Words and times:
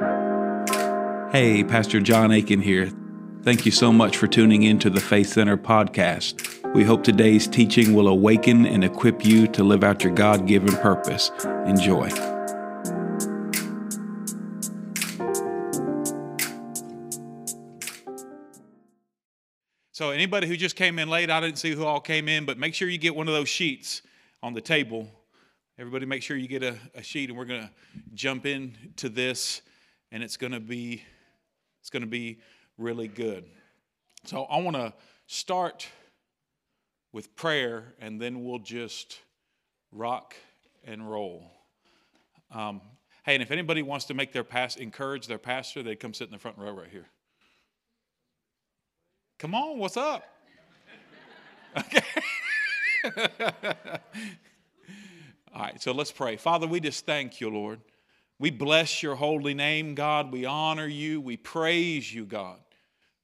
Hey, 0.00 1.64
Pastor 1.64 2.00
John 2.00 2.30
Aiken 2.30 2.60
here. 2.60 2.90
Thank 3.42 3.66
you 3.66 3.72
so 3.72 3.92
much 3.92 4.16
for 4.16 4.28
tuning 4.28 4.62
in 4.62 4.78
to 4.78 4.90
the 4.90 5.00
Faith 5.00 5.30
Center 5.30 5.56
podcast. 5.56 6.72
We 6.72 6.84
hope 6.84 7.02
today's 7.02 7.48
teaching 7.48 7.94
will 7.94 8.06
awaken 8.06 8.64
and 8.64 8.84
equip 8.84 9.24
you 9.24 9.48
to 9.48 9.64
live 9.64 9.82
out 9.82 10.04
your 10.04 10.12
God 10.14 10.46
given 10.46 10.76
purpose. 10.76 11.32
Enjoy. 11.66 12.08
So, 19.90 20.10
anybody 20.10 20.46
who 20.46 20.56
just 20.56 20.76
came 20.76 21.00
in 21.00 21.08
late, 21.08 21.28
I 21.28 21.40
didn't 21.40 21.58
see 21.58 21.72
who 21.72 21.84
all 21.84 22.00
came 22.00 22.28
in, 22.28 22.44
but 22.44 22.56
make 22.56 22.72
sure 22.72 22.88
you 22.88 22.98
get 22.98 23.16
one 23.16 23.26
of 23.26 23.34
those 23.34 23.48
sheets 23.48 24.02
on 24.44 24.54
the 24.54 24.60
table. 24.60 25.08
Everybody, 25.76 26.06
make 26.06 26.22
sure 26.22 26.36
you 26.36 26.46
get 26.46 26.62
a, 26.62 26.76
a 26.94 27.02
sheet, 27.02 27.30
and 27.30 27.38
we're 27.38 27.44
going 27.44 27.62
to 27.62 27.70
jump 28.14 28.46
into 28.46 29.08
this, 29.08 29.62
and 30.10 30.22
it's 30.22 30.36
going 30.36 30.52
to 30.52 30.60
be 30.60 31.02
it's 31.80 31.90
going 31.90 32.02
to 32.02 32.08
be 32.08 32.38
really 32.76 33.08
good. 33.08 33.44
So, 34.24 34.44
I 34.44 34.58
want 34.58 34.76
to 34.76 34.92
start 35.26 35.88
with 37.12 37.34
prayer, 37.36 37.94
and 38.00 38.20
then 38.20 38.44
we'll 38.44 38.58
just 38.58 39.20
rock 39.92 40.34
and 40.84 41.08
roll. 41.08 41.50
Um, 42.50 42.80
hey, 43.24 43.34
and 43.34 43.42
if 43.42 43.50
anybody 43.50 43.82
wants 43.82 44.06
to 44.06 44.14
make 44.14 44.32
their 44.32 44.44
past 44.44 44.78
encourage 44.78 45.26
their 45.26 45.38
pastor, 45.38 45.82
they 45.82 45.96
come 45.96 46.12
sit 46.12 46.26
in 46.26 46.32
the 46.32 46.38
front 46.38 46.58
row 46.58 46.72
right 46.72 46.90
here. 46.90 47.06
Come 49.38 49.54
on, 49.54 49.78
what's 49.78 49.96
up? 49.96 50.24
Okay. 51.76 52.02
All 55.54 55.62
right, 55.62 55.80
so 55.80 55.92
let's 55.92 56.10
pray. 56.12 56.36
Father, 56.36 56.66
we 56.66 56.80
just 56.80 57.06
thank 57.06 57.40
you, 57.40 57.48
Lord. 57.50 57.80
We 58.38 58.50
bless 58.50 59.02
your 59.02 59.16
holy 59.16 59.54
name, 59.54 59.94
God. 59.94 60.32
We 60.32 60.44
honor 60.44 60.86
you. 60.86 61.20
We 61.20 61.36
praise 61.36 62.14
you, 62.14 62.24
God. 62.24 62.60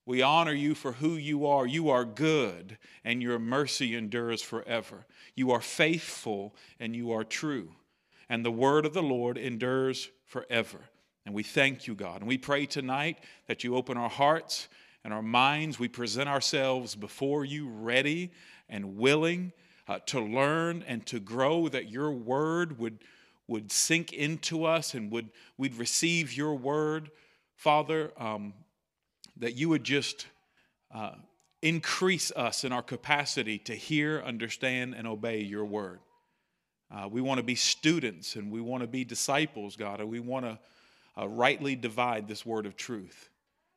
We 0.06 0.22
honor 0.22 0.52
you 0.52 0.74
for 0.74 0.92
who 0.92 1.14
you 1.14 1.46
are. 1.46 1.66
You 1.66 1.88
are 1.90 2.04
good, 2.04 2.76
and 3.04 3.22
your 3.22 3.38
mercy 3.38 3.94
endures 3.94 4.42
forever. 4.42 5.06
You 5.34 5.52
are 5.52 5.60
faithful, 5.60 6.54
and 6.78 6.94
you 6.94 7.12
are 7.12 7.24
true. 7.24 7.70
And 8.28 8.44
the 8.44 8.50
word 8.50 8.86
of 8.86 8.92
the 8.92 9.02
Lord 9.02 9.38
endures 9.38 10.10
forever. 10.26 10.78
And 11.24 11.34
we 11.34 11.42
thank 11.42 11.86
you, 11.86 11.94
God. 11.94 12.20
And 12.20 12.28
we 12.28 12.36
pray 12.36 12.66
tonight 12.66 13.18
that 13.46 13.64
you 13.64 13.76
open 13.76 13.96
our 13.96 14.10
hearts 14.10 14.68
and 15.04 15.14
our 15.14 15.22
minds. 15.22 15.78
We 15.78 15.88
present 15.88 16.28
ourselves 16.28 16.94
before 16.96 17.44
you 17.44 17.68
ready 17.68 18.30
and 18.68 18.96
willing 18.96 19.52
uh, 19.88 20.00
to 20.06 20.20
learn 20.20 20.84
and 20.86 21.04
to 21.06 21.20
grow, 21.20 21.68
that 21.68 21.90
your 21.90 22.10
word 22.10 22.78
would, 22.78 22.98
would 23.46 23.70
sink 23.70 24.12
into 24.12 24.64
us 24.64 24.94
and 24.94 25.10
would, 25.10 25.28
we'd 25.58 25.74
receive 25.74 26.32
your 26.32 26.54
word, 26.54 27.10
Father, 27.56 28.12
um, 28.16 28.54
that 29.36 29.54
you 29.54 29.68
would 29.68 29.84
just 29.84 30.26
uh, 30.94 31.12
increase 31.62 32.30
us 32.32 32.64
in 32.64 32.72
our 32.72 32.82
capacity 32.82 33.58
to 33.58 33.74
hear, 33.74 34.22
understand, 34.22 34.94
and 34.94 35.06
obey 35.06 35.40
your 35.40 35.64
word. 35.64 36.00
Uh, 36.90 37.08
we 37.08 37.20
want 37.20 37.38
to 37.38 37.44
be 37.44 37.54
students 37.54 38.36
and 38.36 38.50
we 38.50 38.60
want 38.60 38.82
to 38.82 38.86
be 38.86 39.04
disciples, 39.04 39.76
God, 39.76 40.00
and 40.00 40.08
we 40.08 40.20
want 40.20 40.44
to 40.44 40.58
uh, 41.20 41.28
rightly 41.28 41.74
divide 41.74 42.28
this 42.28 42.44
word 42.46 42.66
of 42.66 42.76
truth. 42.76 43.30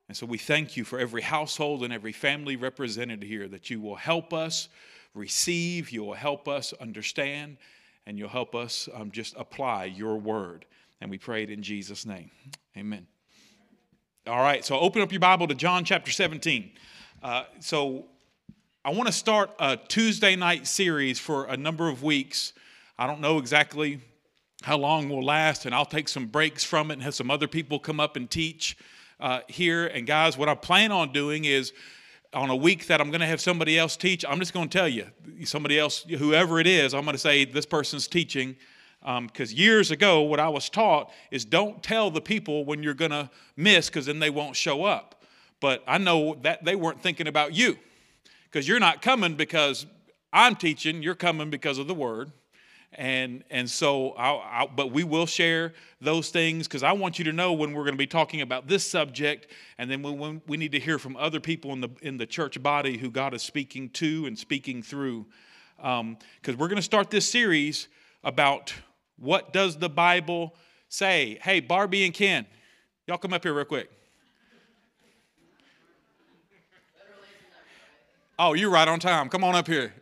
And 0.07 0.15
so 0.15 0.25
we 0.25 0.37
thank 0.37 0.77
you 0.77 0.83
for 0.83 0.99
every 0.99 1.21
household 1.21 1.83
and 1.83 1.91
every 1.91 2.13
family 2.13 2.55
represented 2.55 3.23
here 3.23 3.47
that 3.47 3.69
you 3.69 3.81
will 3.81 3.95
help 3.95 4.33
us 4.33 4.69
receive, 5.13 5.89
you 5.89 6.03
will 6.03 6.13
help 6.13 6.47
us 6.47 6.73
understand, 6.73 7.57
and 8.07 8.17
you'll 8.17 8.29
help 8.29 8.55
us 8.55 8.87
um, 8.95 9.11
just 9.11 9.35
apply 9.37 9.83
your 9.83 10.15
word. 10.15 10.65
And 11.01 11.11
we 11.11 11.17
pray 11.17 11.43
it 11.43 11.49
in 11.49 11.61
Jesus' 11.61 12.05
name. 12.05 12.31
Amen. 12.77 13.05
All 14.25 14.41
right, 14.41 14.63
so 14.63 14.79
open 14.79 15.01
up 15.01 15.11
your 15.11 15.19
Bible 15.19 15.45
to 15.47 15.53
John 15.53 15.83
chapter 15.83 16.09
17. 16.09 16.71
Uh, 17.21 17.43
so 17.59 18.05
I 18.85 18.91
want 18.91 19.07
to 19.07 19.13
start 19.13 19.51
a 19.59 19.75
Tuesday 19.75 20.37
night 20.37 20.67
series 20.67 21.19
for 21.19 21.45
a 21.45 21.57
number 21.57 21.89
of 21.89 22.01
weeks. 22.01 22.53
I 22.97 23.07
don't 23.07 23.19
know 23.19 23.39
exactly 23.39 23.99
how 24.63 24.77
long 24.77 25.09
will 25.09 25.23
last, 25.23 25.65
and 25.65 25.75
I'll 25.75 25.85
take 25.85 26.07
some 26.07 26.27
breaks 26.27 26.63
from 26.63 26.91
it 26.91 26.95
and 26.95 27.03
have 27.03 27.13
some 27.13 27.29
other 27.29 27.47
people 27.47 27.77
come 27.77 27.99
up 27.99 28.15
and 28.15 28.31
teach 28.31 28.77
uh, 29.19 29.41
here. 29.49 29.85
And 29.85 30.07
guys, 30.07 30.37
what 30.37 30.47
I 30.47 30.55
plan 30.55 30.93
on 30.93 31.11
doing 31.11 31.43
is 31.43 31.73
on 32.33 32.49
a 32.49 32.55
week 32.55 32.87
that 32.87 33.01
I'm 33.01 33.09
going 33.09 33.21
to 33.21 33.27
have 33.27 33.41
somebody 33.41 33.77
else 33.77 33.97
teach, 33.97 34.25
I'm 34.27 34.39
just 34.39 34.53
going 34.53 34.69
to 34.69 34.77
tell 34.77 34.87
you, 34.87 35.07
somebody 35.45 35.79
else, 35.79 36.03
whoever 36.03 36.59
it 36.59 36.67
is, 36.67 36.93
I'm 36.93 37.03
going 37.03 37.15
to 37.15 37.19
say 37.19 37.45
this 37.45 37.65
person's 37.65 38.07
teaching. 38.07 38.55
Because 38.99 39.51
um, 39.51 39.57
years 39.57 39.91
ago, 39.91 40.21
what 40.21 40.39
I 40.39 40.49
was 40.49 40.69
taught 40.69 41.11
is 41.31 41.45
don't 41.45 41.81
tell 41.81 42.11
the 42.11 42.19
people 42.19 42.65
when 42.65 42.83
you're 42.83 42.93
going 42.93 43.11
to 43.11 43.29
miss, 43.55 43.87
because 43.87 44.07
then 44.07 44.19
they 44.19 44.29
won't 44.29 44.55
show 44.55 44.83
up. 44.83 45.23
But 45.59 45.83
I 45.87 45.97
know 45.97 46.35
that 46.41 46.65
they 46.65 46.75
weren't 46.75 47.01
thinking 47.01 47.27
about 47.27 47.53
you, 47.53 47.77
because 48.45 48.67
you're 48.67 48.79
not 48.79 49.01
coming 49.01 49.35
because 49.35 49.85
I'm 50.33 50.55
teaching, 50.55 51.01
you're 51.01 51.15
coming 51.15 51.49
because 51.49 51.77
of 51.77 51.87
the 51.87 51.93
word 51.93 52.31
and 52.97 53.43
and 53.51 53.69
so 53.69 54.09
I'll, 54.11 54.43
I'll, 54.43 54.67
but 54.67 54.91
we 54.91 55.03
will 55.03 55.27
share 55.27 55.73
those 56.01 56.29
things 56.29 56.67
because 56.67 56.83
i 56.83 56.91
want 56.91 57.19
you 57.19 57.25
to 57.25 57.31
know 57.31 57.53
when 57.53 57.73
we're 57.73 57.83
going 57.83 57.93
to 57.93 57.97
be 57.97 58.07
talking 58.07 58.41
about 58.41 58.67
this 58.67 58.89
subject 58.89 59.47
and 59.77 59.89
then 59.89 60.01
when, 60.01 60.17
when, 60.17 60.41
we 60.47 60.57
need 60.57 60.71
to 60.71 60.79
hear 60.79 60.97
from 60.97 61.15
other 61.15 61.39
people 61.39 61.71
in 61.73 61.81
the 61.81 61.89
in 62.01 62.17
the 62.17 62.25
church 62.25 62.61
body 62.61 62.97
who 62.97 63.11
god 63.11 63.33
is 63.33 63.43
speaking 63.43 63.89
to 63.91 64.25
and 64.25 64.37
speaking 64.37 64.81
through. 64.81 65.25
Because 65.77 65.99
um, 65.99 66.17
we're 66.57 66.67
going 66.67 66.77
to 66.77 66.81
start 66.81 67.11
this 67.11 67.29
series 67.29 67.87
about 68.23 68.73
what 69.17 69.53
does 69.53 69.77
the 69.77 69.89
bible 69.89 70.55
say? 70.89 71.37
Hey 71.41 71.59
barbie 71.59 72.03
and 72.03 72.13
ken 72.13 72.47
y'all 73.05 73.19
come 73.19 73.33
up 73.33 73.43
here 73.43 73.53
real 73.53 73.65
quick. 73.65 73.91
Oh 78.39 78.53
you're 78.53 78.71
right 78.71 78.87
on 78.87 78.99
time. 78.99 79.29
Come 79.29 79.43
on 79.43 79.55
up 79.55 79.67
here 79.67 79.93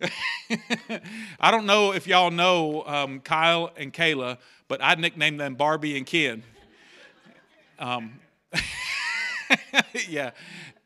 I 1.40 1.50
don't 1.50 1.66
know 1.66 1.92
if 1.92 2.06
y'all 2.06 2.30
know 2.30 2.84
um, 2.86 3.20
Kyle 3.20 3.70
and 3.76 3.92
Kayla, 3.92 4.38
but 4.68 4.80
I 4.82 4.94
nicknamed 4.94 5.40
them 5.40 5.54
Barbie 5.54 5.96
and 5.96 6.06
Ken. 6.06 6.42
Um, 7.78 8.20
yeah, 10.08 10.30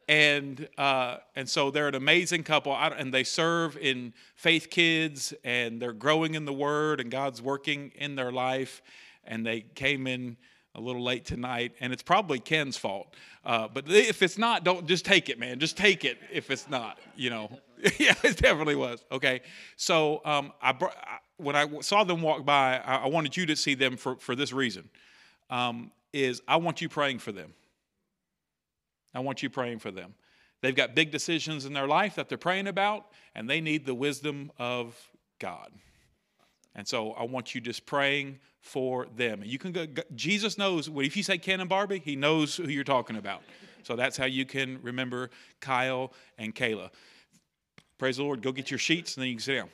and 0.09 0.69
uh, 0.79 1.19
and 1.37 1.49
so 1.49 1.71
they're 1.71 1.89
an 1.89 1.95
amazing 1.95 2.43
couple, 2.45 2.75
and 2.75 3.13
they 3.13 3.25
serve 3.25 3.77
in 3.77 4.15
Faith 4.35 4.71
Kids, 4.71 5.35
and 5.45 5.81
they're 5.81 5.93
growing 5.93 6.35
in 6.35 6.45
the 6.45 6.53
Word, 6.53 7.01
and 7.01 7.11
God's 7.11 7.43
working 7.43 7.93
in 7.95 8.15
their 8.15 8.33
life, 8.33 8.83
and 9.25 9.45
they 9.45 9.61
came 9.61 10.07
in 10.07 10.37
a 10.75 10.81
little 10.81 11.03
late 11.03 11.25
tonight, 11.25 11.73
and 11.81 11.93
it's 11.93 12.03
probably 12.03 12.39
Ken's 12.39 12.77
fault. 12.77 13.15
Uh, 13.45 13.69
but 13.69 13.85
if 13.89 14.23
it's 14.23 14.39
not, 14.39 14.65
don't 14.65 14.87
just 14.87 15.05
take 15.05 15.29
it, 15.29 15.39
man. 15.39 15.59
Just 15.59 15.77
take 15.77 16.05
it 16.05 16.19
if 16.33 16.51
it's 16.51 16.69
not, 16.69 16.99
you 17.17 17.31
know. 17.31 17.51
yeah, 17.99 18.15
it 18.23 18.37
definitely 18.37 18.77
was. 18.77 19.05
Okay. 19.13 19.41
So 19.77 20.21
um, 20.25 20.53
I, 20.61 20.75
when 21.37 21.57
I 21.57 21.67
saw 21.81 22.05
them 22.05 22.23
walk 22.23 22.45
by, 22.45 22.79
I, 22.79 22.97
I, 22.97 23.07
wanted 23.09 23.37
you 23.37 23.47
to 23.47 23.57
see 23.57 23.75
them 23.75 23.97
for, 23.97 24.17
for 24.17 24.35
this 24.35 24.53
reason. 24.53 24.89
Um, 25.51 25.93
is 26.13 26.43
I 26.49 26.57
want 26.57 26.81
you 26.81 26.89
praying 26.89 27.19
for 27.19 27.33
them. 27.33 27.55
I 29.15 29.21
want 29.21 29.43
you 29.43 29.51
praying 29.51 29.79
for 29.79 29.91
them. 29.91 30.15
They've 30.61 30.75
got 30.75 30.95
big 30.95 31.11
decisions 31.11 31.65
in 31.65 31.73
their 31.73 31.87
life 31.87 32.17
that 32.17 32.29
they're 32.29 32.39
praying 32.39 32.67
about, 32.67 33.07
and 33.35 33.49
they 33.49 33.61
need 33.61 33.87
the 33.87 33.95
wisdom 33.95 34.51
of 34.59 34.97
God. 35.39 35.71
And 36.75 36.87
so 36.87 37.13
I 37.13 37.25
want 37.25 37.55
you 37.55 37.61
just 37.61 37.87
praying 37.87 38.39
for 38.61 39.07
them. 39.17 39.43
You 39.45 39.59
can 39.59 39.73
go, 39.73 39.87
Jesus 40.15 40.59
knows, 40.59 40.89
if 40.89 41.17
you 41.17 41.23
say 41.23 41.39
Ken 41.39 41.61
and 41.61 41.69
Barbie, 41.69 42.01
he 42.05 42.17
knows 42.17 42.57
who 42.57 42.69
you're 42.69 42.85
talking 42.85 43.17
about. 43.17 43.43
So 43.83 43.97
that's 43.97 44.17
how 44.17 44.27
you 44.27 44.45
can 44.45 44.81
remember 44.83 45.31
Kyle 45.61 46.13
and 46.37 46.55
Kayla. 46.55 46.91
Praise 47.99 48.19
the 48.19 48.23
Lord. 48.23 48.43
Go 48.43 48.53
get 48.53 48.71
your 48.71 48.79
sheets 48.79 49.17
and 49.17 49.23
then 49.23 49.29
you 49.29 49.35
can 49.35 49.43
sit 49.43 49.57
down. 49.57 49.71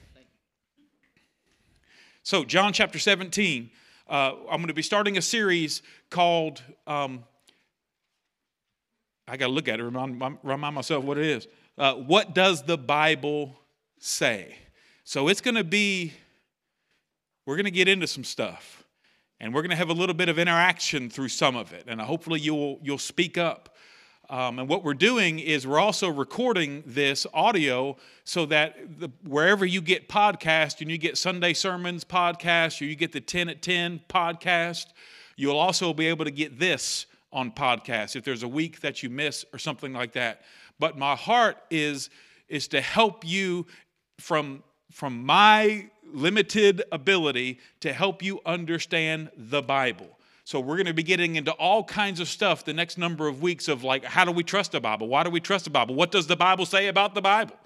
So, 2.23 2.43
John 2.43 2.73
chapter 2.73 2.99
17, 2.99 3.71
uh, 4.09 4.33
I'm 4.49 4.57
going 4.57 4.69
to 4.69 4.75
be 4.75 4.81
starting 4.81 5.19
a 5.19 5.23
series 5.23 5.83
called, 6.09 6.63
um, 6.87 7.25
I 9.29 9.37
got 9.37 9.49
to 9.49 9.53
look 9.53 9.69
at 9.69 9.79
it, 9.79 9.83
remind, 9.83 10.39
remind 10.43 10.75
myself 10.75 11.05
what 11.05 11.19
it 11.19 11.27
is. 11.27 11.47
Uh, 11.77 11.95
what 11.97 12.35
does 12.35 12.63
the 12.63 12.79
Bible 12.79 13.59
say? 13.99 14.57
So, 15.05 15.29
it's 15.29 15.43
going 15.43 15.57
to 15.57 15.65
be, 15.65 16.15
we're 17.45 17.57
going 17.57 17.67
to 17.67 17.71
get 17.71 17.89
into 17.89 18.07
some 18.07 18.25
stuff. 18.25 18.85
And 19.39 19.53
we're 19.53 19.61
going 19.61 19.71
to 19.71 19.77
have 19.77 19.91
a 19.91 19.95
little 19.95 20.15
bit 20.15 20.31
of 20.31 20.39
interaction 20.39 21.11
through 21.11 21.29
some 21.29 21.57
of 21.57 21.75
it. 21.75 21.85
And 21.89 22.01
hopefully, 22.01 22.41
you'll, 22.41 22.79
you'll 22.83 22.97
speak 22.97 23.37
up 23.37 23.74
um, 24.31 24.59
and 24.59 24.69
what 24.69 24.83
we're 24.83 24.95
doing 24.95 25.39
is 25.39 25.67
we're 25.67 25.79
also 25.79 26.09
recording 26.09 26.83
this 26.87 27.27
audio 27.35 27.97
so 28.25 28.47
that 28.47 28.99
the, 28.99 29.11
wherever 29.23 29.67
you 29.67 29.83
get 29.83 30.09
podcast 30.09 30.81
and 30.81 30.91
you 30.91 30.97
get 30.97 31.19
Sunday 31.19 31.53
sermons 31.53 32.05
podcast 32.05 32.81
or 32.81 32.87
you 32.87 32.97
get 32.97 33.13
the 33.13 33.21
10 33.21 33.51
at 33.51 33.61
10 33.61 34.01
podcast, 34.09 34.87
you'll 35.37 35.59
also 35.59 35.93
be 35.93 36.07
able 36.07 36.25
to 36.25 36.31
get 36.31 36.59
this 36.59 37.07
on 37.33 37.51
podcast 37.51 38.17
if 38.17 38.25
there's 38.25 38.43
a 38.43 38.49
week 38.49 38.81
that 38.81 39.03
you 39.03 39.11
miss 39.11 39.45
or 39.53 39.59
something 39.59 39.93
like 39.93 40.13
that. 40.13 40.43
But 40.79 40.97
my 40.97 41.15
heart 41.17 41.59
is 41.71 42.11
is 42.49 42.69
to 42.69 42.81
help 42.81 43.27
you 43.27 43.67
from 44.19 44.63
from 44.91 45.25
my 45.25 45.91
limited 46.13 46.83
ability 46.93 47.59
to 47.81 47.93
help 47.93 48.23
you 48.23 48.41
understand 48.47 49.31
the 49.37 49.61
Bible 49.61 50.09
So 50.47 50.61
we're 50.61 50.77
going 50.77 50.87
to 50.87 50.95
be 50.95 51.03
getting 51.03 51.37
into 51.37 51.53
all 51.53 51.83
kinds 51.83 52.21
of 52.21 52.29
stuff 52.29 52.67
the 52.67 52.75
next 52.75 52.99
number 52.99 53.27
of 53.27 53.41
weeks 53.41 53.67
of 53.67 53.83
like, 53.83 54.05
how 54.05 54.27
do 54.27 54.31
we 54.31 54.45
trust 54.45 54.73
the 54.73 54.81
Bible? 54.81 55.09
Why 55.09 55.23
do 55.23 55.31
we 55.31 55.41
trust 55.41 55.65
the 55.65 55.71
Bible? 55.71 55.95
What 55.95 56.11
does 56.11 56.27
the 56.27 56.37
Bible 56.37 56.67
say 56.67 56.89
about 56.89 57.15
the 57.15 57.23
Bible? 57.23 57.57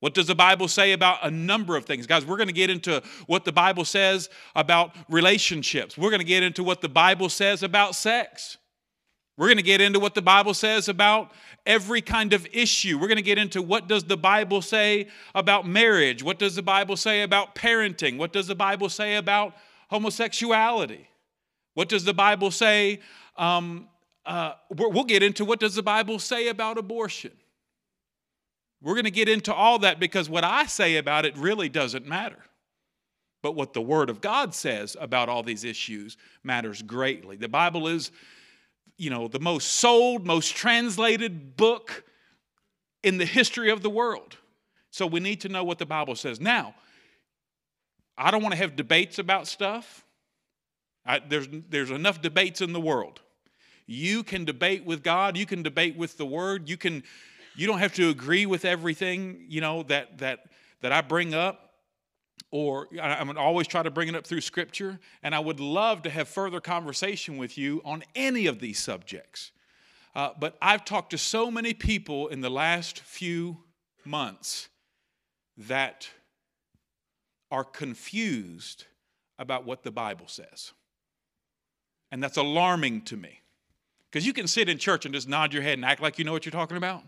What 0.00 0.12
does 0.12 0.26
the 0.26 0.34
Bible 0.34 0.66
say 0.66 0.92
about 0.92 1.18
a 1.22 1.30
number 1.30 1.76
of 1.76 1.84
things? 1.84 2.06
Guys, 2.06 2.26
we're 2.26 2.36
going 2.36 2.48
to 2.48 2.52
get 2.52 2.70
into 2.70 3.02
what 3.26 3.44
the 3.44 3.52
Bible 3.52 3.84
says 3.84 4.28
about 4.56 4.94
relationships. 5.08 5.96
We're 5.96 6.10
going 6.10 6.20
to 6.20 6.26
get 6.26 6.42
into 6.42 6.64
what 6.64 6.80
the 6.80 6.88
Bible 6.88 7.28
says 7.28 7.62
about 7.62 7.94
sex. 7.94 8.58
We're 9.38 9.46
going 9.46 9.58
to 9.58 9.62
get 9.62 9.80
into 9.80 10.00
what 10.00 10.14
the 10.14 10.22
Bible 10.22 10.54
says 10.54 10.88
about 10.88 11.30
every 11.66 12.02
kind 12.02 12.32
of 12.32 12.46
issue. 12.52 12.98
We're 12.98 13.08
going 13.08 13.16
to 13.16 13.22
get 13.22 13.38
into 13.38 13.62
what 13.62 13.86
does 13.86 14.04
the 14.04 14.16
Bible 14.16 14.60
say 14.60 15.08
about 15.34 15.66
marriage? 15.66 16.22
What 16.22 16.38
does 16.38 16.56
the 16.56 16.62
Bible 16.62 16.96
say 16.96 17.22
about 17.22 17.54
parenting? 17.54 18.18
What 18.18 18.32
does 18.32 18.48
the 18.48 18.54
Bible 18.54 18.88
say 18.88 19.16
about 19.16 19.54
homosexuality? 19.88 21.08
What 21.76 21.90
does 21.90 22.04
the 22.04 22.14
Bible 22.14 22.50
say? 22.50 23.00
Um, 23.36 23.88
uh, 24.24 24.54
we'll 24.70 25.04
get 25.04 25.22
into 25.22 25.44
what 25.44 25.60
does 25.60 25.74
the 25.74 25.82
Bible 25.82 26.18
say 26.18 26.48
about 26.48 26.78
abortion. 26.78 27.32
We're 28.80 28.94
going 28.94 29.04
to 29.04 29.10
get 29.10 29.28
into 29.28 29.52
all 29.52 29.80
that 29.80 30.00
because 30.00 30.30
what 30.30 30.42
I 30.42 30.64
say 30.64 30.96
about 30.96 31.26
it 31.26 31.36
really 31.36 31.68
doesn't 31.68 32.06
matter. 32.06 32.38
But 33.42 33.56
what 33.56 33.74
the 33.74 33.82
Word 33.82 34.08
of 34.08 34.22
God 34.22 34.54
says 34.54 34.96
about 34.98 35.28
all 35.28 35.42
these 35.42 35.64
issues 35.64 36.16
matters 36.42 36.80
greatly. 36.80 37.36
The 37.36 37.46
Bible 37.46 37.88
is 37.88 38.10
you 38.96 39.10
know, 39.10 39.28
the 39.28 39.38
most 39.38 39.72
sold, 39.72 40.26
most 40.26 40.56
translated 40.56 41.58
book 41.58 42.04
in 43.02 43.18
the 43.18 43.26
history 43.26 43.70
of 43.70 43.82
the 43.82 43.90
world. 43.90 44.38
So 44.92 45.06
we 45.06 45.20
need 45.20 45.42
to 45.42 45.50
know 45.50 45.62
what 45.62 45.78
the 45.78 45.84
Bible 45.84 46.14
says. 46.14 46.40
Now, 46.40 46.74
I 48.16 48.30
don't 48.30 48.40
want 48.40 48.52
to 48.52 48.58
have 48.58 48.76
debates 48.76 49.18
about 49.18 49.46
stuff. 49.46 50.05
I, 51.06 51.20
there's, 51.20 51.48
there's 51.68 51.90
enough 51.90 52.20
debates 52.20 52.60
in 52.60 52.72
the 52.72 52.80
world. 52.80 53.20
You 53.86 54.22
can 54.22 54.44
debate 54.44 54.84
with 54.84 55.02
God, 55.02 55.36
you 55.36 55.46
can 55.46 55.62
debate 55.62 55.96
with 55.96 56.16
the 56.18 56.26
Word, 56.26 56.68
you 56.68 56.76
can 56.76 57.04
you 57.54 57.66
don't 57.66 57.78
have 57.78 57.94
to 57.94 58.10
agree 58.10 58.44
with 58.44 58.66
everything, 58.66 59.46
you 59.48 59.60
know, 59.60 59.82
that 59.84 60.18
that 60.18 60.40
that 60.82 60.92
I 60.92 61.00
bring 61.00 61.34
up 61.34 61.66
or 62.50 62.88
I'm 63.00 63.26
going 63.26 63.36
to 63.36 63.42
always 63.42 63.66
try 63.66 63.82
to 63.82 63.90
bring 63.90 64.08
it 64.08 64.14
up 64.14 64.26
through 64.26 64.40
scripture, 64.40 64.98
and 65.22 65.34
I 65.34 65.40
would 65.40 65.60
love 65.60 66.02
to 66.02 66.10
have 66.10 66.28
further 66.28 66.60
conversation 66.60 67.38
with 67.38 67.58
you 67.58 67.82
on 67.84 68.04
any 68.14 68.46
of 68.46 68.60
these 68.60 68.78
subjects. 68.78 69.52
Uh, 70.14 70.30
but 70.38 70.56
I've 70.62 70.84
talked 70.84 71.10
to 71.10 71.18
so 71.18 71.50
many 71.50 71.74
people 71.74 72.28
in 72.28 72.40
the 72.40 72.50
last 72.50 73.00
few 73.00 73.58
months 74.04 74.68
that 75.56 76.08
are 77.50 77.64
confused 77.64 78.84
about 79.38 79.66
what 79.66 79.82
the 79.82 79.90
Bible 79.90 80.28
says. 80.28 80.72
And 82.16 82.22
that's 82.22 82.38
alarming 82.38 83.02
to 83.02 83.16
me. 83.18 83.42
Because 84.10 84.26
you 84.26 84.32
can 84.32 84.46
sit 84.46 84.70
in 84.70 84.78
church 84.78 85.04
and 85.04 85.14
just 85.14 85.28
nod 85.28 85.52
your 85.52 85.62
head 85.62 85.74
and 85.74 85.84
act 85.84 86.00
like 86.00 86.18
you 86.18 86.24
know 86.24 86.32
what 86.32 86.46
you're 86.46 86.50
talking 86.50 86.78
about. 86.78 87.02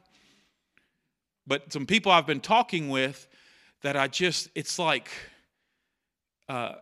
But 1.47 1.73
some 1.73 1.87
people 1.87 2.13
I've 2.13 2.27
been 2.27 2.43
talking 2.43 2.91
with 2.91 3.27
that 3.81 3.97
I 3.97 4.09
just, 4.09 4.51
it's 4.55 4.79
like, 4.79 5.09
uh, 6.47 6.75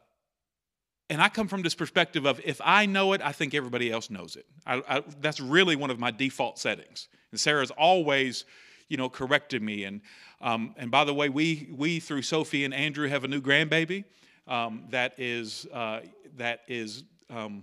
and 1.08 1.22
I 1.22 1.28
come 1.28 1.46
from 1.46 1.62
this 1.62 1.76
perspective 1.76 2.26
of 2.26 2.40
if 2.44 2.60
I 2.64 2.86
know 2.86 3.12
it, 3.12 3.22
I 3.22 3.30
think 3.30 3.54
everybody 3.54 3.92
else 3.92 4.10
knows 4.10 4.34
it. 4.34 4.46
I, 4.66 4.82
I, 4.88 5.02
that's 5.20 5.38
really 5.38 5.76
one 5.76 5.90
of 5.90 6.00
my 6.00 6.10
default 6.10 6.58
settings. 6.58 7.06
And 7.30 7.38
Sarah's 7.38 7.70
always, 7.70 8.44
you 8.88 8.96
know, 8.96 9.08
corrected 9.08 9.62
me. 9.62 9.84
And 9.84 10.00
um, 10.40 10.74
and 10.76 10.90
by 10.90 11.04
the 11.04 11.14
way, 11.14 11.28
we 11.28 11.68
we 11.70 12.00
through 12.00 12.22
Sophie 12.22 12.64
and 12.64 12.74
Andrew 12.74 13.06
have 13.06 13.22
a 13.22 13.28
new 13.28 13.40
grandbaby 13.40 14.02
um, 14.48 14.82
that 14.90 15.14
is 15.16 15.64
uh, 15.72 16.00
that 16.38 16.62
is 16.66 17.04
um, 17.30 17.62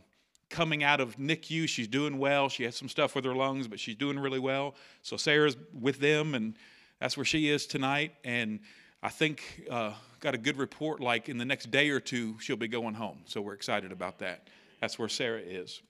coming 0.53 0.83
out 0.83 1.01
of 1.01 1.17
NICU. 1.17 1.67
She's 1.67 1.87
doing 1.87 2.19
well. 2.19 2.47
She 2.47 2.63
has 2.63 2.75
some 2.75 2.87
stuff 2.87 3.15
with 3.15 3.25
her 3.25 3.33
lungs, 3.33 3.67
but 3.67 3.79
she's 3.79 3.95
doing 3.95 4.19
really 4.19 4.39
well. 4.39 4.75
So 5.01 5.17
Sarah's 5.17 5.57
with 5.73 5.99
them, 5.99 6.35
and 6.35 6.53
that's 7.01 7.17
where 7.17 7.25
she 7.25 7.49
is 7.49 7.65
tonight. 7.65 8.13
And 8.23 8.59
I 9.01 9.09
think 9.09 9.67
uh, 9.69 9.93
got 10.19 10.35
a 10.35 10.37
good 10.37 10.57
report 10.57 10.99
like 11.01 11.27
in 11.27 11.39
the 11.39 11.43
next 11.43 11.71
day 11.71 11.89
or 11.89 11.99
two 11.99 12.37
she'll 12.39 12.55
be 12.55 12.67
going 12.67 12.93
home. 12.93 13.17
So 13.25 13.41
we're 13.41 13.55
excited 13.55 13.91
about 13.91 14.19
that. 14.19 14.47
That's 14.79 14.99
where 14.99 15.09
Sarah 15.09 15.41
is. 15.41 15.81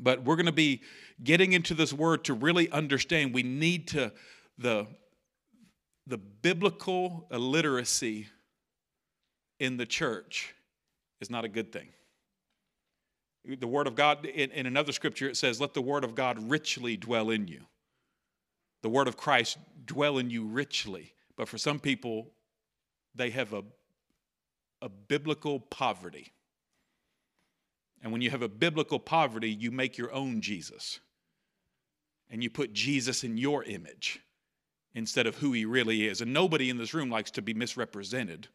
But 0.00 0.24
we're 0.24 0.36
going 0.36 0.46
to 0.46 0.52
be 0.52 0.82
getting 1.22 1.52
into 1.52 1.72
this 1.72 1.92
word 1.92 2.24
to 2.24 2.34
really 2.34 2.68
understand 2.70 3.32
we 3.32 3.44
need 3.44 3.88
to 3.88 4.12
the 4.58 4.86
the 6.08 6.18
biblical 6.18 7.28
illiteracy 7.30 8.26
in 9.60 9.76
the 9.76 9.86
church 9.86 10.54
is 11.20 11.30
not 11.30 11.44
a 11.44 11.48
good 11.48 11.70
thing. 11.70 11.88
The 13.44 13.66
Word 13.66 13.86
of 13.86 13.96
God, 13.96 14.24
in, 14.24 14.50
in, 14.52 14.66
another 14.66 14.92
scripture, 14.92 15.28
it 15.28 15.36
says, 15.36 15.60
Let 15.60 15.74
the 15.74 15.82
Word 15.82 16.04
of 16.04 16.14
God 16.14 16.50
richly 16.50 16.96
dwell 16.96 17.30
in 17.30 17.48
you. 17.48 17.62
The 18.82 18.88
Word 18.88 19.08
of 19.08 19.16
Christ 19.16 19.58
dwell 19.84 20.18
in 20.18 20.30
you 20.30 20.44
richly. 20.44 21.12
But 21.36 21.48
for 21.48 21.58
some 21.58 21.80
people, 21.80 22.30
they 23.14 23.30
have 23.30 23.52
a, 23.52 23.64
a 24.80 24.88
biblical 24.88 25.58
poverty. 25.58 26.32
And 28.02 28.12
when 28.12 28.20
you 28.20 28.30
have 28.30 28.42
a 28.42 28.48
biblical 28.48 28.98
poverty, 28.98 29.50
you 29.50 29.70
make 29.70 29.98
your 29.98 30.12
own 30.12 30.40
Jesus. 30.40 31.00
And 32.30 32.42
you 32.42 32.50
put 32.50 32.72
Jesus 32.72 33.24
in 33.24 33.36
your 33.36 33.64
image 33.64 34.20
instead 34.94 35.26
of 35.26 35.36
who 35.36 35.52
he 35.52 35.64
really 35.64 36.06
is. 36.06 36.20
And 36.20 36.32
nobody 36.32 36.70
in 36.70 36.78
this 36.78 36.94
room 36.94 37.10
likes 37.10 37.30
to 37.32 37.42
be 37.42 37.54
misrepresented. 37.54 38.48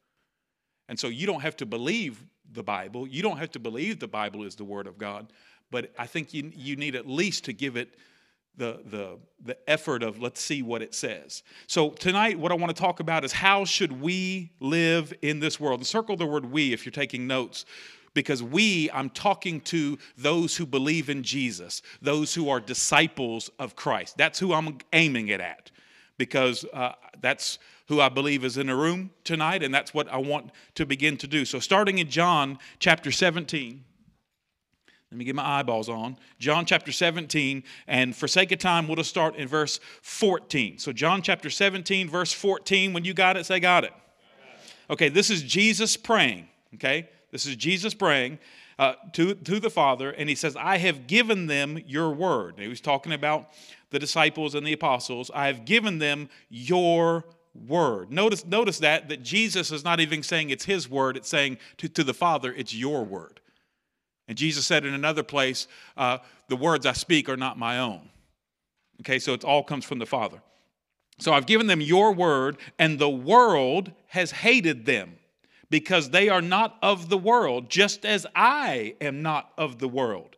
And 0.89 0.99
so 0.99 1.07
you 1.07 1.25
don't 1.25 1.41
have 1.41 1.57
to 1.57 1.65
believe 1.65 2.23
the 2.53 2.63
Bible. 2.63 3.07
You 3.07 3.21
don't 3.21 3.37
have 3.37 3.51
to 3.51 3.59
believe 3.59 3.99
the 3.99 4.07
Bible 4.07 4.43
is 4.43 4.55
the 4.55 4.63
Word 4.63 4.87
of 4.87 4.97
God. 4.97 5.31
But 5.69 5.91
I 5.97 6.07
think 6.07 6.33
you, 6.33 6.51
you 6.55 6.75
need 6.75 6.95
at 6.95 7.07
least 7.07 7.45
to 7.45 7.53
give 7.53 7.75
it 7.75 7.95
the, 8.55 8.81
the, 8.85 9.19
the 9.43 9.69
effort 9.69 10.01
of 10.01 10.19
let's 10.19 10.41
see 10.41 10.63
what 10.63 10.81
it 10.81 10.95
says. 10.95 11.43
So 11.67 11.91
tonight, 11.91 12.39
what 12.39 12.51
I 12.51 12.55
want 12.55 12.75
to 12.75 12.81
talk 12.81 12.99
about 12.99 13.23
is 13.23 13.31
how 13.31 13.65
should 13.65 14.01
we 14.01 14.51
live 14.59 15.13
in 15.21 15.39
this 15.39 15.59
world? 15.59 15.79
And 15.79 15.87
circle 15.87 16.17
the 16.17 16.25
word 16.25 16.45
we 16.45 16.73
if 16.73 16.85
you're 16.85 16.91
taking 16.91 17.27
notes. 17.27 17.65
Because 18.13 18.41
we, 18.41 18.89
I'm 18.91 19.11
talking 19.11 19.61
to 19.61 19.99
those 20.17 20.57
who 20.57 20.65
believe 20.65 21.07
in 21.07 21.21
Jesus, 21.21 21.83
those 22.01 22.33
who 22.33 22.49
are 22.49 22.59
disciples 22.59 23.51
of 23.59 23.75
Christ. 23.75 24.17
That's 24.17 24.39
who 24.39 24.53
I'm 24.53 24.79
aiming 24.91 25.27
it 25.27 25.39
at. 25.39 25.69
Because 26.17 26.65
uh, 26.73 26.93
that's 27.21 27.59
who 27.87 28.01
I 28.01 28.09
believe 28.09 28.43
is 28.43 28.57
in 28.57 28.67
the 28.67 28.75
room 28.75 29.11
tonight, 29.23 29.63
and 29.63 29.73
that's 29.73 29.93
what 29.93 30.07
I 30.09 30.17
want 30.17 30.51
to 30.75 30.85
begin 30.85 31.17
to 31.17 31.27
do. 31.27 31.45
So, 31.45 31.59
starting 31.59 31.99
in 31.99 32.09
John 32.09 32.59
chapter 32.79 33.11
17, 33.11 33.83
let 35.09 35.17
me 35.17 35.23
get 35.23 35.35
my 35.35 35.59
eyeballs 35.59 35.87
on. 35.87 36.17
John 36.37 36.65
chapter 36.65 36.91
17, 36.91 37.63
and 37.87 38.15
for 38.15 38.27
sake 38.27 38.51
of 38.51 38.59
time, 38.59 38.87
we'll 38.87 38.97
just 38.97 39.09
start 39.09 39.35
in 39.37 39.47
verse 39.47 39.79
14. 40.01 40.79
So, 40.79 40.91
John 40.91 41.21
chapter 41.21 41.49
17, 41.49 42.09
verse 42.09 42.33
14, 42.33 42.91
when 42.91 43.05
you 43.05 43.13
got 43.13 43.37
it, 43.37 43.45
say, 43.45 43.59
Got 43.59 43.85
it. 43.85 43.93
Okay, 44.89 45.09
this 45.09 45.29
is 45.29 45.43
Jesus 45.43 45.95
praying. 45.95 46.47
Okay, 46.75 47.09
this 47.31 47.45
is 47.45 47.55
Jesus 47.55 47.93
praying 47.93 48.39
uh, 48.79 48.93
to, 49.13 49.33
to 49.33 49.59
the 49.59 49.69
Father, 49.69 50.11
and 50.11 50.27
he 50.27 50.35
says, 50.35 50.55
I 50.55 50.77
have 50.77 51.07
given 51.07 51.47
them 51.47 51.79
your 51.87 52.11
word. 52.11 52.55
He 52.57 52.67
was 52.67 52.81
talking 52.81 53.13
about 53.13 53.49
the 53.89 53.99
disciples 53.99 54.55
and 54.55 54.67
the 54.67 54.73
apostles. 54.73 55.31
I 55.33 55.47
have 55.47 55.65
given 55.65 55.99
them 55.99 56.29
your 56.49 57.23
word. 57.67 58.11
Notice, 58.11 58.45
notice 58.45 58.79
that, 58.79 59.09
that 59.09 59.23
Jesus 59.23 59.71
is 59.71 59.83
not 59.83 59.99
even 59.99 60.23
saying 60.23 60.49
it's 60.49 60.65
his 60.65 60.89
word, 60.89 61.17
it's 61.17 61.29
saying 61.29 61.57
to, 61.77 61.87
to 61.89 62.03
the 62.03 62.13
Father, 62.13 62.53
it's 62.53 62.73
your 62.73 63.03
word. 63.03 63.39
And 64.27 64.37
Jesus 64.37 64.65
said 64.65 64.85
in 64.85 64.93
another 64.93 65.23
place, 65.23 65.67
uh, 65.95 66.19
The 66.49 66.55
words 66.55 66.85
I 66.85 66.93
speak 66.93 67.29
are 67.29 67.37
not 67.37 67.57
my 67.57 67.79
own. 67.79 68.09
Okay, 69.01 69.19
so 69.19 69.33
it 69.33 69.45
all 69.45 69.63
comes 69.63 69.85
from 69.85 69.99
the 69.99 70.05
Father. 70.05 70.41
So 71.19 71.33
I've 71.33 71.45
given 71.45 71.67
them 71.67 71.81
your 71.81 72.13
word, 72.13 72.57
and 72.77 72.99
the 72.99 73.09
world 73.09 73.91
has 74.07 74.31
hated 74.31 74.85
them 74.85 75.17
because 75.69 76.09
they 76.09 76.29
are 76.29 76.41
not 76.41 76.77
of 76.81 77.09
the 77.09 77.17
world, 77.17 77.69
just 77.69 78.05
as 78.05 78.25
I 78.35 78.95
am 79.01 79.21
not 79.21 79.51
of 79.57 79.79
the 79.79 79.87
world. 79.87 80.35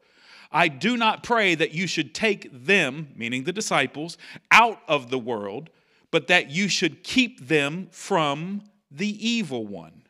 I 0.52 0.68
do 0.68 0.98
not 0.98 1.22
pray 1.22 1.54
that 1.56 1.74
you 1.74 1.86
should 1.86 2.16
take 2.16 2.50
them, 2.66 3.10
meaning 3.16 3.44
the 3.44 3.54
disciples, 3.54 4.18
out 4.52 4.82
of 4.88 5.10
the 5.10 5.20
world, 5.20 5.70
but 6.12 6.28
that 6.28 6.50
you 6.50 6.68
should 6.68 7.04
keep 7.04 7.48
them 7.48 7.88
from 7.92 8.64
the 8.90 9.28
evil 9.28 9.66
one. 9.66 10.04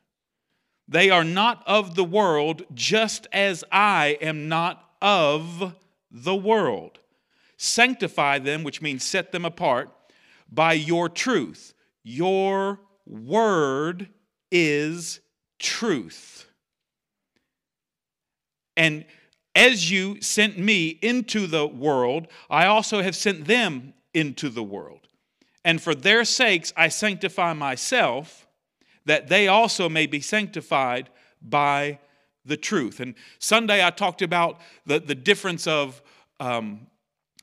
They 0.87 1.09
are 1.09 1.23
not 1.23 1.63
of 1.67 1.95
the 1.95 2.03
world, 2.03 2.63
just 2.73 3.27
as 3.31 3.63
I 3.71 4.17
am 4.21 4.47
not 4.47 4.83
of 5.01 5.75
the 6.09 6.35
world. 6.35 6.99
Sanctify 7.57 8.39
them, 8.39 8.63
which 8.63 8.81
means 8.81 9.03
set 9.03 9.31
them 9.31 9.45
apart, 9.45 9.89
by 10.51 10.73
your 10.73 11.09
truth. 11.09 11.73
Your 12.03 12.79
word 13.05 14.09
is 14.51 15.19
truth. 15.59 16.47
And 18.75 19.05
as 19.55 19.91
you 19.91 20.21
sent 20.21 20.57
me 20.57 20.87
into 21.01 21.45
the 21.45 21.67
world, 21.67 22.27
I 22.49 22.65
also 22.65 23.01
have 23.01 23.15
sent 23.15 23.45
them 23.45 23.93
into 24.13 24.47
the 24.47 24.63
world. 24.63 25.08
And 25.63 25.81
for 25.81 25.93
their 25.93 26.25
sakes 26.25 26.73
I 26.75 26.87
sanctify 26.89 27.53
myself 27.53 28.47
that 29.05 29.27
they 29.27 29.47
also 29.47 29.89
may 29.89 30.05
be 30.05 30.21
sanctified 30.21 31.09
by 31.41 31.99
the 32.45 32.57
truth. 32.57 32.99
And 32.99 33.15
Sunday 33.39 33.85
I 33.85 33.89
talked 33.89 34.21
about 34.21 34.59
the, 34.85 34.99
the 34.99 35.15
difference 35.15 35.67
of 35.67 36.01
um, 36.39 36.87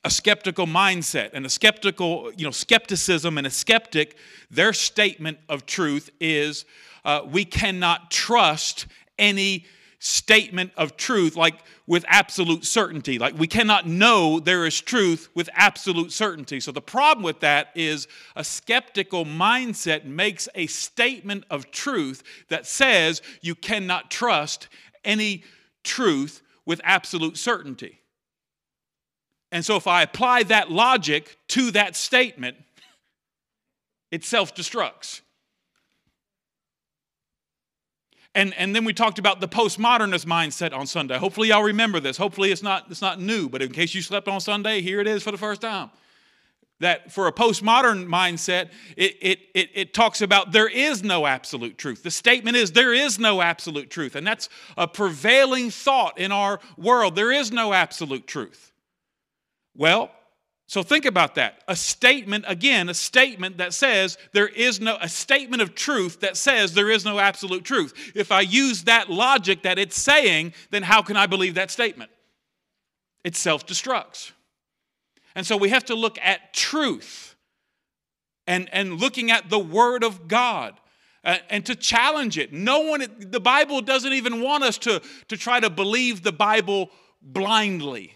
a 0.05 0.11
skeptical 0.11 0.67
mindset 0.67 1.31
and 1.33 1.45
a 1.45 1.49
skeptical, 1.49 2.31
you 2.37 2.45
know, 2.45 2.51
skepticism 2.51 3.39
and 3.39 3.47
a 3.47 3.51
skeptic, 3.51 4.17
their 4.51 4.73
statement 4.73 5.39
of 5.49 5.67
truth 5.67 6.11
is 6.21 6.65
uh, 7.05 7.23
we 7.27 7.45
cannot 7.45 8.11
trust 8.11 8.87
any 9.19 9.67
statement 10.07 10.71
of 10.77 10.97
truth 10.97 11.37
like 11.37 11.57
with 11.87 12.05
absolute 12.07 12.65
certainty. 12.65 13.19
Like 13.19 13.37
we 13.39 13.49
cannot 13.49 13.87
know 13.87 14.39
there 14.39 14.65
is 14.65 14.81
truth 14.81 15.29
with 15.35 15.51
absolute 15.53 16.13
certainty. 16.13 16.61
So 16.61 16.71
the 16.71 16.81
problem 16.81 17.25
with 17.25 17.41
that 17.41 17.69
is 17.75 18.07
a 18.37 18.45
skeptical 18.45 19.25
mindset 19.25 20.05
makes 20.05 20.49
a 20.55 20.69
statement 20.69 21.45
of 21.51 21.71
truth 21.71 22.23
that 22.49 22.67
says 22.67 23.21
you 23.41 23.55
cannot 23.55 24.11
trust 24.11 24.69
any 25.05 25.43
truth 25.83 26.43
with 26.65 26.81
absolute 26.85 27.37
certainty. 27.37 28.01
And 29.51 29.65
so 29.65 29.77
if 29.77 29.87
I 29.87 30.03
apply 30.03 30.45
that 30.45 30.71
logic 30.71 31.37
to 31.49 31.71
that 31.73 31.97
statement, 31.97 32.57
it 34.11 34.25
self 34.25 34.55
destructs. 34.55 35.21
And, 38.37 38.53
and 38.59 38.77
then 38.77 38.85
we 38.85 38.93
talked 38.93 39.19
about 39.19 39.41
the 39.41 39.49
postmodernist 39.49 40.27
mindset 40.27 40.77
on 40.77 40.87
Sunday. 40.87 41.17
Hopefully, 41.17 41.49
y'all 41.49 41.63
remember 41.63 42.01
this. 42.01 42.19
Hopefully, 42.19 42.53
it's 42.53 42.63
not, 42.63 42.85
it's 42.91 43.01
not 43.01 43.19
new, 43.19 43.49
but 43.49 43.63
in 43.63 43.73
case 43.73 43.95
you 43.95 44.03
slept 44.03 44.29
on 44.29 44.43
Sunday, 44.43 44.83
here 44.83 45.01
it 45.01 45.07
is 45.07 45.23
for 45.23 45.31
the 45.31 45.39
first 45.39 45.63
time. 45.63 45.91
That 46.81 47.11
for 47.11 47.29
a 47.29 47.33
postmodern 47.33 48.07
mindset, 48.07 48.69
it, 48.95 49.17
it, 49.23 49.39
it, 49.55 49.71
it 49.73 49.95
talks 49.95 50.21
about 50.21 50.53
there 50.53 50.69
is 50.69 51.03
no 51.03 51.25
absolute 51.25 51.79
truth. 51.79 52.03
The 52.03 52.11
statement 52.11 52.59
is 52.59 52.73
there 52.73 52.93
is 52.93 53.19
no 53.19 53.41
absolute 53.41 53.89
truth. 53.89 54.15
And 54.15 54.27
that's 54.27 54.51
a 54.77 54.87
prevailing 54.87 55.71
thought 55.71 56.19
in 56.19 56.31
our 56.31 56.61
world. 56.77 57.17
There 57.17 57.33
is 57.33 57.51
no 57.51 57.73
absolute 57.73 58.27
truth. 58.27 58.71
Well, 59.75 60.11
so 60.69 60.83
think 60.83 61.05
about 61.05 61.37
that. 61.37 61.63
A 61.69 61.77
statement, 61.77 62.45
again, 62.49 62.89
a 62.89 62.95
statement 62.95 63.59
that 63.59 63.73
says 63.73 64.19
there 64.33 64.49
is 64.49 64.81
no, 64.81 64.99
a 65.01 65.09
statement 65.09 65.63
of 65.63 65.77
truth 65.77 66.21
that 66.21 66.37
says 66.37 66.75
there 66.75 66.91
is 66.91 67.05
no 67.05 67.21
absolute 67.21 67.65
truth. 67.65 68.13
If 68.17 68.33
I 68.33 68.41
use 68.41 68.85
that 68.85 69.09
logic 69.09 69.63
that 69.63 69.79
it's 69.79 70.01
saying, 70.01 70.55
then 70.71 70.83
how 70.83 71.03
can 71.03 71.17
I 71.17 71.27
believe 71.27 71.55
that 71.55 71.71
statement? 71.71 72.11
It 73.23 73.37
self 73.37 73.65
destructs. 73.65 74.33
And 75.37 75.47
so 75.47 75.57
we 75.57 75.69
have 75.69 75.85
to 75.85 75.95
look 75.95 76.19
at 76.21 76.53
truth 76.53 77.37
and, 78.49 78.69
and 78.73 79.01
looking 79.01 79.31
at 79.31 79.49
the 79.49 79.59
Word 79.59 80.03
of 80.03 80.27
God. 80.27 80.75
Uh, 81.23 81.39
and 81.51 81.67
to 81.67 81.75
challenge 81.75 82.39
it. 82.39 82.53
No 82.53 82.83
one, 82.83 83.05
the 83.19 83.41
Bible 83.41 83.81
doesn't 83.81 84.13
even 84.13 84.41
want 84.41 84.63
us 84.63 84.79
to, 84.79 85.03
to 85.27 85.37
try 85.37 85.59
to 85.59 85.69
believe 85.69 86.23
the 86.23 86.31
Bible 86.31 86.89
blindly. 87.21 88.15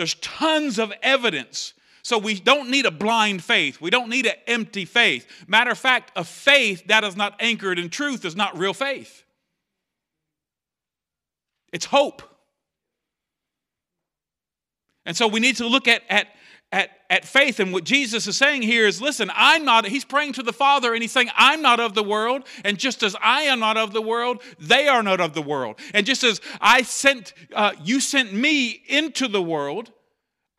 There's 0.00 0.14
tons 0.14 0.78
of 0.78 0.94
evidence. 1.02 1.74
So 2.00 2.16
we 2.16 2.40
don't 2.40 2.70
need 2.70 2.86
a 2.86 2.90
blind 2.90 3.44
faith. 3.44 3.82
We 3.82 3.90
don't 3.90 4.08
need 4.08 4.24
an 4.24 4.36
empty 4.46 4.86
faith. 4.86 5.26
Matter 5.46 5.72
of 5.72 5.78
fact, 5.78 6.10
a 6.16 6.24
faith 6.24 6.86
that 6.86 7.04
is 7.04 7.16
not 7.16 7.34
anchored 7.38 7.78
in 7.78 7.90
truth 7.90 8.24
is 8.24 8.34
not 8.34 8.56
real 8.56 8.72
faith. 8.72 9.24
It's 11.70 11.84
hope. 11.84 12.22
And 15.04 15.14
so 15.14 15.28
we 15.28 15.38
need 15.38 15.56
to 15.56 15.66
look 15.66 15.86
at, 15.86 16.02
at, 16.08 16.28
at, 17.10 17.24
faith. 17.24 17.60
And 17.60 17.72
what 17.72 17.84
Jesus 17.84 18.26
is 18.26 18.36
saying 18.36 18.62
here 18.62 18.86
is 18.86 19.02
listen, 19.02 19.30
I'm 19.34 19.64
not, 19.64 19.86
he's 19.86 20.04
praying 20.04 20.32
to 20.34 20.42
the 20.42 20.52
Father 20.52 20.94
and 20.94 21.02
he's 21.02 21.12
saying, 21.12 21.28
I'm 21.36 21.60
not 21.60 21.80
of 21.80 21.94
the 21.94 22.02
world. 22.02 22.44
And 22.64 22.78
just 22.78 23.02
as 23.02 23.14
I 23.20 23.42
am 23.42 23.60
not 23.60 23.76
of 23.76 23.92
the 23.92 24.00
world, 24.00 24.42
they 24.58 24.88
are 24.88 25.02
not 25.02 25.20
of 25.20 25.34
the 25.34 25.42
world. 25.42 25.78
And 25.92 26.06
just 26.06 26.24
as 26.24 26.40
I 26.60 26.82
sent, 26.82 27.34
uh, 27.54 27.72
you 27.82 28.00
sent 28.00 28.32
me 28.32 28.82
into 28.86 29.28
the 29.28 29.42
world, 29.42 29.92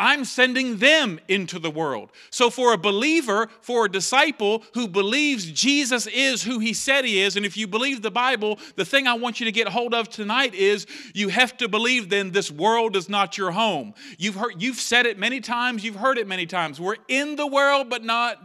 I'm 0.01 0.25
sending 0.25 0.77
them 0.77 1.19
into 1.27 1.59
the 1.59 1.69
world. 1.69 2.09
So, 2.31 2.49
for 2.49 2.73
a 2.73 2.77
believer, 2.77 3.47
for 3.61 3.85
a 3.85 3.89
disciple 3.89 4.63
who 4.73 4.87
believes 4.87 5.45
Jesus 5.45 6.07
is 6.07 6.41
who 6.41 6.57
he 6.57 6.73
said 6.73 7.05
he 7.05 7.21
is, 7.21 7.37
and 7.37 7.45
if 7.45 7.55
you 7.55 7.67
believe 7.67 8.01
the 8.01 8.09
Bible, 8.09 8.57
the 8.75 8.83
thing 8.83 9.05
I 9.05 9.13
want 9.13 9.39
you 9.39 9.45
to 9.45 9.51
get 9.51 9.67
hold 9.67 9.93
of 9.93 10.09
tonight 10.09 10.55
is 10.55 10.87
you 11.13 11.29
have 11.29 11.55
to 11.57 11.69
believe 11.69 12.09
then 12.09 12.31
this 12.31 12.49
world 12.49 12.95
is 12.95 13.09
not 13.09 13.37
your 13.37 13.51
home. 13.51 13.93
You've 14.17 14.33
heard, 14.33 14.59
you've 14.59 14.79
said 14.79 15.05
it 15.05 15.19
many 15.19 15.39
times, 15.39 15.83
you've 15.83 15.97
heard 15.97 16.17
it 16.17 16.27
many 16.27 16.47
times. 16.47 16.81
We're 16.81 16.97
in 17.07 17.35
the 17.35 17.45
world, 17.45 17.87
but 17.87 18.03
not. 18.03 18.39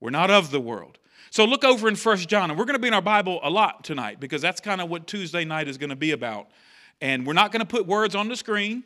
We're 0.00 0.10
not 0.10 0.30
of 0.30 0.50
the 0.50 0.60
world. 0.60 0.98
So 1.30 1.46
look 1.46 1.64
over 1.64 1.88
in 1.88 1.96
First 1.96 2.28
John, 2.28 2.50
and 2.50 2.58
we're 2.58 2.66
going 2.66 2.74
to 2.74 2.80
be 2.80 2.88
in 2.88 2.94
our 2.94 3.00
Bible 3.00 3.40
a 3.42 3.48
lot 3.48 3.84
tonight 3.84 4.20
because 4.20 4.42
that's 4.42 4.60
kind 4.60 4.82
of 4.82 4.90
what 4.90 5.06
Tuesday 5.06 5.46
night 5.46 5.66
is 5.66 5.78
going 5.78 5.88
to 5.88 5.96
be 5.96 6.10
about. 6.10 6.48
And 7.00 7.26
we're 7.26 7.34
not 7.34 7.52
going 7.52 7.60
to 7.60 7.66
put 7.66 7.86
words 7.86 8.14
on 8.14 8.28
the 8.28 8.36
screen. 8.36 8.84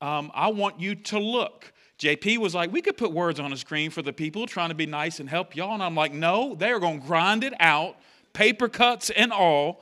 Um, 0.00 0.30
I 0.34 0.48
want 0.48 0.80
you 0.80 0.94
to 0.94 1.18
look. 1.18 1.72
JP 1.98 2.38
was 2.38 2.54
like, 2.54 2.72
we 2.72 2.82
could 2.82 2.96
put 2.96 3.12
words 3.12 3.38
on 3.38 3.50
the 3.50 3.56
screen 3.56 3.90
for 3.90 4.02
the 4.02 4.12
people 4.12 4.46
trying 4.46 4.70
to 4.70 4.74
be 4.74 4.86
nice 4.86 5.20
and 5.20 5.28
help 5.28 5.54
y'all. 5.54 5.74
And 5.74 5.82
I'm 5.82 5.94
like, 5.94 6.12
no, 6.12 6.54
they're 6.54 6.80
going 6.80 7.00
to 7.00 7.06
grind 7.06 7.44
it 7.44 7.54
out, 7.60 7.96
paper 8.32 8.68
cuts 8.68 9.10
and 9.10 9.32
all, 9.32 9.80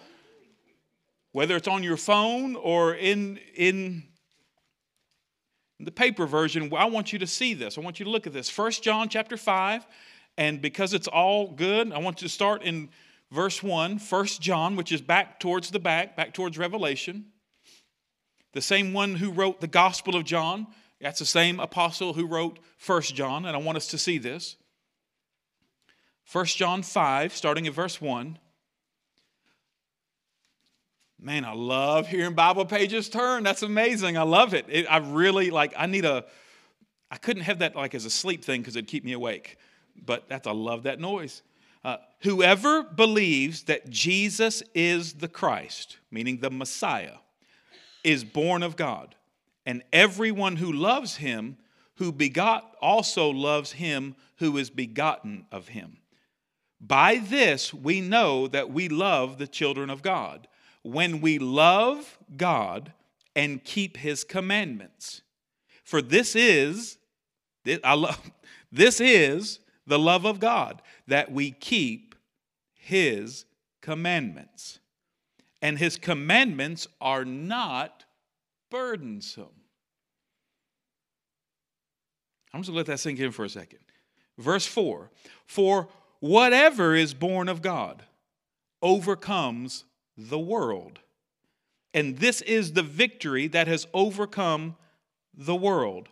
whether 1.33 1.57
it's 1.57 1.69
on 1.69 1.83
your 1.83 1.97
phone 1.97 2.57
or 2.57 2.95
in, 2.95 3.38
in 3.54 4.04
the 5.81 5.90
paper 5.90 6.26
version. 6.26 6.71
I 6.76 6.85
want 6.85 7.12
you 7.12 7.19
to 7.21 7.26
see 7.26 7.54
this. 7.54 7.78
I 7.78 7.81
want 7.81 7.99
you 7.99 8.04
to 8.04 8.11
look 8.11 8.26
at 8.26 8.33
this. 8.33 8.50
First 8.50 8.83
John 8.83 9.09
chapter 9.09 9.37
5. 9.37 9.87
And 10.38 10.62
because 10.62 10.95
it's 10.95 11.09
all 11.09 11.50
good, 11.52 11.92
I 11.92 11.99
want 11.99 12.23
you 12.23 12.28
to 12.28 12.33
start 12.33 12.62
in 12.62 12.90
verse 13.31 13.62
1, 13.62 13.99
1 13.99 14.26
John, 14.40 14.76
which 14.76 14.92
is 14.92 15.00
back 15.00 15.40
towards 15.40 15.71
the 15.71 15.78
back, 15.78 16.16
back 16.16 16.33
towards 16.35 16.59
Revelation 16.59 17.32
the 18.52 18.62
same 18.62 18.92
one 18.92 19.16
who 19.16 19.30
wrote 19.30 19.61
the 19.61 19.66
Gospel 19.66 20.16
of 20.16 20.25
John. 20.25 20.66
That's 21.00 21.18
the 21.18 21.26
same 21.26 21.59
apostle 21.59 22.12
who 22.12 22.26
wrote 22.26 22.59
First 22.76 23.14
John, 23.14 23.44
and 23.44 23.56
I 23.56 23.59
want 23.59 23.76
us 23.76 23.88
to 23.88 23.99
see 23.99 24.18
this. 24.18 24.56
First 26.25 26.56
John 26.56 26.82
5, 26.82 27.35
starting 27.35 27.66
at 27.66 27.75
verse 27.75 28.00
1. 28.00 28.38
Man, 31.21 31.44
I 31.44 31.52
love 31.52 32.09
hearing 32.09 32.35
Bible 32.35 32.64
pages 32.64 33.09
turn. 33.09 33.42
That's 33.42 33.62
amazing. 33.62 34.16
I 34.16 34.23
love 34.23 34.54
it. 34.54 34.66
it 34.68 34.87
I 34.90 34.99
really 34.99 35.50
like, 35.50 35.73
I 35.76 35.87
need 35.87 36.04
a, 36.04 36.25
I 37.11 37.16
couldn't 37.16 37.42
have 37.44 37.61
that 37.61 37.76
like 37.76 37.94
as 37.94 38.04
a 38.04 38.11
sleep 38.11 38.44
thing 38.44 38.61
because 38.61 38.75
it'd 38.75 38.88
keep 38.88 39.04
me 39.04 39.12
awake. 39.12 39.56
But 40.04 40.28
that's, 40.28 40.47
I 40.47 40.52
love 40.52 40.85
that 40.85 40.99
noise. 40.99 41.42
Uh, 41.85 41.99
whoever 42.21 42.82
believes 42.82 43.64
that 43.64 43.88
Jesus 43.90 44.62
is 44.75 45.14
the 45.14 45.28
Christ, 45.28 45.99
meaning 46.11 46.38
the 46.38 46.50
Messiah, 46.50 47.16
is 48.04 48.25
born 48.25 48.62
of 48.62 48.76
God. 48.76 49.14
And 49.64 49.82
everyone 49.92 50.56
who 50.56 50.73
loves 50.73 51.16
him, 51.16 51.56
who 51.97 52.12
begot, 52.12 52.75
also 52.80 53.30
loves 53.30 53.73
him 53.73 54.16
who 54.37 54.56
is 54.56 54.71
begotten 54.71 55.47
of 55.52 55.68
him. 55.68 55.99
By 56.80 57.16
this 57.18 57.73
we 57.73 58.00
know 58.00 58.49
that 58.49 58.71
we 58.71 58.88
love 58.88 59.38
the 59.38 59.47
children 59.47 59.88
of 59.88 60.02
God, 60.02 60.49
when 60.82 61.21
we 61.21 61.38
love 61.38 62.18
God 62.37 62.92
and 63.37 63.62
keep 63.62 63.97
his 63.97 64.25
commandments. 64.25 65.23
For 65.85 66.02
this 66.02 66.35
is, 66.35 66.99
I 67.85 67.94
love, 67.94 68.32
this 68.73 69.00
is 69.00 69.61
the 69.87 69.99
love 69.99 70.25
of 70.25 70.40
God, 70.40 70.82
that 71.06 71.30
we 71.30 71.52
keep 71.52 72.16
his 72.75 73.44
commandments 73.80 74.80
and 75.62 75.78
his 75.78 75.97
commandments 75.97 76.88
are 77.00 77.25
not 77.25 78.04
burdensome. 78.71 79.47
I'm 82.52 82.61
just 82.61 82.69
going 82.69 82.75
to 82.75 82.78
let 82.78 82.87
that 82.87 82.99
sink 82.99 83.21
in 83.21 83.31
for 83.31 83.45
a 83.45 83.49
second. 83.49 83.78
Verse 84.37 84.66
4 84.66 85.11
For 85.47 85.88
whatever 86.21 86.95
is 86.95 87.14
born 87.14 87.49
of 87.49 87.62
God 87.62 88.02
overcomes 88.83 89.85
the 90.16 90.38
world. 90.38 90.99
And 91.95 92.19
this 92.19 92.40
is 92.42 92.73
the 92.73 92.83
victory 92.83 93.47
that 93.49 93.69
has 93.69 93.87
overcome 93.95 94.76
the 95.35 95.54
world, 95.54 96.09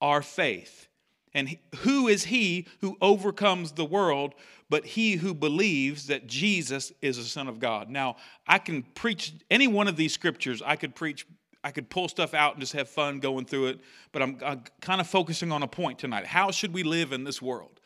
our 0.00 0.22
faith. 0.22 0.88
And 1.34 1.58
who 1.80 2.08
is 2.08 2.24
he 2.24 2.66
who 2.80 2.96
overcomes 3.00 3.72
the 3.72 3.84
world 3.84 4.34
but 4.68 4.84
he 4.84 5.16
who 5.16 5.34
believes 5.34 6.06
that 6.08 6.26
Jesus 6.26 6.92
is 7.00 7.16
the 7.16 7.24
Son 7.24 7.48
of 7.48 7.58
God. 7.58 7.88
Now, 7.88 8.16
I 8.46 8.58
can 8.58 8.82
preach 8.82 9.32
any 9.50 9.68
one 9.68 9.88
of 9.88 9.96
these 9.96 10.12
scriptures, 10.12 10.62
I 10.64 10.76
could 10.76 10.94
preach, 10.94 11.26
I 11.62 11.70
could 11.70 11.88
pull 11.88 12.08
stuff 12.08 12.34
out 12.34 12.52
and 12.52 12.60
just 12.60 12.72
have 12.74 12.88
fun 12.88 13.20
going 13.20 13.44
through 13.44 13.68
it, 13.68 13.80
but 14.12 14.22
I'm, 14.22 14.38
I'm 14.44 14.64
kind 14.80 15.00
of 15.00 15.06
focusing 15.06 15.52
on 15.52 15.62
a 15.62 15.68
point 15.68 15.98
tonight. 15.98 16.26
How 16.26 16.50
should 16.50 16.72
we 16.72 16.82
live 16.82 17.12
in 17.12 17.24
this 17.24 17.40
world? 17.40 17.80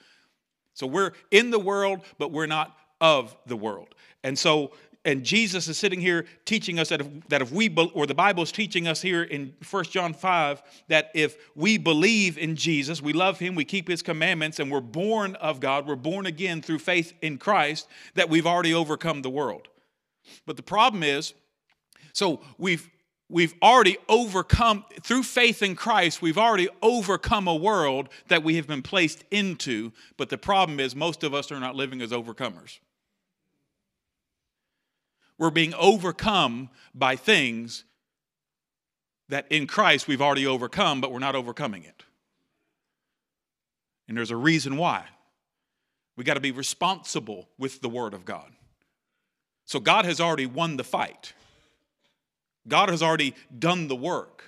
So 0.75 0.87
we're 0.87 1.13
in 1.31 1.51
the 1.51 1.59
world, 1.59 2.01
but 2.19 2.33
we're 2.33 2.47
not 2.47 2.77
of 3.01 3.37
the 3.47 3.57
world. 3.57 3.95
And 4.23 4.39
so 4.39 4.73
and 5.05 5.25
Jesus 5.25 5.67
is 5.67 5.79
sitting 5.79 6.01
here 6.01 6.27
teaching 6.45 6.79
us 6.79 6.91
that 6.91 7.01
if, 7.01 7.29
that 7.29 7.41
if 7.41 7.51
we, 7.51 7.75
or 7.95 8.07
the 8.07 8.15
Bible 8.15 8.43
is 8.43 8.53
teaching 8.53 8.87
us 8.87 9.01
here 9.01 9.23
in 9.23 9.55
1 9.69 9.85
John 9.85 10.13
5, 10.13 10.63
that 10.89 11.11
if 11.15 11.37
we 11.55 11.79
believe 11.79 12.37
in 12.37 12.55
Jesus, 12.55 13.01
we 13.01 13.15
love 13.15 13.39
him, 13.39 13.55
we 13.55 13.65
keep 13.65 13.89
his 13.89 14.03
commandments, 14.03 14.59
and 14.59 14.71
we're 14.71 14.81
born 14.81 15.37
of 15.37 15.59
God, 15.59 15.87
we're 15.87 15.97
born 15.97 16.27
again 16.27 16.61
through 16.61 16.81
faith 16.81 17.15
in 17.23 17.39
Christ, 17.39 17.89
that 18.15 18.29
we've 18.29 18.47
already 18.47 18.75
overcome 18.75 19.23
the 19.23 19.31
world. 19.31 19.69
But 20.45 20.57
the 20.57 20.63
problem 20.63 21.03
is, 21.03 21.33
so 22.13 22.41
we've 22.59 22.89
we've 23.31 23.55
already 23.63 23.97
overcome 24.09 24.85
through 25.03 25.23
faith 25.23 25.63
in 25.63 25.77
Christ, 25.77 26.21
we've 26.21 26.37
already 26.37 26.69
overcome 26.83 27.47
a 27.47 27.55
world 27.55 28.09
that 28.29 28.43
we 28.43 28.57
have 28.57 28.67
been 28.67 28.83
placed 28.83 29.25
into, 29.31 29.93
but 30.17 30.29
the 30.29 30.37
problem 30.37 30.81
is 30.81 30.95
most 30.97 31.23
of 31.23 31.33
us 31.33 31.53
are 31.53 31.61
not 31.61 31.77
living 31.77 32.03
as 32.03 32.11
overcomers. 32.11 32.81
We're 35.41 35.51
being 35.51 35.73
overcome 35.73 36.69
by 36.95 37.17
things 37.17 37.85
that 39.31 39.47
in 39.49 39.67
Christ 39.67 40.07
we've 40.07 40.21
already 40.21 40.47
overcome, 40.47 41.01
but 41.01 41.11
we're 41.11 41.19
not 41.19 41.35
overcoming 41.35 41.83
it. 41.83 42.05
And 44.07 44.19
there's 44.19 44.31
a 44.31 44.37
reason 44.37 44.77
why. 44.77 45.07
We 46.15 46.25
got 46.25 46.35
to 46.35 46.41
be 46.41 46.51
responsible 46.51 47.49
with 47.59 47.81
the 47.81 47.89
Word 47.89 48.13
of 48.13 48.27
God. 48.27 48.53
So 49.65 49.81
God 49.81 50.05
has 50.05 50.21
already 50.21 50.45
won 50.45 50.77
the 50.77 50.85
fight. 50.85 51.33
God 52.69 52.91
has 52.91 53.03
already 53.03 53.35
done 53.59 53.89
the 53.89 53.97
work. 53.97 54.45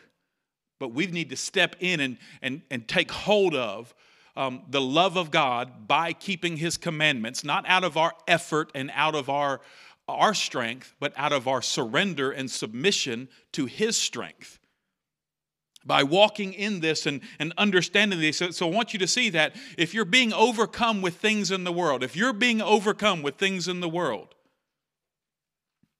But 0.79 0.93
we 0.93 1.07
need 1.07 1.31
to 1.31 1.37
step 1.37 1.75
in 1.81 2.01
and, 2.01 2.19
and, 2.43 2.61
and 2.71 2.87
take 2.87 3.11
hold 3.11 3.55
of 3.55 3.95
um, 4.37 4.63
the 4.69 4.81
love 4.81 5.17
of 5.17 5.31
God 5.31 5.87
by 5.89 6.13
keeping 6.13 6.59
His 6.59 6.77
commandments, 6.77 7.45
not 7.45 7.65
out 7.67 7.85
of 7.85 7.97
our 7.97 8.13
effort 8.29 8.71
and 8.75 8.91
out 8.95 9.15
of 9.15 9.31
our, 9.31 9.63
our 10.13 10.35
strength, 10.35 10.95
but 11.01 11.13
out 11.17 11.33
of 11.33 11.49
our 11.49 11.63
surrender 11.63 12.31
and 12.31 12.51
submission 12.51 13.29
to 13.53 13.67
His 13.67 13.97
strength 13.97 14.59
by 15.85 16.03
walking 16.03 16.53
in 16.53 16.81
this 16.81 17.07
and, 17.07 17.21
and 17.39 17.53
understanding 17.59 18.21
this. 18.21 18.39
So, 18.39 18.51
so, 18.51 18.69
I 18.69 18.75
want 18.75 18.93
you 18.93 18.99
to 19.01 19.07
see 19.07 19.31
that 19.31 19.57
if 19.77 19.95
you're 19.95 20.05
being 20.05 20.33
overcome 20.33 21.03
with 21.03 21.17
things 21.17 21.51
in 21.51 21.65
the 21.65 21.73
world, 21.73 22.03
if 22.03 22.17
you're 22.17 22.33
being 22.33 22.63
overcome 22.63 23.23
with 23.23 23.37
things 23.37 23.69
in 23.69 23.81
the 23.81 23.89
world, 23.89 24.35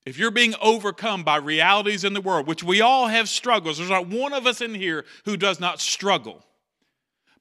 if 0.05 0.17
you're 0.17 0.31
being 0.31 0.53
overcome 0.61 1.23
by 1.23 1.37
realities 1.37 2.03
in 2.03 2.13
the 2.13 2.21
world, 2.21 2.45
which 2.47 2.63
we 2.63 2.81
all 2.81 3.07
have 3.07 3.29
struggles, 3.29 3.77
there's 3.77 3.89
not 3.89 4.07
one 4.07 4.33
of 4.33 4.45
us 4.45 4.61
in 4.61 4.75
here 4.75 5.05
who 5.25 5.37
does 5.37 5.59
not 5.59 5.79
struggle. 5.79 6.43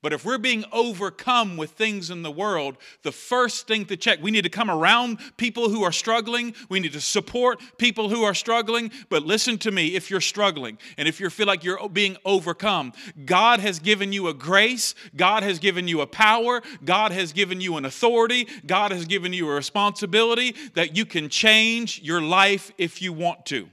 But 0.02 0.12
if 0.12 0.24
we're 0.24 0.38
being 0.38 0.64
overcome 0.72 1.56
with 1.56 1.70
things 1.70 2.10
in 2.10 2.22
the 2.22 2.30
world, 2.30 2.76
the 3.02 3.12
first 3.12 3.68
thing 3.68 3.84
to 3.86 3.96
check, 3.96 4.18
we 4.20 4.32
need 4.32 4.42
to 4.42 4.50
come 4.50 4.68
around 4.68 5.18
people 5.36 5.68
who 5.68 5.84
are 5.84 5.92
struggling. 5.92 6.54
We 6.68 6.80
need 6.80 6.92
to 6.94 7.00
support 7.00 7.60
people 7.78 8.08
who 8.08 8.24
are 8.24 8.34
struggling. 8.34 8.90
But 9.08 9.22
listen 9.22 9.58
to 9.58 9.70
me 9.70 9.94
if 9.94 10.10
you're 10.10 10.20
struggling 10.20 10.78
and 10.98 11.06
if 11.06 11.20
you 11.20 11.30
feel 11.30 11.46
like 11.46 11.62
you're 11.62 11.88
being 11.88 12.16
overcome, 12.24 12.92
God 13.24 13.60
has 13.60 13.78
given 13.78 14.12
you 14.12 14.26
a 14.26 14.34
grace, 14.34 14.96
God 15.14 15.44
has 15.44 15.60
given 15.60 15.86
you 15.86 16.00
a 16.00 16.06
power, 16.06 16.62
God 16.84 17.12
has 17.12 17.32
given 17.32 17.60
you 17.60 17.76
an 17.76 17.84
authority, 17.84 18.48
God 18.66 18.90
has 18.90 19.04
given 19.04 19.32
you 19.32 19.48
a 19.48 19.54
responsibility 19.54 20.56
that 20.74 20.96
you 20.96 21.06
can 21.06 21.28
change 21.28 22.02
your 22.02 22.20
life 22.20 22.72
if 22.76 23.00
you 23.00 23.12
want 23.12 23.46
to. 23.46 23.68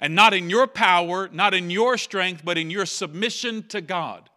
And 0.00 0.14
not 0.14 0.32
in 0.32 0.48
your 0.48 0.66
power, 0.66 1.28
not 1.30 1.52
in 1.52 1.68
your 1.68 1.98
strength, 1.98 2.42
but 2.46 2.56
in 2.56 2.70
your 2.70 2.86
submission 2.86 3.64
to 3.68 3.82
God. 3.82 4.30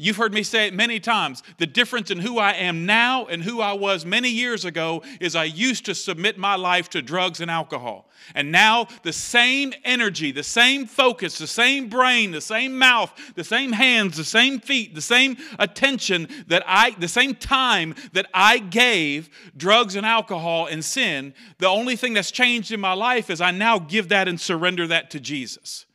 You've 0.00 0.16
heard 0.16 0.32
me 0.32 0.44
say 0.44 0.68
it 0.68 0.74
many 0.74 1.00
times. 1.00 1.42
The 1.56 1.66
difference 1.66 2.12
in 2.12 2.20
who 2.20 2.38
I 2.38 2.52
am 2.52 2.86
now 2.86 3.26
and 3.26 3.42
who 3.42 3.60
I 3.60 3.72
was 3.72 4.06
many 4.06 4.28
years 4.28 4.64
ago 4.64 5.02
is 5.20 5.34
I 5.34 5.42
used 5.42 5.84
to 5.86 5.94
submit 5.94 6.38
my 6.38 6.54
life 6.54 6.88
to 6.90 7.02
drugs 7.02 7.40
and 7.40 7.50
alcohol. 7.50 8.08
And 8.36 8.52
now 8.52 8.86
the 9.02 9.12
same 9.12 9.74
energy, 9.84 10.30
the 10.30 10.44
same 10.44 10.86
focus, 10.86 11.36
the 11.38 11.48
same 11.48 11.88
brain, 11.88 12.30
the 12.30 12.40
same 12.40 12.78
mouth, 12.78 13.12
the 13.34 13.42
same 13.42 13.72
hands, 13.72 14.16
the 14.16 14.24
same 14.24 14.60
feet, 14.60 14.94
the 14.94 15.00
same 15.00 15.36
attention 15.58 16.28
that 16.46 16.62
I, 16.64 16.92
the 16.92 17.08
same 17.08 17.34
time 17.34 17.96
that 18.12 18.26
I 18.32 18.58
gave 18.58 19.28
drugs 19.56 19.96
and 19.96 20.06
alcohol 20.06 20.66
and 20.66 20.84
sin, 20.84 21.34
the 21.58 21.66
only 21.66 21.96
thing 21.96 22.14
that's 22.14 22.30
changed 22.30 22.70
in 22.70 22.78
my 22.78 22.92
life 22.92 23.30
is 23.30 23.40
I 23.40 23.50
now 23.50 23.80
give 23.80 24.10
that 24.10 24.28
and 24.28 24.40
surrender 24.40 24.86
that 24.86 25.10
to 25.10 25.18
Jesus. 25.18 25.86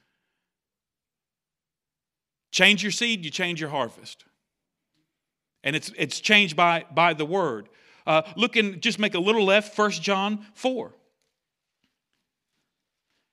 Change 2.53 2.83
your 2.83 2.91
seed, 2.91 3.25
you 3.25 3.31
change 3.31 3.59
your 3.59 3.71
harvest. 3.71 4.25
And 5.63 5.75
it's, 5.75 5.91
it's 5.97 6.19
changed 6.19 6.55
by, 6.55 6.85
by 6.93 7.15
the 7.15 7.25
word. 7.25 7.67
Uh, 8.05 8.21
look 8.37 8.55
and 8.55 8.79
just 8.79 8.99
make 8.99 9.15
a 9.15 9.19
little 9.19 9.43
left, 9.43 9.75
1 9.75 9.91
John 9.91 10.45
4. 10.53 10.93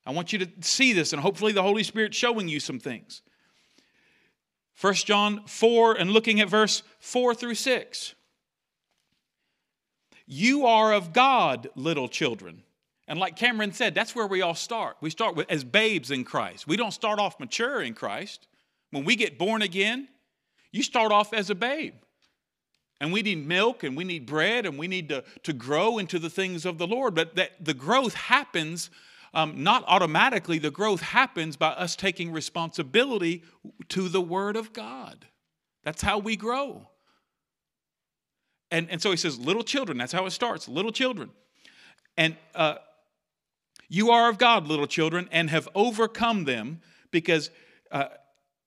I 0.06 0.12
want 0.12 0.32
you 0.32 0.38
to 0.38 0.48
see 0.62 0.94
this, 0.94 1.12
and 1.12 1.20
hopefully 1.20 1.52
the 1.52 1.62
Holy 1.62 1.82
Spirit 1.82 2.14
showing 2.14 2.48
you 2.48 2.60
some 2.60 2.80
things. 2.80 3.20
1 4.80 4.94
John 4.94 5.46
4 5.46 5.96
and 5.96 6.12
looking 6.12 6.40
at 6.40 6.48
verse 6.48 6.82
4 7.00 7.34
through 7.34 7.56
6. 7.56 8.14
You 10.26 10.64
are 10.64 10.94
of 10.94 11.12
God, 11.12 11.68
little 11.74 12.08
children. 12.08 12.62
And 13.06 13.20
like 13.20 13.36
Cameron 13.36 13.72
said, 13.72 13.94
that's 13.94 14.14
where 14.14 14.26
we 14.26 14.40
all 14.40 14.54
start. 14.54 14.96
We 15.02 15.10
start 15.10 15.36
with, 15.36 15.50
as 15.50 15.62
babes 15.62 16.10
in 16.10 16.24
Christ. 16.24 16.66
We 16.66 16.78
don't 16.78 16.92
start 16.92 17.18
off 17.18 17.38
mature 17.38 17.82
in 17.82 17.92
Christ. 17.92 18.46
When 18.90 19.04
we 19.04 19.16
get 19.16 19.38
born 19.38 19.62
again, 19.62 20.08
you 20.72 20.82
start 20.82 21.12
off 21.12 21.32
as 21.32 21.50
a 21.50 21.54
babe. 21.54 21.94
And 23.00 23.12
we 23.12 23.22
need 23.22 23.46
milk 23.46 23.82
and 23.82 23.96
we 23.96 24.04
need 24.04 24.26
bread 24.26 24.66
and 24.66 24.78
we 24.78 24.86
need 24.86 25.08
to, 25.08 25.24
to 25.44 25.52
grow 25.52 25.98
into 25.98 26.18
the 26.18 26.28
things 26.28 26.66
of 26.66 26.76
the 26.76 26.86
Lord. 26.86 27.14
But 27.14 27.34
that 27.36 27.64
the 27.64 27.72
growth 27.72 28.14
happens 28.14 28.90
um, 29.32 29.62
not 29.62 29.84
automatically, 29.86 30.58
the 30.58 30.70
growth 30.70 31.00
happens 31.00 31.56
by 31.56 31.68
us 31.68 31.94
taking 31.94 32.32
responsibility 32.32 33.44
to 33.88 34.08
the 34.08 34.20
Word 34.20 34.56
of 34.56 34.72
God. 34.72 35.26
That's 35.84 36.02
how 36.02 36.18
we 36.18 36.36
grow. 36.36 36.88
And, 38.72 38.90
and 38.90 39.00
so 39.00 39.10
he 39.10 39.16
says, 39.16 39.38
little 39.38 39.62
children, 39.62 39.98
that's 39.98 40.12
how 40.12 40.26
it 40.26 40.30
starts, 40.30 40.68
little 40.68 40.92
children. 40.92 41.30
And 42.16 42.36
uh, 42.54 42.76
you 43.88 44.10
are 44.10 44.28
of 44.28 44.38
God, 44.38 44.66
little 44.66 44.86
children, 44.86 45.28
and 45.30 45.48
have 45.50 45.68
overcome 45.74 46.44
them 46.44 46.80
because 47.10 47.50
uh, 47.90 48.06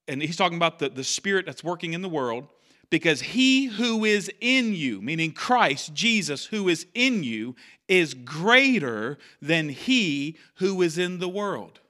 and 0.06 0.20
he's 0.22 0.36
talking 0.36 0.56
about 0.56 0.78
the, 0.78 0.88
the 0.88 1.04
spirit 1.04 1.46
that's 1.46 1.64
working 1.64 1.92
in 1.92 2.02
the 2.02 2.08
world, 2.08 2.48
because 2.90 3.20
he 3.20 3.66
who 3.66 4.04
is 4.04 4.30
in 4.40 4.74
you, 4.74 5.00
meaning 5.00 5.32
Christ, 5.32 5.94
Jesus, 5.94 6.46
who 6.46 6.68
is 6.68 6.86
in 6.94 7.24
you, 7.24 7.56
is 7.88 8.14
greater 8.14 9.18
than 9.40 9.68
he 9.68 10.36
who 10.56 10.80
is 10.82 10.98
in 10.98 11.18
the 11.18 11.28
world. 11.28 11.80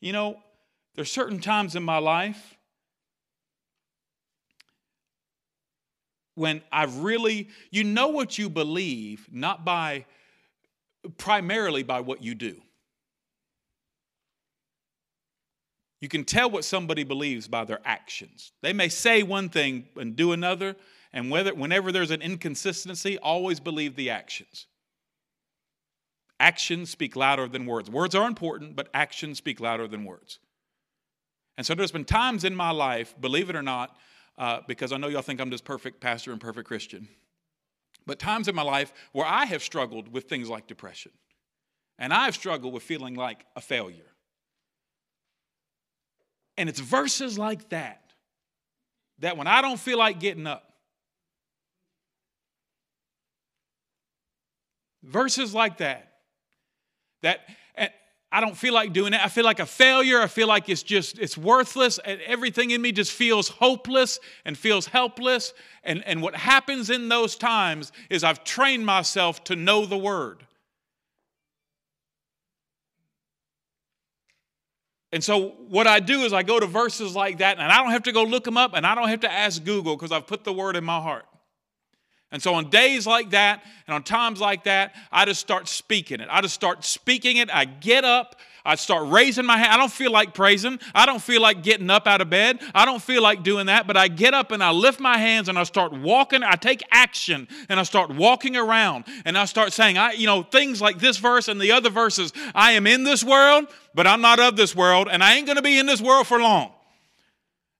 You 0.00 0.12
know, 0.12 0.36
there's 0.94 1.10
certain 1.10 1.40
times 1.40 1.74
in 1.74 1.82
my 1.82 1.98
life 1.98 2.56
when 6.34 6.62
I've 6.70 6.98
really, 6.98 7.48
you 7.70 7.84
know 7.84 8.08
what 8.08 8.36
you 8.36 8.50
believe, 8.50 9.26
not 9.32 9.64
by 9.64 10.04
primarily 11.18 11.82
by 11.82 12.00
what 12.00 12.22
you 12.22 12.34
do. 12.34 12.60
You 16.00 16.08
can 16.08 16.24
tell 16.24 16.50
what 16.50 16.64
somebody 16.64 17.02
believes 17.02 17.48
by 17.48 17.64
their 17.64 17.80
actions. 17.84 18.52
They 18.60 18.74
may 18.74 18.88
say 18.90 19.22
one 19.22 19.48
thing 19.48 19.86
and 19.96 20.14
do 20.14 20.32
another, 20.32 20.76
and 21.14 21.30
whether, 21.30 21.54
whenever 21.54 21.92
there's 21.92 22.10
an 22.10 22.20
inconsistency, 22.20 23.16
always 23.18 23.58
believe 23.58 23.96
the 23.96 24.10
actions. 24.10 24.66
Actions 26.38 26.90
speak 26.90 27.16
louder 27.16 27.48
than 27.48 27.64
words. 27.64 27.88
Words 27.88 28.14
are 28.14 28.26
important, 28.26 28.76
but 28.76 28.88
actions 28.92 29.38
speak 29.38 29.60
louder 29.60 29.88
than 29.88 30.04
words. 30.04 30.40
And 31.56 31.66
so 31.66 31.74
there's 31.74 31.92
been 31.92 32.04
times 32.04 32.44
in 32.44 32.54
my 32.54 32.70
life, 32.70 33.14
believe 33.18 33.48
it 33.48 33.56
or 33.56 33.62
not, 33.62 33.96
uh, 34.36 34.60
because 34.66 34.92
I 34.92 34.98
know 34.98 35.08
y'all 35.08 35.22
think 35.22 35.40
I'm 35.40 35.48
this 35.48 35.60
perfect 35.62 36.00
pastor 36.00 36.32
and 36.32 36.40
perfect 36.40 36.68
Christian 36.68 37.08
but 38.06 38.18
times 38.18 38.48
in 38.48 38.54
my 38.54 38.62
life 38.62 38.92
where 39.12 39.26
I 39.26 39.44
have 39.46 39.62
struggled 39.62 40.12
with 40.12 40.24
things 40.24 40.48
like 40.48 40.66
depression. 40.66 41.12
And 41.98 42.12
I've 42.12 42.34
struggled 42.34 42.74
with 42.74 42.82
feeling 42.82 43.14
like 43.14 43.44
a 43.56 43.60
failure. 43.60 44.10
And 46.56 46.68
it's 46.68 46.80
verses 46.80 47.38
like 47.38 47.68
that 47.70 48.00
that 49.20 49.36
when 49.36 49.46
I 49.46 49.62
don't 49.62 49.78
feel 49.78 49.98
like 49.98 50.18
getting 50.18 50.46
up, 50.46 50.72
verses 55.02 55.54
like 55.54 55.78
that, 55.78 56.12
that 57.22 57.40
I 58.34 58.40
don't 58.40 58.56
feel 58.56 58.74
like 58.74 58.92
doing 58.92 59.12
it. 59.12 59.24
I 59.24 59.28
feel 59.28 59.44
like 59.44 59.60
a 59.60 59.66
failure. 59.66 60.20
I 60.20 60.26
feel 60.26 60.48
like 60.48 60.68
it's 60.68 60.82
just, 60.82 61.20
it's 61.20 61.38
worthless. 61.38 62.00
And 62.04 62.20
everything 62.22 62.72
in 62.72 62.82
me 62.82 62.90
just 62.90 63.12
feels 63.12 63.48
hopeless 63.48 64.18
and 64.44 64.58
feels 64.58 64.86
helpless. 64.86 65.54
And, 65.84 66.04
and 66.04 66.20
what 66.20 66.34
happens 66.34 66.90
in 66.90 67.08
those 67.08 67.36
times 67.36 67.92
is 68.10 68.24
I've 68.24 68.42
trained 68.42 68.84
myself 68.84 69.44
to 69.44 69.54
know 69.54 69.86
the 69.86 69.96
word. 69.96 70.44
And 75.12 75.22
so 75.22 75.50
what 75.68 75.86
I 75.86 76.00
do 76.00 76.22
is 76.22 76.32
I 76.32 76.42
go 76.42 76.58
to 76.58 76.66
verses 76.66 77.14
like 77.14 77.38
that, 77.38 77.58
and 77.60 77.70
I 77.70 77.84
don't 77.84 77.92
have 77.92 78.02
to 78.02 78.12
go 78.12 78.24
look 78.24 78.42
them 78.42 78.56
up, 78.56 78.72
and 78.74 78.84
I 78.84 78.96
don't 78.96 79.10
have 79.10 79.20
to 79.20 79.30
ask 79.30 79.62
Google 79.62 79.94
because 79.94 80.10
I've 80.10 80.26
put 80.26 80.42
the 80.42 80.52
word 80.52 80.74
in 80.74 80.82
my 80.82 81.00
heart. 81.00 81.24
And 82.34 82.42
so 82.42 82.54
on 82.54 82.68
days 82.68 83.06
like 83.06 83.30
that 83.30 83.62
and 83.86 83.94
on 83.94 84.02
times 84.02 84.40
like 84.40 84.64
that, 84.64 84.92
I 85.12 85.24
just 85.24 85.40
start 85.40 85.68
speaking 85.68 86.18
it. 86.18 86.26
I 86.28 86.40
just 86.40 86.52
start 86.52 86.84
speaking 86.84 87.36
it. 87.36 87.48
I 87.48 87.64
get 87.64 88.04
up. 88.04 88.34
I 88.64 88.74
start 88.74 89.08
raising 89.08 89.46
my 89.46 89.56
hand. 89.56 89.70
I 89.70 89.76
don't 89.76 89.92
feel 89.92 90.10
like 90.10 90.34
praising. 90.34 90.80
I 90.96 91.06
don't 91.06 91.22
feel 91.22 91.40
like 91.40 91.62
getting 91.62 91.90
up 91.90 92.08
out 92.08 92.20
of 92.20 92.30
bed. 92.30 92.58
I 92.74 92.86
don't 92.86 93.00
feel 93.00 93.22
like 93.22 93.44
doing 93.44 93.66
that, 93.66 93.86
but 93.86 93.96
I 93.96 94.08
get 94.08 94.34
up 94.34 94.50
and 94.50 94.64
I 94.64 94.72
lift 94.72 94.98
my 94.98 95.16
hands 95.16 95.48
and 95.48 95.56
I 95.56 95.62
start 95.62 95.92
walking. 95.92 96.42
I 96.42 96.56
take 96.56 96.82
action 96.90 97.46
and 97.68 97.78
I 97.78 97.84
start 97.84 98.10
walking 98.10 98.56
around 98.56 99.04
and 99.24 99.38
I 99.38 99.44
start 99.44 99.72
saying, 99.72 99.96
I, 99.96 100.14
you 100.14 100.26
know, 100.26 100.42
things 100.42 100.82
like 100.82 100.98
this 100.98 101.18
verse 101.18 101.46
and 101.46 101.60
the 101.60 101.70
other 101.70 101.88
verses. 101.88 102.32
I 102.52 102.72
am 102.72 102.88
in 102.88 103.04
this 103.04 103.22
world, 103.22 103.66
but 103.94 104.08
I'm 104.08 104.20
not 104.20 104.40
of 104.40 104.56
this 104.56 104.74
world, 104.74 105.06
and 105.08 105.22
I 105.22 105.36
ain't 105.36 105.46
going 105.46 105.54
to 105.54 105.62
be 105.62 105.78
in 105.78 105.86
this 105.86 106.02
world 106.02 106.26
for 106.26 106.40
long. 106.40 106.73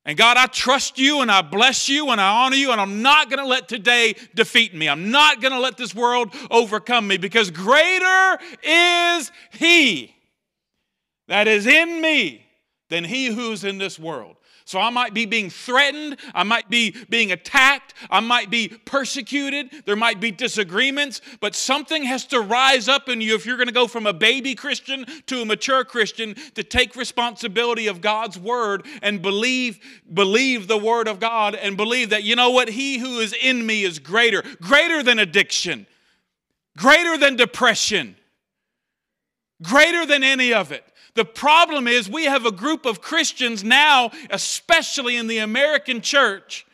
And 0.07 0.19
God, 0.19 0.37
I 0.37 0.47
trust 0.47 0.99
you 0.99 1.23
and 1.23 1.31
I 1.31 1.41
bless 1.41 1.89
you 1.89 2.11
and 2.11 2.21
I 2.21 2.45
honor 2.45 2.57
you, 2.57 2.73
and 2.73 2.81
I'm 2.81 3.01
not 3.01 3.31
going 3.31 3.39
to 3.39 3.47
let 3.47 3.69
today 3.69 4.15
defeat 4.35 4.75
me. 4.75 4.89
I'm 4.89 5.11
not 5.11 5.41
going 5.41 5.53
to 5.53 5.61
let 5.61 5.77
this 5.77 5.95
world 5.95 6.35
overcome 6.51 7.09
me 7.09 7.17
because 7.17 7.51
greater 7.51 8.39
is 8.63 9.33
He 9.53 10.15
that 11.29 11.49
is 11.49 11.67
in 11.67 12.03
me 12.03 12.45
than 12.91 13.05
He 13.05 13.27
who's 13.27 13.65
in 13.65 13.79
this 13.79 13.99
world. 13.99 14.37
So 14.75 14.81
I 14.81 14.91
might 14.91 15.15
be 15.15 15.25
being 15.25 15.51
threatened. 15.51 16.17
I 16.35 16.43
might 16.43 16.69
be 16.69 16.97
being 17.09 17.31
attacked. 17.31 17.95
I 18.11 18.19
might 18.19 18.51
be 18.51 18.67
persecuted. 18.67 19.71
There 19.87 19.95
might 19.95 20.19
be 20.19 20.33
disagreements, 20.33 21.21
but 21.39 21.55
something 21.55 22.03
has 22.03 22.27
to 22.27 22.41
rise 22.41 22.89
up 22.89 23.09
in 23.09 23.21
you 23.21 23.37
if 23.37 23.47
you're 23.47 23.57
going 23.57 23.69
to 23.69 23.73
go 23.73 23.87
from 23.87 24.05
a 24.05 24.13
baby 24.13 24.57
Christian 24.57 25.07
to 25.27 25.43
a 25.43 25.45
mature 25.45 25.85
Christian 25.85 26.35
to 26.57 26.65
take 26.65 26.97
responsibility 26.97 27.87
of 27.87 28.01
God's 28.01 28.37
word 28.37 28.85
and 29.01 29.23
believe 29.23 29.79
believe 30.13 30.67
the 30.67 30.77
word 30.77 31.07
of 31.07 31.21
God 31.21 31.55
and 31.55 31.77
believe 31.77 32.11
that 32.11 32.25
you 32.25 32.35
know 32.35 32.51
what 32.51 32.69
he 32.69 32.99
who 32.99 33.21
is 33.21 33.33
in 33.33 33.65
me 33.65 33.85
is 33.85 34.01
greater, 34.01 34.43
greater 34.61 35.05
than 35.05 35.21
addiction, 35.21 35.87
greater 36.77 37.17
than 37.17 37.37
depression, 37.37 38.17
greater 39.63 40.05
than 40.05 40.25
any 40.25 40.53
of 40.53 40.73
it. 40.73 40.85
The 41.15 41.25
problem 41.25 41.87
is, 41.87 42.09
we 42.09 42.25
have 42.25 42.45
a 42.45 42.53
group 42.53 42.87
of 42.87 43.01
Christians 43.01 43.63
now, 43.63 44.11
especially 44.31 45.17
in 45.17 45.29
the 45.29 45.39
American 45.39 46.01
church, 46.01 46.67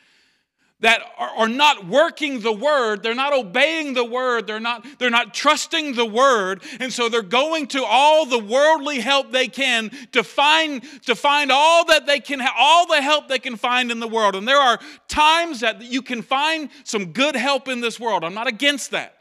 that 0.81 1.03
are, 1.18 1.48
not 1.48 1.87
working 1.87 2.40
the 2.40 2.53
word. 2.53 3.03
They're 3.03 3.14
not 3.14 3.35
obeying 3.35 3.92
the 3.92 4.05
word. 4.05 4.46
They're 4.46 4.61
not 4.61 4.87
they're 4.98 5.11
not 5.11 5.35
trusting 5.35 5.94
the 5.94 6.07
word. 6.07 6.62
And 6.79 6.90
so 6.92 7.09
they're 7.09 7.22
going 7.22 7.66
to 7.68 7.85
all 7.85 8.24
the 8.24 8.38
worldly 8.38 9.00
help 9.00 9.31
they 9.31 9.48
can 9.48 9.90
to 10.12 10.24
find 10.24 10.83
to 11.05 11.14
find 11.14 11.53
all 11.53 11.85
that 11.87 12.07
they 12.07 12.18
can 12.18 12.40
all 12.57 12.87
the 12.87 13.03
help 13.03 13.29
they 13.29 13.38
can 13.38 13.57
find 13.57 13.90
in 13.90 14.00
the 14.00 14.09
world. 14.09 14.35
And 14.35 14.48
there 14.48 14.61
are 14.61 14.79
times 15.09 15.61
that 15.61 15.83
you 15.83 16.00
can 16.00 16.22
find 16.22 16.70
some 16.85 17.12
good 17.12 17.37
help 17.37 17.68
in 17.68 17.83
this 17.83 18.00
world. 18.00 18.24
I'm 18.24 18.35
not 18.35 18.46
against 18.46 18.92
that 18.92 19.20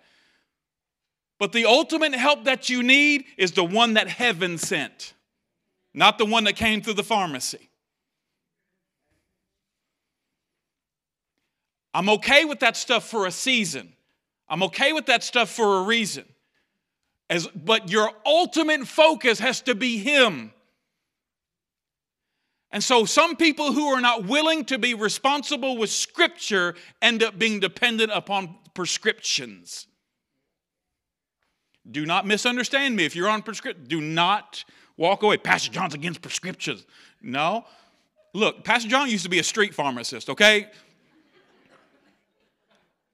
but 1.40 1.54
the 1.54 1.66
ultimate 1.66 2.14
help 2.14 2.44
that 2.44 2.70
you 2.70 2.84
need 2.84 3.26
is 3.38 3.54
the 3.54 3.64
one 3.64 3.94
that 3.94 4.10
heaven 4.10 4.58
sent, 4.58 5.14
not 5.94 6.18
the 6.18 6.26
one 6.26 6.44
that 6.44 6.58
came 6.58 6.82
through 6.82 6.94
the 6.96 7.04
pharmacy. 7.04 7.70
I'm 11.94 12.10
okay 12.10 12.46
with 12.46 12.60
that 12.60 12.78
stuff 12.78 13.10
for 13.10 13.26
a 13.26 13.32
season. 13.32 13.94
I'm 14.48 14.64
okay 14.64 14.94
with 14.94 15.08
that 15.08 15.24
stuff 15.24 15.50
for 15.50 15.80
a 15.80 15.84
reason. 15.84 16.26
As, 17.30 17.48
but 17.48 17.90
your 17.90 18.12
ultimate 18.26 18.88
focus 18.88 19.40
has 19.40 19.62
to 19.62 19.76
be 19.76 19.98
Him. 19.98 20.52
And 22.72 22.84
so, 22.84 23.06
some 23.06 23.36
people 23.36 23.74
who 23.74 23.88
are 23.88 24.02
not 24.02 24.26
willing 24.26 24.66
to 24.66 24.78
be 24.78 24.94
responsible 24.94 25.78
with 25.78 25.90
Scripture 25.90 26.76
end 27.02 27.24
up 27.24 27.40
being 27.40 27.60
dependent 27.60 28.12
upon 28.12 28.56
prescriptions. 28.74 29.88
Do 31.92 32.06
not 32.06 32.28
misunderstand 32.28 32.96
me. 32.96 33.06
If 33.06 33.16
you're 33.16 33.30
on 33.30 33.42
prescription, 33.42 33.86
do 33.86 34.02
not 34.02 34.64
walk 34.98 35.24
away. 35.24 35.38
Pastor 35.38 35.72
John's 35.72 35.94
against 35.94 36.22
prescriptions. 36.22 36.86
No. 37.22 37.66
Look, 38.34 38.64
Pastor 38.64 38.90
John 38.90 39.10
used 39.10 39.24
to 39.24 39.30
be 39.30 39.40
a 39.40 39.44
street 39.44 39.74
pharmacist, 39.74 40.30
okay? 40.30 40.68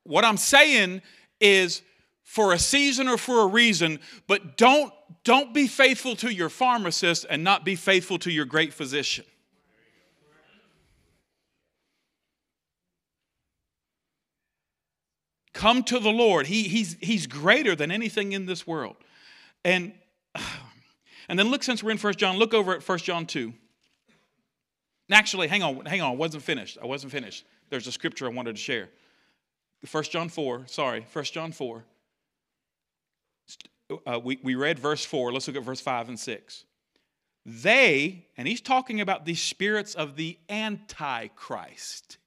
What 0.03 0.25
I'm 0.25 0.37
saying 0.37 1.01
is 1.39 1.81
for 2.23 2.53
a 2.53 2.59
season 2.59 3.07
or 3.07 3.17
for 3.17 3.41
a 3.41 3.47
reason, 3.47 3.99
but 4.27 4.57
don't 4.57 4.91
don't 5.23 5.53
be 5.53 5.67
faithful 5.67 6.15
to 6.17 6.33
your 6.33 6.49
pharmacist 6.49 7.25
and 7.29 7.43
not 7.43 7.65
be 7.65 7.75
faithful 7.75 8.19
to 8.19 8.31
your 8.31 8.45
great 8.45 8.73
physician. 8.73 9.25
Come 15.55 15.83
to 15.83 15.99
the 15.99 16.11
Lord. 16.11 16.47
He, 16.47 16.63
he's, 16.63 16.97
he's 16.99 17.27
greater 17.27 17.77
than 17.77 17.89
anything 17.89 18.33
in 18.33 18.45
this 18.45 18.67
world. 18.67 18.97
And, 19.63 19.93
and 21.29 21.39
then 21.39 21.49
look, 21.49 21.63
since 21.63 21.81
we're 21.81 21.91
in 21.91 21.97
First 21.97 22.19
John, 22.19 22.35
look 22.35 22.53
over 22.53 22.75
at 22.75 22.83
First 22.83 23.05
John 23.05 23.25
2. 23.25 23.53
Actually, 25.09 25.47
hang 25.47 25.63
on, 25.63 25.85
hang 25.85 26.01
on, 26.01 26.11
I 26.11 26.15
wasn't 26.15 26.43
finished. 26.43 26.77
I 26.81 26.85
wasn't 26.85 27.13
finished. 27.13 27.45
There's 27.69 27.87
a 27.87 27.91
scripture 27.93 28.25
I 28.25 28.29
wanted 28.29 28.57
to 28.57 28.61
share. 28.61 28.89
First 29.85 30.11
John 30.11 30.27
4, 30.27 30.63
sorry, 30.67 31.05
First 31.09 31.33
John 31.33 31.53
4. 31.53 31.85
Uh, 34.05 34.19
we, 34.21 34.39
we 34.43 34.55
read 34.55 34.77
verse 34.77 35.05
4. 35.05 35.31
Let's 35.31 35.47
look 35.47 35.55
at 35.55 35.63
verse 35.63 35.79
5 35.79 36.09
and 36.09 36.19
6. 36.19 36.65
They, 37.45 38.25
and 38.35 38.45
he's 38.45 38.61
talking 38.61 38.99
about 38.99 39.25
the 39.25 39.35
spirits 39.35 39.95
of 39.95 40.17
the 40.17 40.37
Antichrist 40.49 42.17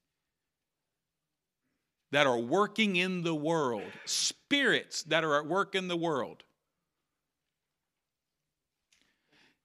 that 2.10 2.26
are 2.26 2.38
working 2.38 2.96
in 2.96 3.22
the 3.22 3.34
world, 3.34 3.90
spirits 4.04 5.02
that 5.04 5.24
are 5.24 5.38
at 5.38 5.46
work 5.46 5.74
in 5.74 5.88
the 5.88 5.96
world. 5.96 6.44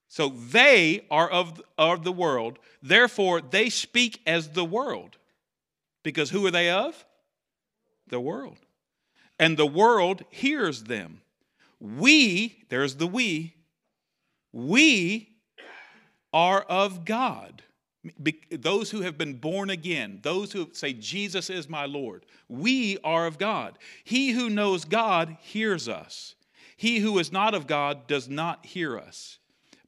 So 0.08 0.28
they 0.28 1.06
are 1.10 1.28
of, 1.28 1.60
of 1.76 2.04
the 2.04 2.12
world, 2.12 2.58
therefore 2.82 3.40
they 3.40 3.68
speak 3.68 4.20
as 4.26 4.50
the 4.50 4.64
world. 4.64 5.16
Because 6.04 6.30
who 6.30 6.46
are 6.46 6.50
they 6.50 6.70
of? 6.70 7.04
The 8.08 8.20
world. 8.20 8.58
And 9.38 9.56
the 9.56 9.66
world 9.66 10.22
hears 10.30 10.84
them. 10.84 11.22
We, 11.80 12.64
there's 12.68 12.96
the 12.96 13.06
we, 13.06 13.56
we 14.52 15.30
are 16.32 16.62
of 16.62 17.04
God 17.04 17.62
those 18.50 18.90
who 18.90 19.00
have 19.00 19.16
been 19.16 19.34
born 19.34 19.70
again, 19.70 20.20
those 20.22 20.52
who 20.52 20.68
say, 20.72 20.92
Jesus 20.92 21.48
is 21.48 21.68
my 21.68 21.86
Lord, 21.86 22.26
we 22.48 22.98
are 23.02 23.26
of 23.26 23.38
God. 23.38 23.78
He 24.04 24.32
who 24.32 24.50
knows 24.50 24.84
God 24.84 25.36
hears 25.40 25.88
us. 25.88 26.34
He 26.76 26.98
who 26.98 27.18
is 27.18 27.32
not 27.32 27.54
of 27.54 27.66
God 27.66 28.06
does 28.06 28.28
not 28.28 28.66
hear 28.66 28.98
us. 28.98 29.38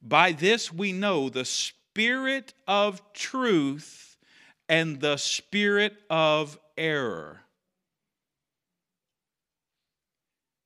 By 0.01 0.31
this 0.31 0.71
we 0.71 0.91
know 0.93 1.29
the 1.29 1.45
spirit 1.45 2.53
of 2.67 3.01
truth 3.13 4.17
and 4.69 4.99
the 4.99 5.17
spirit 5.17 5.95
of 6.09 6.57
error. 6.77 7.41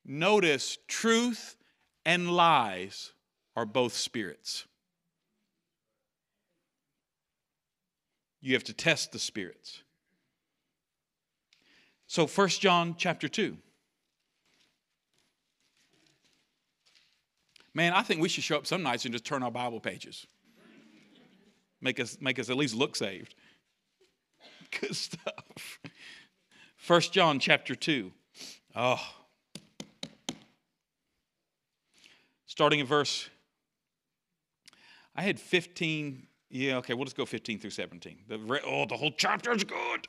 Notice 0.05 0.77
truth 0.87 1.55
and 2.05 2.31
lies 2.31 3.13
are 3.55 3.65
both 3.65 3.93
spirits. 3.93 4.65
You 8.41 8.53
have 8.53 8.63
to 8.65 8.73
test 8.73 9.11
the 9.11 9.19
spirits. 9.19 9.83
So 12.07 12.27
First 12.27 12.59
John 12.59 12.95
chapter 12.97 13.27
2. 13.29 13.55
Man, 17.73 17.93
I 17.93 18.01
think 18.01 18.19
we 18.19 18.27
should 18.27 18.43
show 18.43 18.57
up 18.57 18.67
some 18.67 18.83
nights 18.83 19.05
and 19.05 19.13
just 19.13 19.23
turn 19.23 19.43
our 19.43 19.51
Bible 19.51 19.79
pages. 19.79 20.27
Make 21.79 21.99
us, 21.99 22.17
make 22.19 22.37
us 22.37 22.49
at 22.49 22.57
least 22.57 22.75
look 22.75 22.95
saved. 22.95 23.33
Good 24.79 24.95
stuff. 24.95 25.79
First 26.75 27.13
John 27.13 27.39
chapter 27.39 27.75
2. 27.75 28.11
Oh. 28.75 28.99
Starting 32.45 32.79
in 32.79 32.85
verse, 32.85 33.29
I 35.15 35.21
had 35.21 35.39
15 35.39 36.27
yeah, 36.51 36.77
okay, 36.77 36.93
we'll 36.93 37.05
just 37.05 37.17
go 37.17 37.25
15 37.25 37.59
through 37.59 37.69
17. 37.69 38.17
The, 38.27 38.61
oh, 38.65 38.85
the 38.85 38.97
whole 38.97 39.13
chapter 39.15 39.51
is 39.51 39.63
good. 39.63 40.07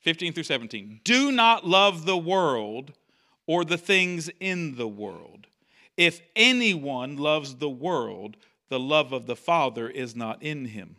15 0.00 0.32
through 0.32 0.42
17. 0.42 1.00
Do 1.04 1.30
not 1.30 1.66
love 1.66 2.04
the 2.06 2.18
world 2.18 2.92
or 3.46 3.64
the 3.64 3.78
things 3.78 4.30
in 4.40 4.76
the 4.76 4.88
world. 4.88 5.46
If 5.96 6.20
anyone 6.34 7.16
loves 7.16 7.56
the 7.56 7.70
world, 7.70 8.36
the 8.68 8.80
love 8.80 9.12
of 9.12 9.26
the 9.26 9.36
Father 9.36 9.88
is 9.88 10.16
not 10.16 10.42
in 10.42 10.66
him. 10.66 10.96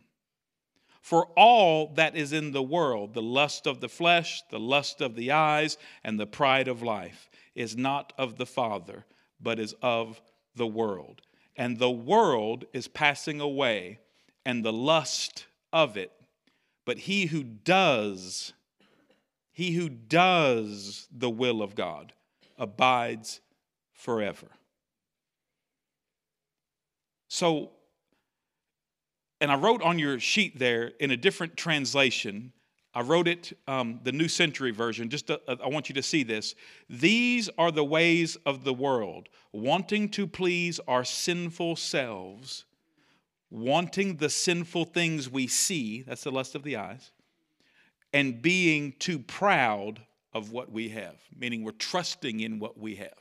For 1.01 1.25
all 1.35 1.87
that 1.95 2.15
is 2.15 2.31
in 2.31 2.53
the 2.53 2.63
world, 2.63 3.13
the 3.13 3.21
lust 3.21 3.67
of 3.67 3.81
the 3.81 3.89
flesh, 3.89 4.41
the 4.51 4.59
lust 4.59 5.01
of 5.01 5.15
the 5.15 5.31
eyes, 5.31 5.77
and 6.01 6.17
the 6.17 6.25
pride 6.25 6.69
of 6.69 6.81
life, 6.81 7.29
is 7.55 7.75
not 7.75 8.13
of 8.17 8.37
the 8.37 8.45
Father, 8.45 9.05
but 9.41 9.59
is 9.59 9.75
of 9.81 10.21
the 10.55 10.67
world. 10.67 11.21
And 11.57 11.77
the 11.77 11.91
world 11.91 12.63
is 12.71 12.87
passing 12.87 13.41
away 13.41 13.99
and 14.45 14.63
the 14.63 14.73
lust 14.73 15.45
of 15.71 15.97
it. 15.97 16.11
But 16.85 16.99
he 16.99 17.27
who 17.27 17.43
does, 17.43 18.53
He 19.53 19.73
who 19.73 19.87
does 19.87 21.07
the 21.11 21.29
will 21.29 21.61
of 21.61 21.75
God 21.75 22.13
abides 22.57 23.39
forever. 23.93 24.47
So, 27.27 27.71
and 29.39 29.51
I 29.51 29.55
wrote 29.55 29.81
on 29.81 29.99
your 29.99 30.19
sheet 30.19 30.57
there 30.57 30.91
in 30.99 31.11
a 31.11 31.17
different 31.17 31.55
translation, 31.55 32.51
I 32.95 33.01
wrote 33.01 33.27
it, 33.27 33.57
um, 33.67 33.99
the 34.03 34.11
New 34.11 34.27
Century 34.27 34.71
Version, 34.71 35.09
just 35.09 35.27
to, 35.27 35.39
uh, 35.47 35.55
I 35.63 35.67
want 35.67 35.89
you 35.89 35.95
to 35.95 36.03
see 36.03 36.23
this. 36.23 36.55
These 36.89 37.49
are 37.57 37.71
the 37.71 37.83
ways 37.83 38.35
of 38.45 38.63
the 38.63 38.73
world, 38.73 39.29
wanting 39.51 40.09
to 40.09 40.27
please 40.27 40.79
our 40.87 41.03
sinful 41.03 41.75
selves, 41.75 42.65
wanting 43.53 44.17
the 44.17 44.29
sinful 44.29 44.83
things 44.83 45.29
we 45.29 45.45
see, 45.45 46.01
that's 46.01 46.23
the 46.23 46.31
lust 46.31 46.55
of 46.55 46.63
the 46.63 46.75
eyes, 46.75 47.11
and 48.11 48.41
being 48.41 48.93
too 48.97 49.19
proud 49.19 50.01
of 50.33 50.51
what 50.51 50.71
we 50.71 50.89
have, 50.89 51.21
meaning 51.37 51.63
we're 51.63 51.71
trusting 51.71 52.39
in 52.39 52.57
what 52.57 52.79
we 52.79 52.95
have. 52.95 53.19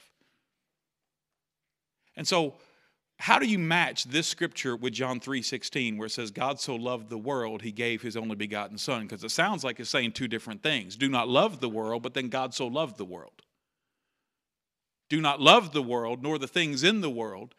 And 2.16 2.26
so, 2.26 2.54
how 3.18 3.38
do 3.38 3.46
you 3.46 3.58
match 3.58 4.04
this 4.04 4.26
scripture 4.26 4.74
with 4.74 4.94
John 4.94 5.20
3:16 5.20 5.98
where 5.98 6.06
it 6.06 6.12
says 6.12 6.30
God 6.30 6.58
so 6.58 6.76
loved 6.76 7.10
the 7.10 7.18
world 7.18 7.60
he 7.60 7.70
gave 7.70 8.00
his 8.00 8.16
only 8.16 8.34
begotten 8.34 8.78
son 8.78 9.02
because 9.02 9.22
it 9.22 9.30
sounds 9.30 9.62
like 9.62 9.78
it's 9.78 9.90
saying 9.90 10.12
two 10.12 10.28
different 10.28 10.62
things. 10.62 10.96
Do 10.96 11.10
not 11.10 11.28
love 11.28 11.60
the 11.60 11.68
world, 11.68 12.02
but 12.02 12.14
then 12.14 12.30
God 12.30 12.54
so 12.54 12.66
loved 12.66 12.96
the 12.96 13.04
world. 13.04 13.42
Do 15.10 15.20
not 15.20 15.42
love 15.42 15.72
the 15.72 15.82
world 15.82 16.22
nor 16.22 16.38
the 16.38 16.48
things 16.48 16.82
in 16.82 17.02
the 17.02 17.10
world, 17.10 17.54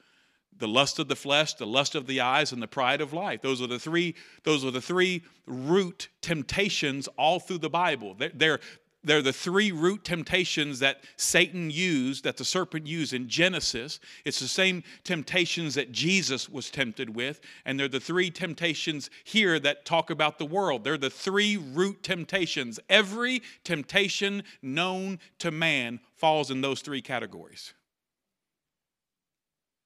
the 0.60 0.68
lust 0.68 1.00
of 1.00 1.08
the 1.08 1.16
flesh, 1.16 1.54
the 1.54 1.68
lust 1.68 1.96
of 1.96 2.08
the 2.08 2.22
eyes 2.22 2.52
and 2.52 2.62
the 2.62 2.68
pride 2.68 3.02
of 3.02 3.14
life. 3.14 3.42
Those 3.42 3.62
are 3.62 3.68
the 3.68 3.80
three 3.80 4.16
those 4.44 4.64
are 4.64 4.72
the 4.72 4.82
three 4.82 5.24
root 5.46 6.10
temptations 6.22 7.08
all 7.18 7.40
through 7.40 7.60
the 7.60 7.70
Bible. 7.70 8.16
They're, 8.18 8.32
they're, 8.34 8.60
they're 9.04 9.22
the 9.22 9.34
three 9.34 9.72
root 9.72 10.06
temptations 10.06 10.80
that 10.80 11.04
Satan 11.18 11.70
used, 11.70 12.24
that 12.24 12.38
the 12.38 12.46
serpent 12.46 12.88
used 12.88 13.14
in 13.14 13.28
Genesis. 13.28 14.00
It's 14.24 14.40
the 14.40 14.48
same 14.48 14.84
temptations 15.04 15.76
that 15.76 15.92
Jesus 15.92 16.48
was 16.48 16.70
tempted 16.70 17.14
with. 17.14 17.42
And 17.66 17.78
they're 17.78 17.90
the 17.90 18.00
three 18.00 18.32
temptations 18.32 19.10
here 19.26 19.60
that 19.60 19.86
talk 19.86 20.10
about 20.10 20.40
the 20.40 20.46
world. 20.46 20.84
They're 20.84 20.98
the 20.98 21.10
three 21.10 21.58
root 21.58 22.02
temptations. 22.02 22.80
Every 22.90 23.42
temptation 23.66 24.44
known 24.62 25.20
to 25.40 25.52
man 25.52 26.00
falls 26.16 26.50
in 26.50 26.62
those 26.62 26.80
three 26.80 27.02
categories. 27.02 27.74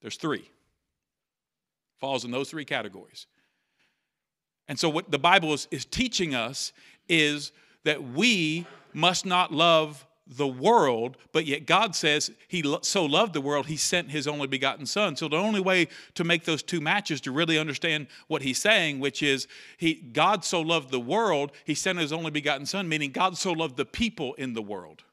There's 0.01 0.17
three. 0.17 0.47
Falls 1.99 2.25
in 2.25 2.31
those 2.31 2.49
three 2.49 2.65
categories. 2.65 3.27
And 4.67 4.77
so, 4.77 4.89
what 4.89 5.11
the 5.11 5.19
Bible 5.19 5.53
is, 5.53 5.67
is 5.71 5.85
teaching 5.85 6.35
us 6.35 6.73
is 7.07 7.51
that 7.83 8.03
we 8.03 8.65
must 8.93 9.25
not 9.25 9.53
love 9.53 10.05
the 10.29 10.47
world, 10.47 11.17
but 11.31 11.45
yet 11.45 11.65
God 11.65 11.95
says 11.95 12.31
He 12.47 12.63
so 12.81 13.05
loved 13.05 13.33
the 13.33 13.41
world, 13.41 13.67
He 13.67 13.77
sent 13.77 14.11
His 14.11 14.27
only 14.27 14.47
begotten 14.47 14.85
Son. 14.85 15.15
So 15.15 15.27
the 15.27 15.37
only 15.37 15.61
way 15.61 15.87
to 16.15 16.23
make 16.23 16.43
those 16.43 16.63
two 16.63 16.81
matches 16.81 17.21
to 17.21 17.31
really 17.31 17.57
understand 17.57 18.07
what 18.27 18.41
He's 18.41 18.57
saying, 18.57 18.99
which 18.99 19.23
is 19.23 19.47
He 19.77 19.93
God 19.93 20.43
so 20.43 20.61
loved 20.61 20.91
the 20.91 20.99
world, 20.99 21.51
He 21.63 21.75
sent 21.75 21.99
His 21.99 22.11
only 22.11 22.31
begotten 22.31 22.65
Son, 22.65 22.89
meaning 22.89 23.11
God 23.11 23.37
so 23.37 23.53
loved 23.53 23.77
the 23.77 23.85
people 23.85 24.33
in 24.33 24.53
the 24.53 24.61
world. 24.61 25.03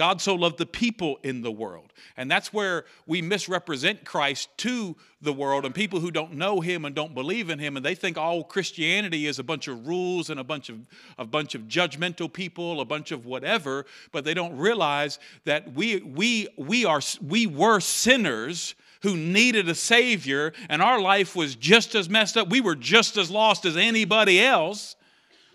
God 0.00 0.22
so 0.22 0.34
loved 0.34 0.56
the 0.56 0.64
people 0.64 1.18
in 1.22 1.42
the 1.42 1.50
world. 1.50 1.92
And 2.16 2.30
that's 2.30 2.54
where 2.54 2.86
we 3.06 3.20
misrepresent 3.20 4.02
Christ 4.02 4.48
to 4.56 4.96
the 5.20 5.30
world 5.34 5.66
and 5.66 5.74
people 5.74 6.00
who 6.00 6.10
don't 6.10 6.32
know 6.32 6.62
him 6.62 6.86
and 6.86 6.94
don't 6.94 7.14
believe 7.14 7.50
in 7.50 7.58
him 7.58 7.76
and 7.76 7.84
they 7.84 7.94
think 7.94 8.16
all 8.16 8.42
Christianity 8.42 9.26
is 9.26 9.38
a 9.38 9.44
bunch 9.44 9.68
of 9.68 9.86
rules 9.86 10.30
and 10.30 10.40
a 10.40 10.42
bunch 10.42 10.70
of 10.70 10.78
a 11.18 11.26
bunch 11.26 11.54
of 11.54 11.64
judgmental 11.64 12.32
people, 12.32 12.80
a 12.80 12.86
bunch 12.86 13.12
of 13.12 13.26
whatever, 13.26 13.84
but 14.10 14.24
they 14.24 14.32
don't 14.32 14.56
realize 14.56 15.18
that 15.44 15.74
we 15.74 15.98
we 15.98 16.48
we 16.56 16.86
are 16.86 17.02
we 17.20 17.46
were 17.46 17.78
sinners 17.78 18.74
who 19.02 19.18
needed 19.18 19.68
a 19.68 19.74
savior 19.74 20.54
and 20.70 20.80
our 20.80 20.98
life 20.98 21.36
was 21.36 21.56
just 21.56 21.94
as 21.94 22.08
messed 22.08 22.38
up. 22.38 22.48
We 22.48 22.62
were 22.62 22.74
just 22.74 23.18
as 23.18 23.30
lost 23.30 23.66
as 23.66 23.76
anybody 23.76 24.40
else 24.40 24.96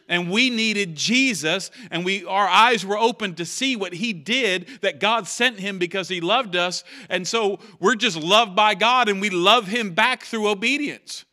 and 0.07 0.29
we 0.29 0.49
needed 0.49 0.95
Jesus 0.95 1.71
and 1.91 2.05
we 2.05 2.25
our 2.25 2.47
eyes 2.47 2.85
were 2.85 2.97
open 2.97 3.35
to 3.35 3.45
see 3.45 3.75
what 3.75 3.93
he 3.93 4.13
did 4.13 4.67
that 4.81 4.99
God 4.99 5.27
sent 5.27 5.59
him 5.59 5.79
because 5.79 6.09
he 6.09 6.21
loved 6.21 6.55
us. 6.55 6.83
And 7.09 7.27
so 7.27 7.59
we're 7.79 7.95
just 7.95 8.17
loved 8.17 8.55
by 8.55 8.75
God 8.75 9.09
and 9.09 9.19
we 9.19 9.29
love 9.29 9.67
him 9.67 9.93
back 9.93 10.23
through 10.23 10.47
obedience 10.49 11.25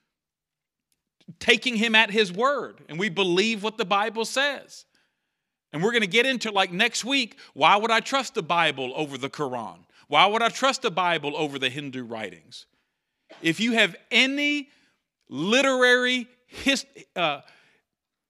taking 1.39 1.77
him 1.77 1.95
at 1.95 2.11
his 2.11 2.33
word. 2.33 2.81
And 2.89 2.99
we 2.99 3.09
believe 3.09 3.63
what 3.63 3.77
the 3.77 3.85
Bible 3.85 4.25
says. 4.25 4.85
And 5.73 5.83
we're 5.83 5.91
going 5.91 6.03
to 6.03 6.07
get 6.07 6.27
into 6.27 6.51
like 6.51 6.73
next 6.73 7.05
week 7.05 7.39
why 7.55 7.77
would 7.77 7.91
I 7.91 8.01
trust 8.01 8.35
the 8.35 8.43
Bible 8.43 8.93
over 8.95 9.19
the 9.19 9.31
Quran? 9.31 9.79
Why 10.09 10.27
would 10.27 10.43
I 10.43 10.49
trust 10.49 10.83
the 10.83 10.91
Bible 10.91 11.37
over 11.37 11.59
the 11.59 11.71
Hindu 11.71 12.05
writings? 12.05 12.67
If 13.41 13.61
you 13.61 13.73
have 13.73 13.97
any 14.11 14.69
literary 15.29 16.29
his, 16.47 16.85
uh, 17.17 17.41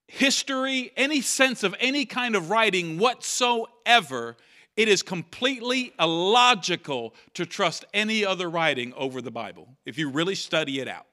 history, 0.09 0.93
any 0.97 1.21
sense 1.21 1.63
of 1.63 1.75
any 1.81 2.05
kind 2.05 2.37
of 2.37 2.51
writing 2.51 2.99
whatsoever, 2.99 4.37
it 4.77 4.89
is 4.89 5.03
completely 5.03 5.93
illogical 5.99 7.15
to 7.35 7.47
trust 7.47 7.85
any 7.93 8.25
other 8.25 8.49
writing 8.49 8.93
over 8.95 9.21
the 9.21 9.31
Bible 9.31 9.69
if 9.85 9.99
you 9.99 10.11
really 10.11 10.35
study 10.35 10.81
it 10.81 10.89
out. 10.89 11.07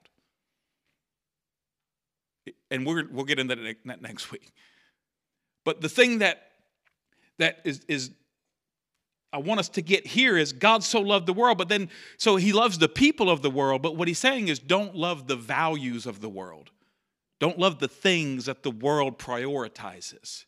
And 2.71 2.85
we 2.85 3.03
will 3.03 3.25
get 3.25 3.39
into 3.39 3.55
that 3.85 4.01
next 4.01 4.31
week. 4.31 4.51
But 5.65 5.81
the 5.81 5.89
thing 5.89 6.19
that, 6.19 6.51
that 7.37 7.59
is, 7.63 7.81
is 7.87 8.11
I 9.31 9.37
want 9.37 9.59
us 9.59 9.69
to 9.69 9.81
get 9.81 10.07
here 10.07 10.37
is 10.37 10.53
God 10.53 10.83
so 10.83 11.01
loved 11.01 11.25
the 11.25 11.33
world, 11.33 11.57
but 11.57 11.69
then, 11.69 11.89
so 12.17 12.37
he 12.37 12.53
loves 12.53 12.77
the 12.79 12.89
people 12.89 13.29
of 13.29 13.41
the 13.41 13.49
world, 13.49 13.81
but 13.81 13.95
what 13.95 14.07
he's 14.07 14.19
saying 14.19 14.47
is 14.47 14.57
don't 14.57 14.95
love 14.95 15.27
the 15.27 15.35
values 15.35 16.05
of 16.05 16.21
the 16.21 16.29
world. 16.29 16.71
Don't 17.39 17.57
love 17.57 17.79
the 17.79 17.87
things 17.87 18.45
that 18.45 18.63
the 18.63 18.71
world 18.71 19.17
prioritizes 19.17 20.45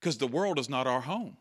because 0.00 0.18
the 0.18 0.26
world 0.26 0.58
is 0.58 0.68
not 0.68 0.86
our 0.86 1.00
home. 1.00 1.36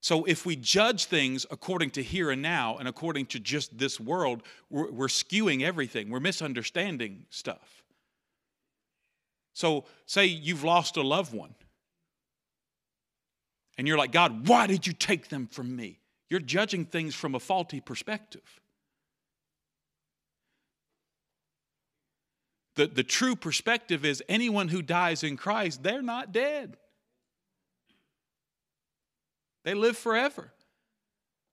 So, 0.00 0.24
if 0.24 0.44
we 0.44 0.54
judge 0.54 1.06
things 1.06 1.46
according 1.50 1.90
to 1.92 2.02
here 2.02 2.30
and 2.30 2.42
now 2.42 2.76
and 2.76 2.86
according 2.86 3.24
to 3.26 3.40
just 3.40 3.78
this 3.78 3.98
world, 3.98 4.42
we're, 4.68 4.90
we're, 4.90 5.06
skewing 5.06 5.62
everything. 5.62 6.10
We're 6.10 6.20
misunderstanding 6.20 7.24
stuff. 7.30 7.82
So, 9.54 9.86
say 10.04 10.26
you've 10.26 10.62
lost 10.62 10.98
a 10.98 11.02
loved 11.02 11.32
one, 11.32 11.54
and 13.78 13.88
you're 13.88 13.96
like, 13.96 14.12
God, 14.12 14.46
why 14.46 14.66
did 14.66 14.86
you 14.86 14.92
take 14.92 15.28
them 15.28 15.46
from 15.46 15.74
me? 15.74 16.00
You're 16.28 16.40
judging 16.40 16.84
things 16.84 17.14
from 17.14 17.34
a 17.34 17.40
faulty 17.40 17.80
perspective. 17.80 18.60
The, 22.76 22.86
the 22.86 23.04
true 23.04 23.36
perspective 23.36 24.04
is 24.04 24.22
anyone 24.28 24.68
who 24.68 24.82
dies 24.82 25.22
in 25.22 25.36
Christ, 25.36 25.82
they're 25.82 26.02
not 26.02 26.32
dead. 26.32 26.76
They 29.64 29.74
live 29.74 29.96
forever. 29.96 30.52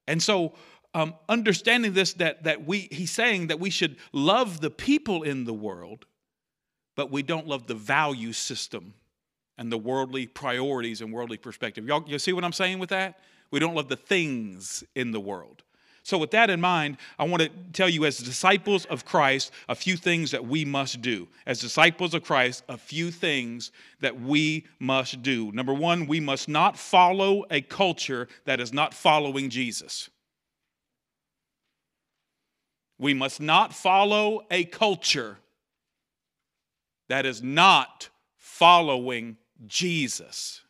And 0.07 0.21
so, 0.21 0.53
um, 0.93 1.13
understanding 1.29 1.93
this, 1.93 2.13
that, 2.13 2.43
that 2.43 2.65
we, 2.65 2.89
he's 2.91 3.12
saying 3.12 3.47
that 3.47 3.60
we 3.60 3.69
should 3.69 3.95
love 4.12 4.60
the 4.60 4.69
people 4.69 5.23
in 5.23 5.45
the 5.45 5.53
world, 5.53 6.05
but 6.95 7.12
we 7.12 7.23
don't 7.23 7.47
love 7.47 7.67
the 7.67 7.75
value 7.75 8.34
system 8.34 8.93
and 9.57 9.71
the 9.71 9.77
worldly 9.77 10.27
priorities 10.27 11.01
and 11.01 11.13
worldly 11.13 11.38
perspective. 11.38 11.86
Y'all, 11.86 12.03
you 12.07 12.19
see 12.19 12.34
what 12.34 12.43
I'm 12.43 12.51
saying 12.51 12.79
with 12.79 12.89
that? 12.89 13.19
We 13.51 13.60
don't 13.60 13.75
love 13.75 13.88
the 13.88 13.95
things 13.95 14.84
in 14.95 15.12
the 15.12 15.19
world. 15.19 15.63
So, 16.03 16.17
with 16.17 16.31
that 16.31 16.49
in 16.49 16.59
mind, 16.59 16.97
I 17.19 17.25
want 17.25 17.43
to 17.43 17.49
tell 17.73 17.87
you, 17.87 18.05
as 18.05 18.17
disciples 18.17 18.85
of 18.85 19.05
Christ, 19.05 19.51
a 19.69 19.75
few 19.75 19.95
things 19.95 20.31
that 20.31 20.45
we 20.45 20.65
must 20.65 21.01
do. 21.01 21.27
As 21.45 21.59
disciples 21.59 22.15
of 22.15 22.23
Christ, 22.23 22.63
a 22.67 22.77
few 22.77 23.11
things 23.11 23.71
that 23.99 24.19
we 24.19 24.65
must 24.79 25.21
do. 25.21 25.51
Number 25.51 25.73
one, 25.73 26.07
we 26.07 26.19
must 26.19 26.49
not 26.49 26.75
follow 26.75 27.45
a 27.51 27.61
culture 27.61 28.27
that 28.45 28.59
is 28.59 28.73
not 28.73 28.95
following 28.95 29.49
Jesus. 29.49 30.09
We 32.97 33.13
must 33.13 33.39
not 33.39 33.73
follow 33.73 34.41
a 34.49 34.63
culture 34.65 35.37
that 37.09 37.25
is 37.25 37.43
not 37.43 38.09
following 38.37 39.37
Jesus. 39.67 40.61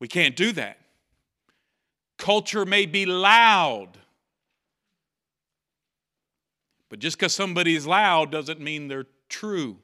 We 0.00 0.08
can't 0.08 0.34
do 0.34 0.52
that. 0.52 0.78
Culture 2.18 2.66
may 2.66 2.86
be 2.86 3.06
loud, 3.06 3.90
but 6.88 6.98
just 6.98 7.18
because 7.18 7.34
somebody 7.34 7.76
is 7.76 7.86
loud 7.86 8.32
doesn't 8.32 8.60
mean 8.60 8.88
they're 8.88 9.06
true. 9.28 9.76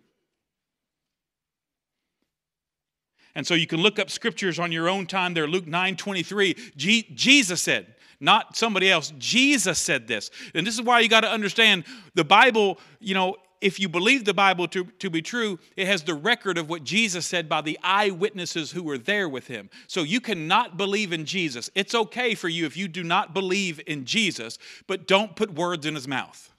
And 3.34 3.46
so 3.46 3.54
you 3.54 3.66
can 3.66 3.80
look 3.80 3.98
up 3.98 4.10
scriptures 4.10 4.58
on 4.58 4.72
your 4.72 4.88
own 4.88 5.06
time 5.06 5.34
there. 5.34 5.46
Luke 5.46 5.66
9 5.66 5.96
23. 5.96 6.56
G- 6.76 7.06
Jesus 7.14 7.60
said, 7.60 7.94
not 8.20 8.56
somebody 8.56 8.90
else, 8.90 9.12
Jesus 9.18 9.78
said 9.78 10.06
this. 10.08 10.30
And 10.54 10.66
this 10.66 10.74
is 10.74 10.82
why 10.82 11.00
you 11.00 11.08
got 11.08 11.20
to 11.20 11.30
understand 11.30 11.84
the 12.14 12.24
Bible, 12.24 12.78
you 12.98 13.14
know, 13.14 13.36
if 13.60 13.80
you 13.80 13.88
believe 13.88 14.24
the 14.24 14.34
Bible 14.34 14.68
to, 14.68 14.84
to 14.84 15.10
be 15.10 15.22
true, 15.22 15.58
it 15.76 15.86
has 15.86 16.02
the 16.02 16.14
record 16.14 16.58
of 16.58 16.68
what 16.68 16.84
Jesus 16.84 17.26
said 17.26 17.48
by 17.48 17.60
the 17.60 17.78
eyewitnesses 17.82 18.72
who 18.72 18.82
were 18.82 18.98
there 18.98 19.28
with 19.28 19.46
him. 19.46 19.70
So 19.86 20.02
you 20.02 20.20
cannot 20.20 20.76
believe 20.76 21.12
in 21.12 21.24
Jesus. 21.24 21.70
It's 21.74 21.94
okay 21.94 22.34
for 22.34 22.48
you 22.48 22.66
if 22.66 22.76
you 22.76 22.88
do 22.88 23.02
not 23.02 23.34
believe 23.34 23.80
in 23.86 24.04
Jesus, 24.04 24.58
but 24.86 25.06
don't 25.06 25.36
put 25.36 25.54
words 25.54 25.86
in 25.86 25.94
his 25.94 26.06
mouth. 26.06 26.52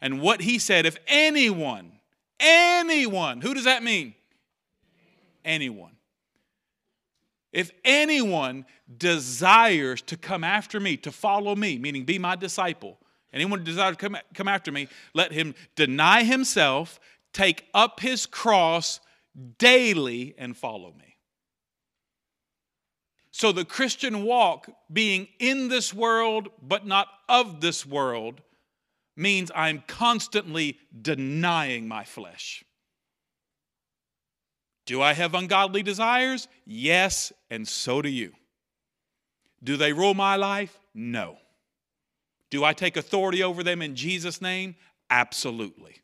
And 0.00 0.20
what 0.20 0.42
he 0.42 0.58
said, 0.58 0.86
if 0.86 0.96
anyone, 1.06 1.92
anyone, 2.38 3.40
who 3.40 3.54
does 3.54 3.64
that 3.64 3.82
mean? 3.82 4.14
Anyone. 5.44 5.92
If 7.52 7.72
anyone 7.84 8.66
desires 8.98 10.02
to 10.02 10.16
come 10.16 10.44
after 10.44 10.78
me, 10.78 10.96
to 10.98 11.10
follow 11.10 11.56
me, 11.56 11.78
meaning 11.78 12.04
be 12.04 12.18
my 12.18 12.36
disciple, 12.36 12.98
anyone 13.32 13.60
who 13.60 13.64
desires 13.64 13.96
to 13.96 14.08
come, 14.08 14.16
come 14.34 14.48
after 14.48 14.72
me, 14.72 14.88
let 15.14 15.32
him 15.32 15.54
deny 15.76 16.22
himself, 16.22 16.98
take 17.32 17.66
up 17.74 18.00
his 18.00 18.26
cross 18.26 19.00
daily, 19.58 20.34
and 20.38 20.56
follow 20.56 20.92
me. 20.98 21.16
So 23.30 23.52
the 23.52 23.64
Christian 23.64 24.24
walk, 24.24 24.68
being 24.92 25.28
in 25.38 25.68
this 25.68 25.94
world 25.94 26.48
but 26.60 26.86
not 26.86 27.06
of 27.28 27.60
this 27.60 27.86
world, 27.86 28.40
means 29.16 29.50
I'm 29.54 29.82
constantly 29.86 30.78
denying 31.02 31.86
my 31.86 32.04
flesh. 32.04 32.64
Do 34.86 35.02
I 35.02 35.12
have 35.12 35.34
ungodly 35.34 35.82
desires? 35.82 36.48
Yes, 36.64 37.32
and 37.50 37.68
so 37.68 38.00
do 38.00 38.08
you. 38.08 38.32
Do 39.62 39.76
they 39.76 39.92
rule 39.92 40.14
my 40.14 40.36
life? 40.36 40.78
No. 40.94 41.36
Do 42.50 42.64
I 42.64 42.72
take 42.72 42.96
authority 42.96 43.42
over 43.42 43.62
them 43.62 43.82
in 43.82 43.94
Jesus' 43.94 44.40
name? 44.40 44.76
Absolutely. 45.10 45.96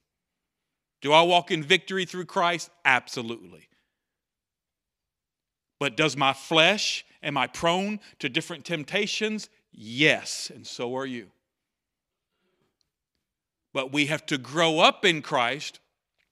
Do 1.00 1.12
I 1.12 1.22
walk 1.22 1.50
in 1.50 1.62
victory 1.62 2.04
through 2.04 2.26
Christ? 2.26 2.70
Absolutely. 2.84 3.68
But 5.78 5.96
does 5.96 6.16
my 6.16 6.32
flesh, 6.32 7.04
am 7.22 7.36
I 7.36 7.46
prone 7.46 8.00
to 8.20 8.28
different 8.28 8.64
temptations? 8.64 9.48
Yes, 9.72 10.50
and 10.54 10.66
so 10.66 10.96
are 10.96 11.06
you. 11.06 11.30
But 13.72 13.92
we 13.92 14.06
have 14.06 14.24
to 14.26 14.38
grow 14.38 14.78
up 14.78 15.04
in 15.04 15.20
Christ 15.20 15.80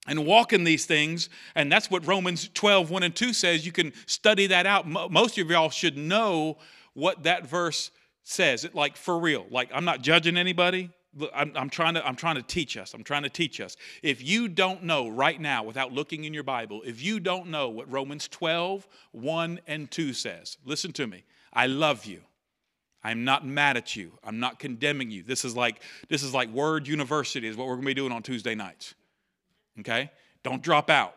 and 0.06 0.26
walk 0.26 0.52
in 0.52 0.64
these 0.64 0.86
things. 0.86 1.28
And 1.54 1.70
that's 1.70 1.90
what 1.90 2.06
Romans 2.06 2.48
12, 2.54 2.90
1 2.90 3.02
and 3.02 3.14
2 3.14 3.32
says. 3.32 3.66
You 3.66 3.72
can 3.72 3.92
study 4.06 4.46
that 4.46 4.64
out. 4.64 4.86
Most 4.86 5.36
of 5.38 5.50
y'all 5.50 5.70
should 5.70 5.96
know 5.96 6.58
what 6.94 7.24
that 7.24 7.46
verse 7.46 7.90
says. 8.22 8.64
It 8.64 8.74
like 8.74 8.96
for 8.96 9.18
real. 9.18 9.46
Like 9.50 9.70
I'm 9.74 9.84
not 9.84 10.02
judging 10.02 10.36
anybody. 10.36 10.90
I'm, 11.34 11.52
I'm, 11.54 11.68
trying 11.68 11.94
to, 11.94 12.06
I'm 12.06 12.16
trying 12.16 12.36
to 12.36 12.42
teach 12.42 12.78
us. 12.78 12.94
I'm 12.94 13.04
trying 13.04 13.24
to 13.24 13.28
teach 13.28 13.60
us. 13.60 13.76
If 14.02 14.22
you 14.22 14.48
don't 14.48 14.84
know 14.84 15.08
right 15.08 15.38
now, 15.38 15.62
without 15.62 15.92
looking 15.92 16.24
in 16.24 16.32
your 16.32 16.42
Bible, 16.42 16.82
if 16.86 17.02
you 17.02 17.20
don't 17.20 17.48
know 17.48 17.68
what 17.68 17.92
Romans 17.92 18.28
12, 18.28 18.86
1 19.10 19.60
and 19.66 19.90
2 19.90 20.14
says, 20.14 20.56
listen 20.64 20.90
to 20.92 21.06
me. 21.06 21.24
I 21.52 21.66
love 21.66 22.06
you. 22.06 22.22
I'm 23.04 23.24
not 23.24 23.46
mad 23.46 23.76
at 23.76 23.94
you. 23.94 24.12
I'm 24.24 24.40
not 24.40 24.58
condemning 24.58 25.10
you. 25.10 25.22
This 25.22 25.44
is 25.44 25.56
like 25.56 25.82
this 26.08 26.22
is 26.22 26.32
like 26.32 26.48
Word 26.50 26.86
University 26.86 27.48
is 27.48 27.56
what 27.56 27.66
we're 27.66 27.74
going 27.74 27.82
to 27.82 27.90
be 27.90 27.94
doing 27.94 28.12
on 28.12 28.22
Tuesday 28.22 28.54
nights. 28.54 28.94
Okay? 29.80 30.10
Don't 30.42 30.62
drop 30.62 30.88
out. 30.88 31.16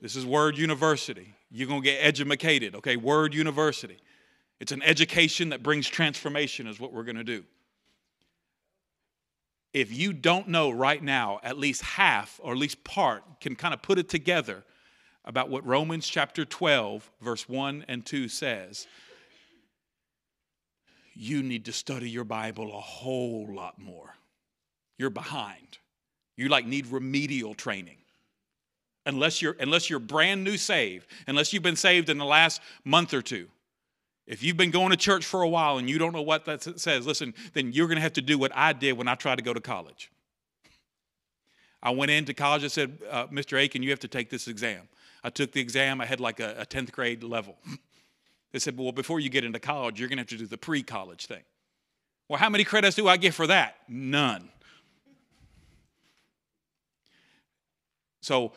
This 0.00 0.16
is 0.16 0.24
Word 0.24 0.56
University. 0.56 1.34
You're 1.50 1.68
going 1.68 1.82
to 1.82 1.84
get 1.84 1.98
educated, 2.00 2.76
okay? 2.76 2.96
Word 2.96 3.34
University. 3.34 3.98
It's 4.60 4.72
an 4.72 4.82
education 4.82 5.48
that 5.50 5.62
brings 5.62 5.88
transformation, 5.88 6.66
is 6.66 6.78
what 6.78 6.92
we're 6.92 7.04
going 7.04 7.16
to 7.16 7.24
do. 7.24 7.44
If 9.72 9.92
you 9.92 10.12
don't 10.12 10.48
know 10.48 10.70
right 10.70 11.02
now, 11.02 11.40
at 11.42 11.58
least 11.58 11.82
half 11.82 12.38
or 12.42 12.52
at 12.52 12.58
least 12.58 12.82
part 12.84 13.22
can 13.40 13.56
kind 13.56 13.72
of 13.72 13.82
put 13.82 13.98
it 13.98 14.08
together 14.08 14.64
about 15.24 15.48
what 15.48 15.64
Romans 15.64 16.08
chapter 16.08 16.44
12, 16.44 17.10
verse 17.20 17.48
1 17.48 17.84
and 17.88 18.04
2 18.04 18.28
says, 18.28 18.86
you 21.14 21.42
need 21.42 21.66
to 21.66 21.72
study 21.72 22.08
your 22.08 22.24
Bible 22.24 22.76
a 22.76 22.80
whole 22.80 23.46
lot 23.52 23.78
more. 23.78 24.14
You're 24.96 25.10
behind. 25.10 25.78
You 26.36 26.48
like 26.48 26.66
need 26.66 26.86
remedial 26.86 27.54
training. 27.54 27.98
Unless 29.06 29.42
you're 29.42 29.56
unless 29.60 29.90
you're 29.90 29.98
brand 29.98 30.44
new 30.44 30.56
saved, 30.56 31.06
unless 31.26 31.52
you've 31.52 31.62
been 31.62 31.76
saved 31.76 32.10
in 32.10 32.18
the 32.18 32.24
last 32.24 32.60
month 32.84 33.12
or 33.12 33.22
two. 33.22 33.48
If 34.30 34.44
you've 34.44 34.56
been 34.56 34.70
going 34.70 34.90
to 34.90 34.96
church 34.96 35.26
for 35.26 35.42
a 35.42 35.48
while 35.48 35.78
and 35.78 35.90
you 35.90 35.98
don't 35.98 36.12
know 36.12 36.22
what 36.22 36.44
that 36.44 36.62
says, 36.62 37.04
listen, 37.04 37.34
then 37.52 37.72
you're 37.72 37.88
going 37.88 37.96
to 37.96 38.02
have 38.02 38.12
to 38.12 38.22
do 38.22 38.38
what 38.38 38.52
I 38.54 38.72
did 38.72 38.92
when 38.92 39.08
I 39.08 39.16
tried 39.16 39.38
to 39.38 39.42
go 39.42 39.52
to 39.52 39.60
college. 39.60 40.08
I 41.82 41.90
went 41.90 42.12
into 42.12 42.32
college 42.32 42.62
and 42.62 42.70
said, 42.70 42.98
uh, 43.10 43.26
Mr. 43.26 43.58
Aiken, 43.58 43.82
you 43.82 43.90
have 43.90 43.98
to 43.98 44.08
take 44.08 44.30
this 44.30 44.46
exam. 44.46 44.88
I 45.24 45.30
took 45.30 45.50
the 45.50 45.60
exam. 45.60 46.00
I 46.00 46.06
had 46.06 46.20
like 46.20 46.38
a, 46.38 46.54
a 46.60 46.64
10th 46.64 46.92
grade 46.92 47.24
level. 47.24 47.56
they 48.52 48.60
said, 48.60 48.78
well, 48.78 48.92
before 48.92 49.18
you 49.18 49.30
get 49.30 49.44
into 49.44 49.58
college, 49.58 49.98
you're 49.98 50.08
going 50.08 50.18
to 50.18 50.22
have 50.22 50.28
to 50.28 50.36
do 50.36 50.46
the 50.46 50.56
pre 50.56 50.84
college 50.84 51.26
thing. 51.26 51.42
Well, 52.28 52.38
how 52.38 52.50
many 52.50 52.62
credits 52.62 52.94
do 52.94 53.08
I 53.08 53.16
get 53.16 53.34
for 53.34 53.48
that? 53.48 53.78
None. 53.88 54.48
So 58.20 58.52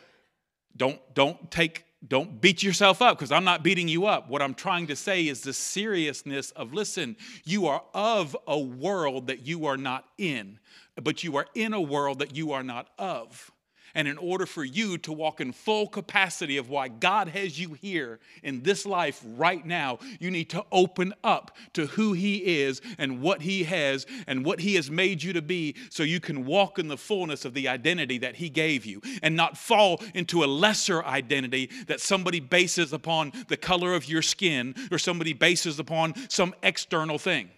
don't 0.77 0.99
don't 1.15 1.49
take 1.49 1.83
don't 2.07 2.41
beat 2.41 2.61
yourself 2.61 3.01
up 3.01 3.17
because 3.17 3.31
I'm 3.31 3.45
not 3.45 3.63
beating 3.63 3.87
you 3.87 4.05
up. 4.05 4.29
What 4.29 4.41
I'm 4.41 4.53
trying 4.53 4.87
to 4.87 4.95
say 4.95 5.27
is 5.27 5.41
the 5.41 5.53
seriousness 5.53 6.51
of 6.51 6.73
listen, 6.73 7.15
you 7.45 7.67
are 7.67 7.81
of 7.93 8.35
a 8.45 8.59
world 8.59 9.27
that 9.27 9.47
you 9.47 9.65
are 9.67 9.77
not 9.77 10.05
in, 10.17 10.59
but 11.01 11.23
you 11.23 11.37
are 11.37 11.47
in 11.55 11.73
a 11.73 11.81
world 11.81 12.19
that 12.19 12.35
you 12.35 12.51
are 12.51 12.63
not 12.63 12.89
of. 12.99 13.52
And 13.95 14.08
in 14.08 14.17
order 14.17 14.45
for 14.45 14.63
you 14.63 14.97
to 14.99 15.13
walk 15.13 15.39
in 15.39 15.51
full 15.51 15.88
capacity 15.88 16.58
of 16.58 16.69
why 16.69 16.88
God 16.88 17.27
has 17.29 17.60
you 17.60 17.73
here 17.73 18.19
in 18.41 18.63
this 18.63 18.86
life 18.86 19.23
right 19.23 19.63
now, 19.65 19.99
you 20.19 20.32
need 20.32 20.49
to 20.51 20.65
open 20.71 21.13
up 21.23 21.56
to 21.73 21.86
who 21.86 22.13
He 22.13 22.38
is 22.38 22.82
and 22.97 23.21
what 23.21 23.41
He 23.41 23.63
has 23.63 24.06
and 24.25 24.43
what 24.43 24.60
He 24.60 24.75
has 24.75 24.89
made 24.89 25.21
you 25.21 25.34
to 25.34 25.41
be 25.41 25.75
so 25.89 26.03
you 26.03 26.19
can 26.19 26.45
walk 26.45 26.79
in 26.79 26.88
the 26.88 26.97
fullness 26.97 27.45
of 27.45 27.53
the 27.53 27.67
identity 27.67 28.17
that 28.19 28.38
He 28.38 28.49
gave 28.49 28.86
you 28.86 29.01
and 29.21 29.36
not 29.36 29.58
fall 29.58 30.01
into 30.13 30.43
a 30.43 30.45
lesser 30.45 31.03
identity 31.03 31.69
that 31.88 32.01
somebody 32.01 32.39
bases 32.39 32.93
upon 32.93 33.32
the 33.47 33.58
color 33.58 33.93
of 33.93 34.08
your 34.08 34.21
skin 34.21 34.73
or 34.91 34.97
somebody 34.97 35.34
bases 35.34 35.79
upon 35.79 36.13
some 36.29 36.56
external 36.63 37.19
thing. 37.19 37.49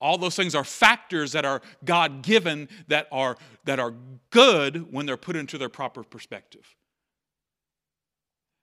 All 0.00 0.18
those 0.18 0.36
things 0.36 0.54
are 0.54 0.64
factors 0.64 1.32
that 1.32 1.44
are 1.44 1.62
God 1.84 2.22
given 2.22 2.68
that 2.88 3.08
are, 3.10 3.36
that 3.64 3.78
are 3.78 3.94
good 4.30 4.92
when 4.92 5.06
they're 5.06 5.16
put 5.16 5.36
into 5.36 5.56
their 5.56 5.68
proper 5.68 6.02
perspective. 6.02 6.76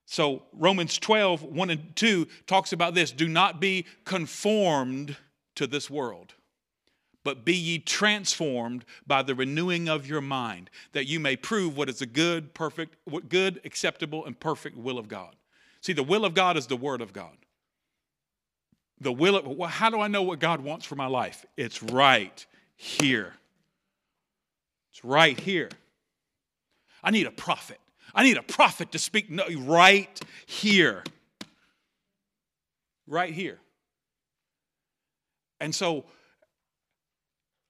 So, 0.06 0.42
Romans 0.52 0.98
12, 0.98 1.42
1 1.42 1.70
and 1.70 1.96
2 1.96 2.28
talks 2.46 2.72
about 2.72 2.94
this 2.94 3.10
do 3.10 3.26
not 3.26 3.60
be 3.60 3.86
conformed 4.04 5.16
to 5.56 5.66
this 5.66 5.88
world, 5.90 6.34
but 7.24 7.44
be 7.44 7.54
ye 7.54 7.78
transformed 7.78 8.84
by 9.06 9.22
the 9.22 9.34
renewing 9.34 9.88
of 9.88 10.06
your 10.06 10.20
mind, 10.20 10.70
that 10.92 11.06
you 11.06 11.18
may 11.18 11.36
prove 11.36 11.76
what 11.76 11.88
is 11.88 12.02
a 12.02 12.06
good, 12.06 12.54
perfect, 12.54 12.96
what 13.06 13.28
good, 13.28 13.60
acceptable, 13.64 14.24
and 14.24 14.38
perfect 14.38 14.76
will 14.76 14.98
of 14.98 15.08
God. 15.08 15.34
See, 15.80 15.94
the 15.94 16.02
will 16.02 16.24
of 16.24 16.34
God 16.34 16.56
is 16.56 16.66
the 16.66 16.76
Word 16.76 17.00
of 17.00 17.12
God 17.12 17.36
the 19.00 19.12
will 19.12 19.36
of, 19.36 19.46
well, 19.46 19.68
how 19.68 19.90
do 19.90 20.00
I 20.00 20.08
know 20.08 20.22
what 20.22 20.38
God 20.38 20.60
wants 20.60 20.86
for 20.86 20.94
my 20.94 21.06
life? 21.06 21.44
It's 21.56 21.82
right 21.82 22.44
here. 22.76 23.32
It's 24.92 25.04
right 25.04 25.38
here. 25.38 25.70
I 27.02 27.10
need 27.10 27.26
a 27.26 27.32
prophet. 27.32 27.78
I 28.14 28.22
need 28.22 28.36
a 28.36 28.42
prophet 28.42 28.92
to 28.92 28.98
speak 28.98 29.30
no, 29.30 29.44
right 29.58 30.20
here. 30.46 31.02
Right 33.06 33.34
here. 33.34 33.58
And 35.60 35.74
so, 35.74 36.04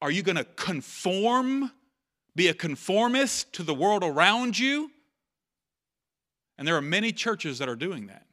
are 0.02 0.10
you 0.10 0.22
going 0.22 0.36
to 0.36 0.44
conform, 0.44 1.70
be 2.36 2.48
a 2.48 2.54
conformist 2.54 3.52
to 3.54 3.62
the 3.62 3.74
world 3.74 4.04
around 4.04 4.58
you? 4.58 4.90
And 6.58 6.68
there 6.68 6.76
are 6.76 6.82
many 6.82 7.10
churches 7.10 7.58
that 7.58 7.68
are 7.68 7.76
doing 7.76 8.06
that 8.08 8.26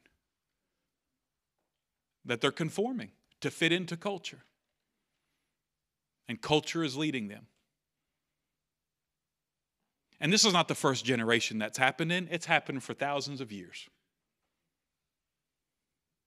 that 2.24 2.40
they're 2.40 2.50
conforming 2.50 3.10
to 3.40 3.50
fit 3.50 3.72
into 3.72 3.96
culture. 3.96 4.44
And 6.28 6.40
culture 6.40 6.84
is 6.84 6.96
leading 6.96 7.28
them. 7.28 7.46
And 10.20 10.32
this 10.32 10.44
is 10.44 10.52
not 10.52 10.68
the 10.68 10.74
first 10.74 11.04
generation 11.04 11.58
that's 11.58 11.78
happened 11.78 12.12
in, 12.12 12.28
it's 12.30 12.46
happened 12.46 12.82
for 12.84 12.94
thousands 12.94 13.40
of 13.40 13.50
years. 13.50 13.88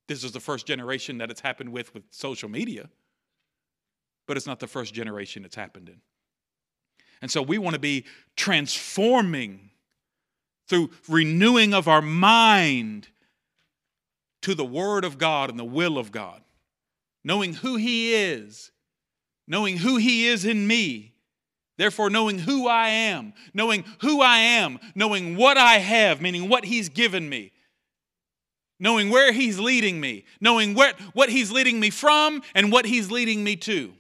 This 0.08 0.24
is 0.24 0.34
the 0.34 0.40
first 0.40 0.68
generation 0.68 1.18
that 1.20 1.32
it's 1.32 1.42
happened 1.42 1.72
with 1.72 1.94
with 1.94 2.04
social 2.12 2.50
media, 2.50 2.90
but 4.28 4.38
it's 4.38 4.46
not 4.46 4.60
the 4.60 4.68
first 4.68 4.94
generation 4.94 5.46
it's 5.46 5.56
happened 5.56 5.90
in. 5.90 6.02
And 7.22 7.32
so 7.32 7.42
we 7.42 7.58
want 7.58 7.74
to 7.74 7.80
be 7.80 8.06
transforming 8.36 9.72
through 10.68 10.92
renewing 11.08 11.74
of 11.74 11.88
our 11.88 12.02
mind 12.02 13.08
to 14.46 14.56
the 14.56 14.66
Word 14.66 15.04
of 15.06 15.18
God 15.18 15.50
and 15.50 15.60
the 15.60 15.66
will 15.66 15.98
of 15.98 16.12
God, 16.12 16.42
knowing 17.24 17.54
who 17.54 17.78
He 17.78 18.14
is, 18.14 18.72
knowing 19.48 19.78
who 19.78 19.98
He 19.98 20.28
is 20.28 20.46
in 20.46 20.68
me, 20.68 21.16
Therefore, 21.78 22.10
knowing 22.10 22.40
who 22.40 22.70
I 22.70 22.88
am, 22.88 23.34
knowing 23.54 23.84
who 24.00 24.22
I 24.22 24.38
am, 24.38 24.80
knowing 24.96 25.36
what 25.36 25.58
I 25.58 25.80
have, 25.80 26.22
meaning 26.22 26.48
what 26.48 26.64
He's 26.64 26.88
given 26.88 27.28
me, 27.28 27.52
knowing 28.80 29.10
where 29.10 29.34
He's 29.34 29.60
leading 29.60 30.00
me, 30.00 30.24
knowing 30.40 30.74
what, 30.74 30.98
what 31.12 31.28
He's 31.28 31.52
leading 31.52 31.80
me 31.80 31.90
from 31.90 32.44
and 32.54 32.72
what 32.72 32.86
He's 32.86 33.12
leading 33.12 33.44
me 33.44 33.58
to. 33.58 33.94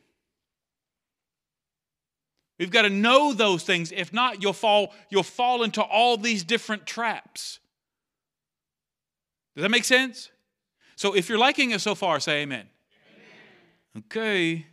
We've 2.57 2.71
got 2.71 2.83
to 2.83 2.89
know 2.89 3.33
those 3.33 3.63
things. 3.63 3.91
If 3.91 4.13
not, 4.13 4.41
you'll 4.41 4.53
fall, 4.53 4.93
you'll 5.09 5.23
fall 5.23 5.63
into 5.63 5.81
all 5.81 6.15
these 6.15 6.45
different 6.45 6.85
traps. 6.85 7.59
Does 9.55 9.63
that 9.63 9.71
make 9.71 9.83
sense? 9.83 10.31
So 10.95 11.13
if 11.13 11.27
you're 11.29 11.37
liking 11.37 11.71
it 11.71 11.81
so 11.81 11.95
far, 11.95 12.19
say 12.19 12.41
amen. 12.43 12.67
amen. 13.95 14.05
Okay. 14.07 14.65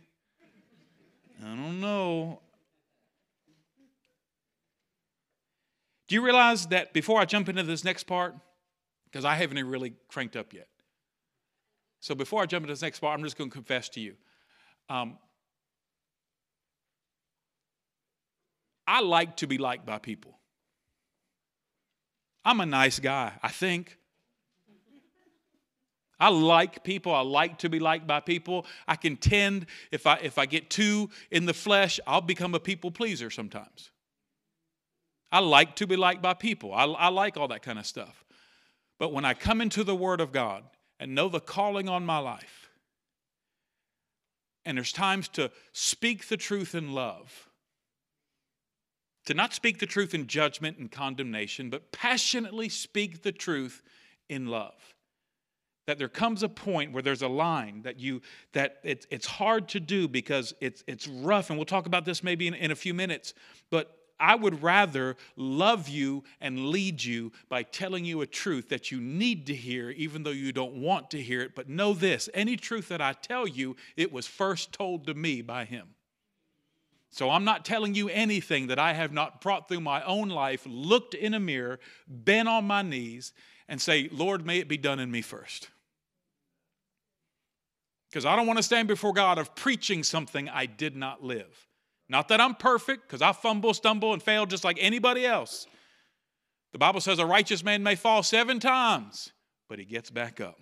I 1.41 1.55
don't 1.55 1.81
know. 1.81 2.39
Do 6.07 6.15
you 6.15 6.23
realize 6.23 6.67
that 6.67 6.93
before 6.93 7.19
I 7.19 7.25
jump 7.25 7.49
into 7.49 7.63
this 7.63 7.83
next 7.83 8.03
part, 8.03 8.35
because 9.05 9.25
I 9.25 9.35
haven't 9.35 9.63
really 9.67 9.93
cranked 10.07 10.35
up 10.35 10.53
yet. 10.53 10.67
So 11.99 12.15
before 12.15 12.41
I 12.41 12.45
jump 12.45 12.63
into 12.63 12.73
this 12.73 12.81
next 12.81 12.99
part, 12.99 13.17
I'm 13.17 13.23
just 13.23 13.37
going 13.37 13.49
to 13.49 13.53
confess 13.53 13.89
to 13.89 13.99
you. 13.99 14.15
Um, 14.89 15.17
I 18.85 19.01
like 19.01 19.37
to 19.37 19.47
be 19.47 19.57
liked 19.57 19.85
by 19.85 19.99
people. 19.99 20.37
I'm 22.43 22.59
a 22.59 22.65
nice 22.65 22.99
guy, 22.99 23.33
I 23.41 23.49
think. 23.49 23.97
I 26.23 26.29
like 26.29 26.85
people. 26.85 27.13
I 27.13 27.19
like 27.19 27.57
to 27.57 27.69
be 27.69 27.79
liked 27.79 28.07
by 28.07 28.21
people. 28.21 28.65
I 28.87 28.95
can 28.95 29.17
tend, 29.17 29.65
if 29.91 30.07
I, 30.07 30.19
if 30.23 30.37
I 30.37 30.45
get 30.45 30.69
too 30.69 31.09
in 31.31 31.45
the 31.45 31.53
flesh, 31.53 31.99
I'll 32.07 32.21
become 32.21 32.55
a 32.55 32.61
people 32.61 32.91
pleaser 32.91 33.29
sometimes. 33.29 33.91
I 35.33 35.39
like 35.39 35.75
to 35.75 35.85
be 35.85 35.97
liked 35.97 36.21
by 36.21 36.33
people. 36.33 36.73
I, 36.73 36.85
I 36.85 37.09
like 37.09 37.35
all 37.35 37.49
that 37.49 37.61
kind 37.61 37.77
of 37.77 37.85
stuff. 37.85 38.23
But 38.99 39.11
when 39.11 39.25
I 39.25 39.33
come 39.33 39.59
into 39.59 39.83
the 39.83 39.97
Word 39.97 40.21
of 40.21 40.31
God 40.31 40.63
and 40.97 41.13
know 41.13 41.27
the 41.27 41.41
calling 41.41 41.89
on 41.89 42.05
my 42.05 42.19
life, 42.19 42.69
and 44.63 44.77
there's 44.77 44.93
times 44.93 45.27
to 45.29 45.51
speak 45.73 46.29
the 46.29 46.37
truth 46.37 46.73
in 46.73 46.93
love, 46.93 47.49
to 49.25 49.33
not 49.33 49.53
speak 49.53 49.79
the 49.79 49.85
truth 49.85 50.13
in 50.13 50.27
judgment 50.27 50.77
and 50.77 50.89
condemnation, 50.89 51.69
but 51.69 51.91
passionately 51.91 52.69
speak 52.69 53.23
the 53.23 53.33
truth 53.33 53.81
in 54.29 54.47
love. 54.47 54.92
That 55.85 55.97
there 55.97 56.09
comes 56.09 56.43
a 56.43 56.49
point 56.49 56.93
where 56.93 57.03
there's 57.03 57.21
a 57.21 57.27
line 57.27 57.81
that 57.81 57.99
you 57.99 58.21
that 58.53 58.77
it's 58.83 59.05
it's 59.09 59.27
hard 59.27 59.67
to 59.69 59.79
do 59.79 60.07
because 60.07 60.53
it's 60.61 60.83
it's 60.87 61.07
rough, 61.07 61.49
and 61.49 61.57
we'll 61.57 61.65
talk 61.65 61.85
about 61.85 62.05
this 62.05 62.23
maybe 62.23 62.47
in, 62.47 62.53
in 62.53 62.71
a 62.71 62.75
few 62.75 62.93
minutes. 62.93 63.33
But 63.69 63.97
I 64.19 64.35
would 64.35 64.63
rather 64.63 65.17
love 65.35 65.89
you 65.89 66.23
and 66.39 66.67
lead 66.67 67.03
you 67.03 67.33
by 67.49 67.63
telling 67.63 68.05
you 68.05 68.21
a 68.21 68.27
truth 68.27 68.69
that 68.69 68.91
you 68.91 69.01
need 69.01 69.47
to 69.47 69.55
hear, 69.55 69.89
even 69.89 70.23
though 70.23 70.29
you 70.29 70.53
don't 70.53 70.75
want 70.75 71.11
to 71.11 71.21
hear 71.21 71.41
it. 71.41 71.55
But 71.55 71.67
know 71.67 71.93
this 71.93 72.29
any 72.33 72.55
truth 72.55 72.87
that 72.87 73.01
I 73.01 73.13
tell 73.13 73.47
you, 73.47 73.75
it 73.97 74.13
was 74.13 74.25
first 74.25 74.71
told 74.71 75.07
to 75.07 75.13
me 75.13 75.41
by 75.41 75.65
Him. 75.65 75.89
So 77.11 77.29
I'm 77.29 77.43
not 77.43 77.65
telling 77.65 77.93
you 77.93 78.09
anything 78.09 78.67
that 78.67 78.79
I 78.79 78.93
have 78.93 79.11
not 79.11 79.41
brought 79.41 79.67
through 79.67 79.81
my 79.81 80.01
own 80.03 80.29
life, 80.29 80.65
looked 80.65 81.13
in 81.13 81.33
a 81.33 81.39
mirror, 81.39 81.79
been 82.07 82.47
on 82.47 82.65
my 82.65 82.81
knees, 82.81 83.33
and 83.67 83.79
say, 83.79 84.09
Lord, 84.11 84.45
may 84.45 84.59
it 84.59 84.67
be 84.67 84.77
done 84.77 84.99
in 84.99 85.11
me 85.11 85.21
first. 85.21 85.69
Because 88.13 88.25
I 88.25 88.35
don't 88.35 88.45
want 88.45 88.57
to 88.57 88.63
stand 88.63 88.87
before 88.87 89.11
God 89.11 89.39
of 89.39 89.55
preaching 89.55 90.03
something 90.03 90.47
I 90.47 90.67
did 90.67 90.95
not 90.95 91.23
live. 91.23 91.67
Not 92.07 92.27
that 92.27 92.39
I'm 92.39 92.53
perfect, 92.53 93.07
because 93.07 93.23
I 93.23 93.31
fumble, 93.31 93.73
stumble, 93.73 94.13
and 94.13 94.21
fail 94.21 94.45
just 94.45 94.63
like 94.63 94.77
anybody 94.79 95.25
else. 95.25 95.65
The 96.73 96.77
Bible 96.77 97.01
says 97.01 97.17
a 97.17 97.25
righteous 97.25 97.63
man 97.63 97.81
may 97.81 97.95
fall 97.95 98.21
seven 98.21 98.59
times, 98.59 99.31
but 99.67 99.79
he 99.79 99.85
gets 99.85 100.11
back 100.11 100.39
up. 100.39 100.59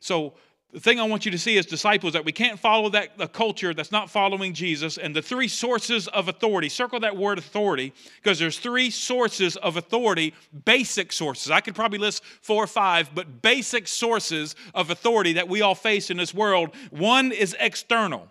So, 0.00 0.34
the 0.74 0.80
thing 0.80 0.98
I 0.98 1.04
want 1.04 1.24
you 1.24 1.30
to 1.30 1.38
see 1.38 1.56
as 1.56 1.66
disciples 1.66 2.14
that 2.14 2.24
we 2.24 2.32
can't 2.32 2.58
follow 2.58 2.88
that 2.90 3.10
a 3.20 3.28
culture 3.28 3.72
that's 3.72 3.92
not 3.92 4.10
following 4.10 4.52
Jesus 4.52 4.98
and 4.98 5.14
the 5.14 5.22
three 5.22 5.46
sources 5.46 6.08
of 6.08 6.26
authority. 6.28 6.68
Circle 6.68 6.98
that 7.00 7.16
word 7.16 7.38
authority 7.38 7.92
because 8.16 8.40
there's 8.40 8.58
three 8.58 8.90
sources 8.90 9.56
of 9.58 9.76
authority, 9.76 10.34
basic 10.64 11.12
sources. 11.12 11.52
I 11.52 11.60
could 11.60 11.76
probably 11.76 12.00
list 12.00 12.24
four 12.42 12.64
or 12.64 12.66
five, 12.66 13.10
but 13.14 13.40
basic 13.40 13.86
sources 13.86 14.56
of 14.74 14.90
authority 14.90 15.34
that 15.34 15.48
we 15.48 15.62
all 15.62 15.76
face 15.76 16.10
in 16.10 16.16
this 16.16 16.34
world. 16.34 16.74
One 16.90 17.30
is 17.30 17.56
external. 17.60 18.26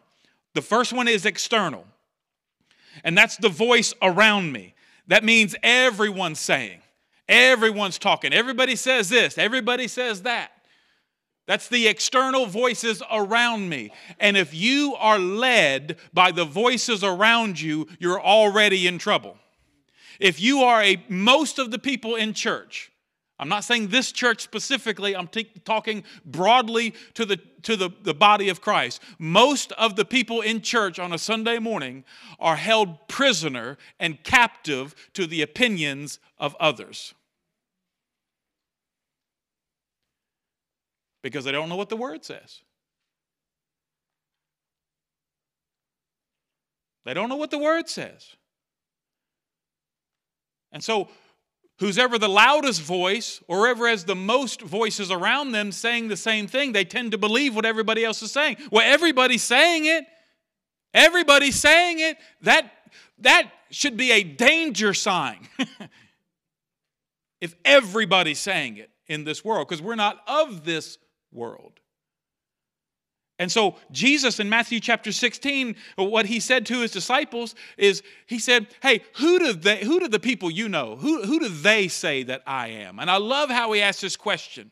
The 0.53 0.61
first 0.61 0.91
one 0.91 1.07
is 1.07 1.25
external, 1.25 1.85
and 3.05 3.17
that's 3.17 3.37
the 3.37 3.49
voice 3.49 3.93
around 4.01 4.51
me. 4.51 4.75
That 5.07 5.23
means 5.23 5.55
everyone's 5.63 6.39
saying, 6.39 6.81
everyone's 7.29 7.97
talking. 7.97 8.33
Everybody 8.33 8.75
says 8.75 9.07
this, 9.07 9.37
everybody 9.37 9.87
says 9.87 10.23
that. 10.23 10.52
That's 11.45 11.67
the 11.67 11.87
external 11.87 12.45
voices 12.45 13.03
around 13.11 13.67
me. 13.67 13.91
And 14.19 14.37
if 14.37 14.53
you 14.53 14.95
are 14.97 15.19
led 15.19 15.97
by 16.13 16.31
the 16.31 16.45
voices 16.45 17.03
around 17.03 17.59
you, 17.59 17.87
you're 17.99 18.21
already 18.21 18.87
in 18.87 18.97
trouble. 18.97 19.37
If 20.19 20.39
you 20.39 20.61
are 20.61 20.81
a 20.81 21.03
most 21.09 21.59
of 21.59 21.71
the 21.71 21.79
people 21.79 22.15
in 22.15 22.33
church, 22.33 22.91
I'm 23.39 23.49
not 23.49 23.65
saying 23.65 23.89
this 23.89 24.13
church 24.13 24.41
specifically, 24.41 25.15
I'm 25.15 25.27
t- 25.27 25.51
talking 25.65 26.05
broadly 26.23 26.93
to, 27.15 27.25
the, 27.25 27.37
to 27.63 27.75
the, 27.75 27.89
the 28.03 28.13
body 28.13 28.47
of 28.47 28.61
Christ. 28.61 29.01
Most 29.19 29.73
of 29.73 29.97
the 29.97 30.05
people 30.05 30.39
in 30.39 30.61
church 30.61 30.97
on 30.97 31.11
a 31.11 31.17
Sunday 31.17 31.59
morning 31.59 32.05
are 32.39 32.55
held 32.55 33.07
prisoner 33.09 33.77
and 33.99 34.23
captive 34.23 34.95
to 35.13 35.27
the 35.27 35.41
opinions 35.41 36.19
of 36.37 36.55
others. 36.59 37.13
Because 41.23 41.45
they 41.45 41.51
don't 41.51 41.69
know 41.69 41.77
what 41.77 41.89
the 41.89 41.97
word 41.97 42.23
says. 42.23 42.61
They 47.05 47.13
don't 47.13 47.29
know 47.29 47.35
what 47.35 47.51
the 47.51 47.57
word 47.57 47.89
says. 47.89 48.35
And 50.71 50.83
so 50.83 51.09
who's 51.79 51.97
ever 51.97 52.17
the 52.17 52.29
loudest 52.29 52.81
voice 52.81 53.41
or 53.47 53.67
ever 53.67 53.87
has 53.87 54.05
the 54.05 54.15
most 54.15 54.61
voices 54.61 55.11
around 55.11 55.51
them 55.51 55.71
saying 55.71 56.07
the 56.07 56.17
same 56.17 56.47
thing, 56.47 56.71
they 56.71 56.85
tend 56.85 57.11
to 57.11 57.17
believe 57.17 57.55
what 57.55 57.65
everybody 57.65 58.03
else 58.05 58.21
is 58.21 58.31
saying. 58.31 58.57
Well, 58.71 58.85
everybody's 58.85 59.43
saying 59.43 59.85
it. 59.85 60.05
Everybody's 60.93 61.55
saying 61.55 61.99
it. 61.99 62.17
That, 62.41 62.71
that 63.19 63.51
should 63.69 63.97
be 63.97 64.11
a 64.11 64.23
danger 64.23 64.93
sign. 64.93 65.47
if 67.41 67.55
everybody's 67.65 68.39
saying 68.39 68.77
it 68.77 68.89
in 69.07 69.23
this 69.23 69.43
world, 69.43 69.67
because 69.67 69.81
we're 69.81 69.95
not 69.95 70.21
of 70.27 70.63
this 70.63 70.97
world. 71.33 71.79
And 73.39 73.51
so, 73.51 73.75
Jesus 73.91 74.39
in 74.39 74.47
Matthew 74.47 74.79
chapter 74.79 75.11
16, 75.11 75.75
what 75.97 76.27
he 76.27 76.39
said 76.39 76.65
to 76.67 76.81
his 76.81 76.91
disciples 76.91 77.55
is, 77.77 78.03
he 78.27 78.37
said, 78.37 78.67
Hey, 78.81 79.01
who 79.15 79.39
do, 79.39 79.53
they, 79.53 79.83
who 79.83 79.99
do 79.99 80.07
the 80.07 80.19
people 80.19 80.51
you 80.51 80.69
know, 80.69 80.95
who, 80.95 81.23
who 81.23 81.39
do 81.39 81.49
they 81.49 81.87
say 81.87 82.23
that 82.23 82.43
I 82.45 82.67
am? 82.67 82.99
And 82.99 83.09
I 83.09 83.17
love 83.17 83.49
how 83.49 83.71
he 83.71 83.81
asked 83.81 84.01
this 84.01 84.15
question. 84.15 84.71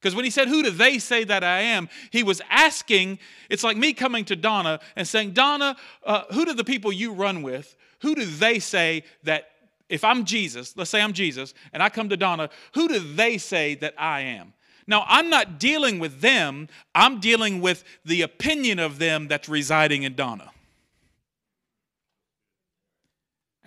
Because 0.00 0.14
when 0.14 0.24
he 0.24 0.30
said, 0.30 0.48
Who 0.48 0.62
do 0.62 0.70
they 0.70 0.98
say 0.98 1.24
that 1.24 1.44
I 1.44 1.60
am? 1.60 1.88
He 2.10 2.22
was 2.22 2.40
asking, 2.48 3.18
it's 3.50 3.62
like 3.62 3.76
me 3.76 3.92
coming 3.92 4.24
to 4.26 4.36
Donna 4.36 4.80
and 4.96 5.06
saying, 5.06 5.32
Donna, 5.32 5.76
uh, 6.04 6.22
who 6.32 6.46
do 6.46 6.54
the 6.54 6.64
people 6.64 6.90
you 6.90 7.12
run 7.12 7.42
with, 7.42 7.76
who 8.00 8.14
do 8.14 8.24
they 8.24 8.58
say 8.58 9.04
that, 9.24 9.50
if 9.88 10.02
I'm 10.02 10.24
Jesus, 10.24 10.76
let's 10.76 10.90
say 10.90 11.02
I'm 11.02 11.12
Jesus, 11.12 11.52
and 11.72 11.82
I 11.82 11.88
come 11.88 12.08
to 12.08 12.16
Donna, 12.16 12.48
who 12.74 12.88
do 12.88 12.98
they 12.98 13.38
say 13.38 13.74
that 13.76 13.94
I 13.98 14.20
am? 14.20 14.54
Now, 14.88 15.04
I'm 15.06 15.28
not 15.28 15.60
dealing 15.60 15.98
with 15.98 16.22
them, 16.22 16.66
I'm 16.94 17.20
dealing 17.20 17.60
with 17.60 17.84
the 18.06 18.22
opinion 18.22 18.78
of 18.78 18.98
them 18.98 19.28
that's 19.28 19.48
residing 19.48 20.02
in 20.02 20.14
Donna. 20.14 20.50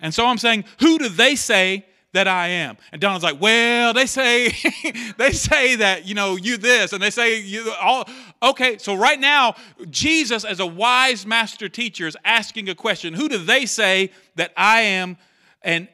And 0.00 0.12
so 0.12 0.26
I'm 0.26 0.36
saying, 0.36 0.64
who 0.80 0.98
do 0.98 1.08
they 1.08 1.36
say 1.36 1.86
that 2.12 2.26
I 2.26 2.48
am? 2.48 2.76
And 2.90 3.00
Donna's 3.00 3.22
like, 3.22 3.40
well, 3.40 3.92
they 3.94 4.06
say, 4.06 4.48
they 5.16 5.30
say 5.30 5.76
that, 5.76 6.06
you 6.06 6.14
know, 6.14 6.34
you 6.34 6.56
this, 6.56 6.92
and 6.92 7.00
they 7.00 7.10
say 7.10 7.40
you 7.40 7.72
all. 7.80 8.08
Okay, 8.42 8.78
so 8.78 8.96
right 8.96 9.20
now, 9.20 9.54
Jesus, 9.90 10.44
as 10.44 10.58
a 10.58 10.66
wise 10.66 11.24
master 11.24 11.68
teacher, 11.68 12.08
is 12.08 12.16
asking 12.24 12.68
a 12.68 12.74
question. 12.74 13.14
Who 13.14 13.28
do 13.28 13.38
they 13.38 13.64
say 13.64 14.10
that 14.34 14.52
I 14.56 14.80
am? 14.80 15.16
And 15.62 15.86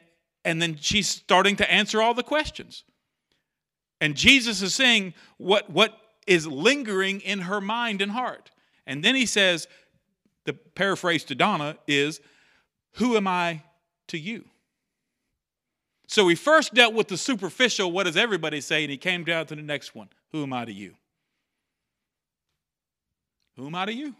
and 0.43 0.59
then 0.59 0.77
she's 0.77 1.07
starting 1.07 1.55
to 1.57 1.71
answer 1.71 2.01
all 2.01 2.15
the 2.15 2.23
questions. 2.23 2.83
And 4.01 4.15
Jesus 4.15 4.61
is 4.61 4.73
saying 4.73 5.13
what, 5.37 5.69
what 5.69 5.97
is 6.25 6.47
lingering 6.47 7.21
in 7.21 7.39
her 7.39 7.59
mind 7.59 8.01
and 8.01 8.11
heart. 8.11 8.51
And 8.85 9.03
then 9.03 9.15
he 9.15 9.25
says, 9.25 9.67
the 10.45 10.53
paraphrase 10.53 11.23
to 11.25 11.35
Donna 11.35 11.77
is, 11.87 12.21
Who 12.93 13.15
am 13.15 13.27
I 13.27 13.63
to 14.07 14.17
you? 14.17 14.45
So 16.07 16.27
he 16.27 16.33
first 16.33 16.73
dealt 16.73 16.95
with 16.95 17.07
the 17.07 17.17
superficial, 17.17 17.91
what 17.91 18.05
does 18.05 18.17
everybody 18.17 18.61
say? 18.61 18.83
And 18.83 18.89
he 18.89 18.97
came 18.97 19.23
down 19.23 19.45
to 19.47 19.55
the 19.55 19.61
next 19.61 19.93
one 19.93 20.09
Who 20.31 20.43
am 20.43 20.53
I 20.53 20.65
to 20.65 20.73
you? 20.73 20.95
Who 23.57 23.67
am 23.67 23.75
I 23.75 23.85
to 23.85 23.93
you? 23.93 24.15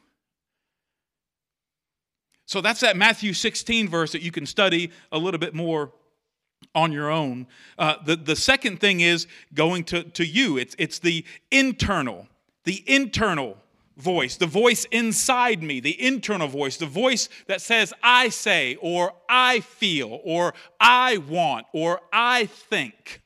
So 2.45 2.61
that's 2.61 2.79
that 2.81 2.97
Matthew 2.97 3.33
16 3.33 3.87
verse 3.87 4.11
that 4.11 4.21
you 4.21 4.31
can 4.31 4.45
study 4.45 4.91
a 5.11 5.17
little 5.17 5.39
bit 5.39 5.53
more 5.53 5.91
on 6.75 6.91
your 6.91 7.09
own. 7.09 7.47
Uh, 7.77 7.95
the, 8.05 8.15
the 8.15 8.35
second 8.35 8.79
thing 8.79 9.01
is 9.01 9.27
going 9.53 9.83
to, 9.85 10.03
to 10.03 10.25
you, 10.25 10.57
it's, 10.57 10.75
it's 10.77 10.99
the 10.99 11.25
internal, 11.51 12.27
the 12.63 12.83
internal 12.87 13.57
voice, 13.97 14.37
the 14.37 14.47
voice 14.47 14.85
inside 14.91 15.61
me, 15.61 15.79
the 15.79 16.01
internal 16.01 16.47
voice, 16.47 16.77
the 16.77 16.85
voice 16.85 17.27
that 17.47 17.61
says, 17.61 17.93
I 18.01 18.29
say, 18.29 18.75
or 18.81 19.13
I 19.27 19.59
feel, 19.59 20.19
or 20.23 20.53
I 20.79 21.17
want, 21.17 21.67
or 21.73 22.01
I 22.11 22.45
think. 22.45 23.21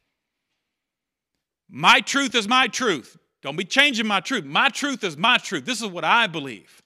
My 1.69 2.01
truth 2.01 2.35
is 2.35 2.47
my 2.47 2.67
truth. 2.67 3.17
Don't 3.41 3.55
be 3.55 3.65
changing 3.65 4.07
my 4.07 4.19
truth. 4.19 4.45
My 4.45 4.69
truth 4.69 5.03
is 5.03 5.17
my 5.17 5.37
truth. 5.37 5.65
This 5.65 5.81
is 5.81 5.87
what 5.87 6.03
I 6.03 6.27
believe. 6.27 6.81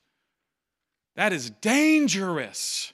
That 1.15 1.33
is 1.33 1.49
dangerous. 1.49 2.93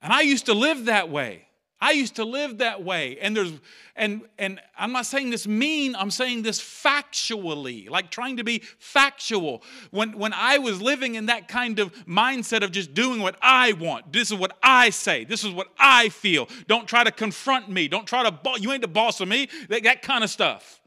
And 0.00 0.12
I 0.12 0.20
used 0.20 0.46
to 0.46 0.54
live 0.54 0.86
that 0.86 1.08
way. 1.08 1.47
I 1.80 1.92
used 1.92 2.16
to 2.16 2.24
live 2.24 2.58
that 2.58 2.82
way. 2.82 3.18
And 3.20 3.36
there's 3.36 3.52
and 3.94 4.22
and 4.36 4.60
I'm 4.76 4.92
not 4.92 5.06
saying 5.06 5.30
this 5.30 5.46
mean, 5.46 5.94
I'm 5.94 6.10
saying 6.10 6.42
this 6.42 6.60
factually, 6.60 7.88
like 7.88 8.10
trying 8.10 8.38
to 8.38 8.44
be 8.44 8.62
factual. 8.78 9.62
When 9.90 10.18
when 10.18 10.32
I 10.32 10.58
was 10.58 10.82
living 10.82 11.14
in 11.14 11.26
that 11.26 11.46
kind 11.46 11.78
of 11.78 11.92
mindset 12.06 12.62
of 12.62 12.72
just 12.72 12.94
doing 12.94 13.20
what 13.20 13.36
I 13.40 13.74
want. 13.74 14.12
This 14.12 14.32
is 14.32 14.36
what 14.36 14.56
I 14.62 14.90
say. 14.90 15.24
This 15.24 15.44
is 15.44 15.52
what 15.52 15.68
I 15.78 16.08
feel. 16.08 16.48
Don't 16.66 16.88
try 16.88 17.04
to 17.04 17.12
confront 17.12 17.68
me. 17.68 17.86
Don't 17.86 18.06
try 18.06 18.28
to 18.28 18.36
you 18.58 18.72
ain't 18.72 18.82
the 18.82 18.88
boss 18.88 19.20
of 19.20 19.28
me. 19.28 19.48
That, 19.68 19.84
that 19.84 20.02
kind 20.02 20.24
of 20.24 20.30
stuff. 20.30 20.80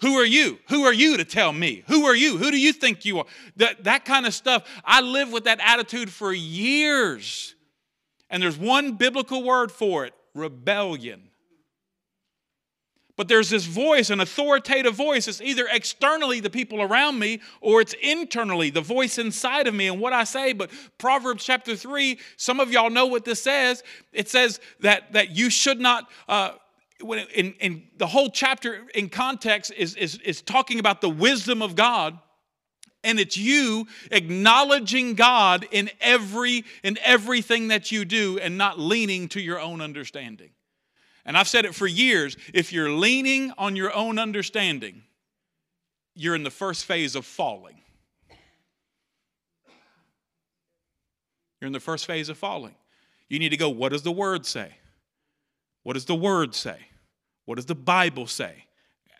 Who 0.00 0.14
are 0.14 0.26
you? 0.26 0.58
Who 0.68 0.84
are 0.84 0.92
you 0.92 1.18
to 1.18 1.24
tell 1.24 1.52
me? 1.52 1.84
Who 1.88 2.06
are 2.06 2.16
you? 2.16 2.38
Who 2.38 2.50
do 2.50 2.58
you 2.58 2.72
think 2.72 3.04
you 3.04 3.18
are? 3.18 3.26
That, 3.56 3.84
that 3.84 4.04
kind 4.04 4.26
of 4.26 4.34
stuff. 4.34 4.68
I 4.84 5.00
lived 5.00 5.32
with 5.32 5.44
that 5.44 5.60
attitude 5.62 6.10
for 6.10 6.32
years. 6.32 7.54
And 8.28 8.42
there's 8.42 8.58
one 8.58 8.94
biblical 8.94 9.44
word 9.44 9.70
for 9.70 10.04
it 10.04 10.14
rebellion. 10.34 11.28
But 13.16 13.28
there's 13.28 13.50
this 13.50 13.66
voice, 13.66 14.08
an 14.10 14.20
authoritative 14.20 14.94
voice. 14.94 15.28
It's 15.28 15.40
either 15.40 15.68
externally 15.70 16.40
the 16.40 16.48
people 16.48 16.80
around 16.80 17.18
me 17.18 17.40
or 17.60 17.80
it's 17.82 17.94
internally 18.00 18.70
the 18.70 18.80
voice 18.80 19.18
inside 19.18 19.66
of 19.66 19.74
me 19.74 19.86
and 19.86 20.00
what 20.00 20.14
I 20.14 20.24
say. 20.24 20.54
But 20.54 20.70
Proverbs 20.98 21.44
chapter 21.44 21.76
3, 21.76 22.18
some 22.36 22.58
of 22.58 22.72
y'all 22.72 22.90
know 22.90 23.06
what 23.06 23.24
this 23.24 23.42
says. 23.42 23.82
It 24.12 24.30
says 24.30 24.60
that, 24.80 25.12
that 25.12 25.36
you 25.36 25.50
should 25.50 25.80
not. 25.80 26.10
Uh, 26.28 26.52
in, 27.34 27.54
in 27.60 27.82
the 27.96 28.06
whole 28.06 28.30
chapter 28.30 28.86
in 28.94 29.08
context 29.08 29.72
is, 29.76 29.96
is, 29.96 30.18
is 30.18 30.40
talking 30.40 30.78
about 30.78 31.00
the 31.00 31.10
wisdom 31.10 31.60
of 31.60 31.74
God 31.74 32.18
and 33.04 33.18
it's 33.18 33.36
you 33.36 33.86
acknowledging 34.10 35.14
God 35.14 35.66
in 35.70 35.90
every 36.00 36.64
in 36.82 36.98
everything 37.02 37.68
that 37.68 37.90
you 37.92 38.04
do 38.04 38.38
and 38.38 38.56
not 38.56 38.78
leaning 38.78 39.28
to 39.30 39.40
your 39.40 39.60
own 39.60 39.80
understanding. 39.80 40.50
And 41.24 41.36
I've 41.36 41.48
said 41.48 41.64
it 41.64 41.74
for 41.74 41.86
years, 41.86 42.36
if 42.52 42.72
you're 42.72 42.90
leaning 42.90 43.52
on 43.56 43.76
your 43.76 43.94
own 43.94 44.18
understanding, 44.18 45.02
you're 46.14 46.34
in 46.34 46.42
the 46.42 46.50
first 46.50 46.84
phase 46.84 47.14
of 47.14 47.24
falling. 47.24 47.80
You're 51.60 51.68
in 51.68 51.72
the 51.72 51.80
first 51.80 52.06
phase 52.06 52.28
of 52.28 52.36
falling. 52.36 52.74
You 53.28 53.38
need 53.38 53.50
to 53.50 53.56
go, 53.56 53.68
what 53.68 53.92
does 53.92 54.02
the 54.02 54.12
word 54.12 54.44
say? 54.44 54.72
What 55.84 55.92
does 55.92 56.06
the 56.06 56.14
word 56.14 56.54
say? 56.54 56.76
What 57.44 57.54
does 57.54 57.66
the 57.66 57.76
Bible 57.76 58.26
say? 58.26 58.66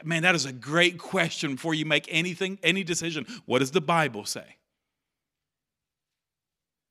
Man, 0.04 0.22
that 0.22 0.34
is 0.34 0.44
a 0.44 0.52
great 0.52 0.98
question 0.98 1.54
before 1.54 1.74
you 1.74 1.84
make 1.86 2.06
anything, 2.10 2.58
any 2.62 2.84
decision. 2.84 3.26
What 3.46 3.60
does 3.60 3.70
the 3.70 3.80
Bible 3.80 4.24
say? 4.24 4.56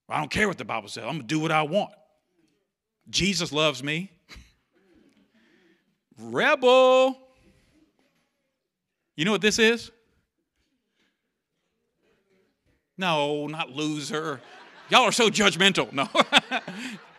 I 0.09 0.19
don't 0.19 0.31
care 0.31 0.47
what 0.47 0.57
the 0.57 0.65
Bible 0.65 0.89
says. 0.89 1.03
I'm 1.03 1.11
going 1.11 1.21
to 1.21 1.27
do 1.27 1.39
what 1.39 1.51
I 1.51 1.61
want. 1.61 1.93
Jesus 3.09 3.51
loves 3.51 3.81
me. 3.81 4.11
Rebel. 6.19 7.17
You 9.15 9.25
know 9.25 9.31
what 9.31 9.41
this 9.41 9.57
is? 9.57 9.91
No, 12.97 13.47
not 13.47 13.71
loser. 13.71 14.41
Y'all 14.89 15.03
are 15.03 15.11
so 15.11 15.29
judgmental. 15.29 15.91
No. 15.93 16.07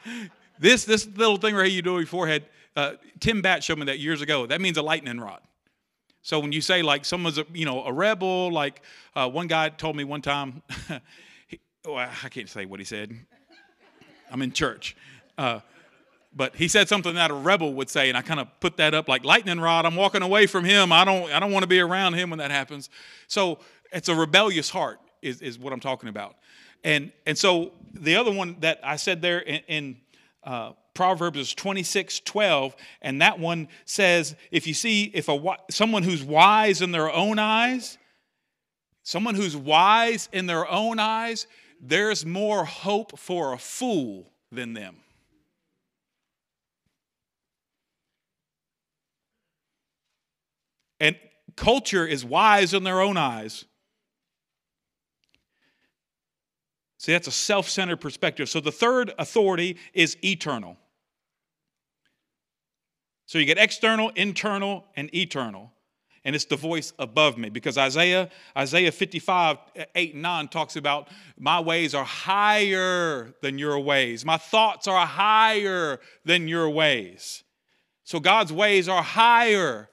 this 0.59 0.84
this 0.84 1.07
little 1.16 1.38
thing 1.38 1.55
right 1.55 1.66
here 1.66 1.74
you 1.74 1.82
do 1.82 1.95
on 1.95 2.01
your 2.01 2.07
forehead. 2.07 2.45
Uh, 2.76 2.93
Tim 3.20 3.43
Bat 3.43 3.64
showed 3.64 3.78
me 3.78 3.86
that 3.86 3.99
years 3.99 4.20
ago. 4.20 4.47
That 4.47 4.61
means 4.61 4.76
a 4.76 4.82
lightning 4.82 5.18
rod. 5.18 5.40
So 6.23 6.39
when 6.39 6.53
you 6.53 6.61
say 6.61 6.83
like 6.83 7.05
someone's 7.05 7.39
a, 7.39 7.47
you 7.53 7.64
know 7.64 7.85
a 7.85 7.93
rebel, 7.93 8.51
like 8.53 8.83
uh, 9.14 9.29
one 9.29 9.49
guy 9.49 9.68
told 9.68 9.97
me 9.97 10.05
one 10.05 10.23
time, 10.23 10.62
he, 11.49 11.59
oh, 11.85 11.97
I 11.97 12.29
can't 12.31 12.49
say 12.49 12.64
what 12.64 12.81
he 12.81 12.85
said. 12.85 13.14
I'm 14.31 14.41
in 14.41 14.53
church. 14.53 14.97
Uh, 15.37 15.61
but 16.35 16.57
he 16.57 16.68
said 16.68 16.89
something 16.89 17.14
that 17.16 17.31
a 17.31 17.35
rebel 17.35 17.75
would 17.75 17.91
say, 17.91 18.09
and 18.09 18.16
I 18.16 18.23
kind 18.23 18.41
of 18.41 18.49
put 18.61 18.79
that 18.79 18.95
up 18.95 19.09
like 19.09 19.25
lightning 19.25 19.61
rod. 19.61 19.85
I'm 19.85 19.97
walking 19.97 20.23
away 20.23 20.47
from 20.47 20.64
him. 20.64 20.91
I 20.91 21.05
don't, 21.05 21.31
I 21.31 21.39
don't 21.39 21.53
want 21.53 21.64
to 21.64 21.68
be 21.68 21.81
around 21.81 22.14
him 22.14 22.31
when 22.31 22.39
that 22.39 22.51
happens. 22.51 22.89
So 23.27 23.59
it's 23.93 24.09
a 24.09 24.14
rebellious 24.14 24.70
heart, 24.70 24.99
is, 25.20 25.43
is 25.43 25.59
what 25.59 25.75
I'm 25.75 25.81
talking 25.81 26.09
about. 26.09 26.37
And 26.85 27.12
and 27.27 27.37
so 27.37 27.73
the 27.93 28.16
other 28.16 28.33
one 28.33 28.57
that 28.61 28.81
I 28.83 28.97
said 28.97 29.23
there 29.23 29.39
in, 29.39 29.61
in 29.68 29.97
uh, 30.43 30.73
Proverbs 30.95 31.38
is 31.38 31.55
26, 31.55 32.20
12, 32.20 32.76
and 33.01 33.22
that 33.22 33.38
one 33.38 33.68
says, 33.86 34.36
if 34.51 34.66
you 34.66 34.74
see, 34.74 35.05
if 35.14 35.28
a 35.28 35.57
someone 35.70 36.03
who's 36.03 36.22
wise 36.22 36.82
in 36.82 36.93
their 36.93 37.11
own 37.11 37.38
eyes, 37.38 37.97
someone 39.03 39.34
who's 39.34 39.57
wise 39.57 40.28
in 40.32 40.47
their 40.47 40.68
own 40.70 40.99
eyes, 40.99 41.47
there's 41.80 42.26
more 42.26 42.64
hope 42.64 43.18
for 43.18 43.55
a 43.55 43.59
fool 43.59 44.30
than 44.51 44.74
them. 44.74 44.97
And 51.01 51.16
culture 51.57 52.07
is 52.07 52.24
wise 52.24 52.74
in 52.74 52.84
their 52.84 53.01
own 53.01 53.16
eyes. 53.16 53.64
See, 56.99 57.11
that's 57.11 57.26
a 57.26 57.32
self 57.32 57.68
centered 57.68 57.97
perspective. 57.97 58.49
So 58.49 58.61
the 58.61 58.70
third 58.70 59.12
authority 59.18 59.76
is 59.93 60.16
eternal. 60.22 60.76
So 63.27 63.39
you 63.39 63.45
get 63.45 63.59
external, 63.59 64.11
internal, 64.11 64.85
and 64.97 65.14
eternal. 65.14 65.73
And 66.25 66.37
it's 66.37 66.45
the 66.45 66.57
voice 66.57 66.93
above 66.99 67.37
me 67.37 67.49
because 67.49 67.77
Isaiah, 67.77 68.29
Isaiah 68.57 68.93
55, 68.93 69.59
8 69.95 70.14
and 70.14 70.23
9 70.23 70.49
talks 70.49 70.77
about 70.77 71.09
my 71.37 71.59
ways 71.59 71.95
are 71.95 72.05
higher 72.05 73.35
than 73.43 73.59
your 73.59 73.81
ways. 73.81 74.25
My 74.25 74.37
thoughts 74.37 74.87
are 74.87 75.05
higher 75.05 75.99
than 76.25 76.47
your 76.47 76.70
ways. 76.70 77.43
So 78.05 78.20
God's 78.20 78.53
ways 78.53 78.89
are 78.89 79.03
higher 79.03 79.89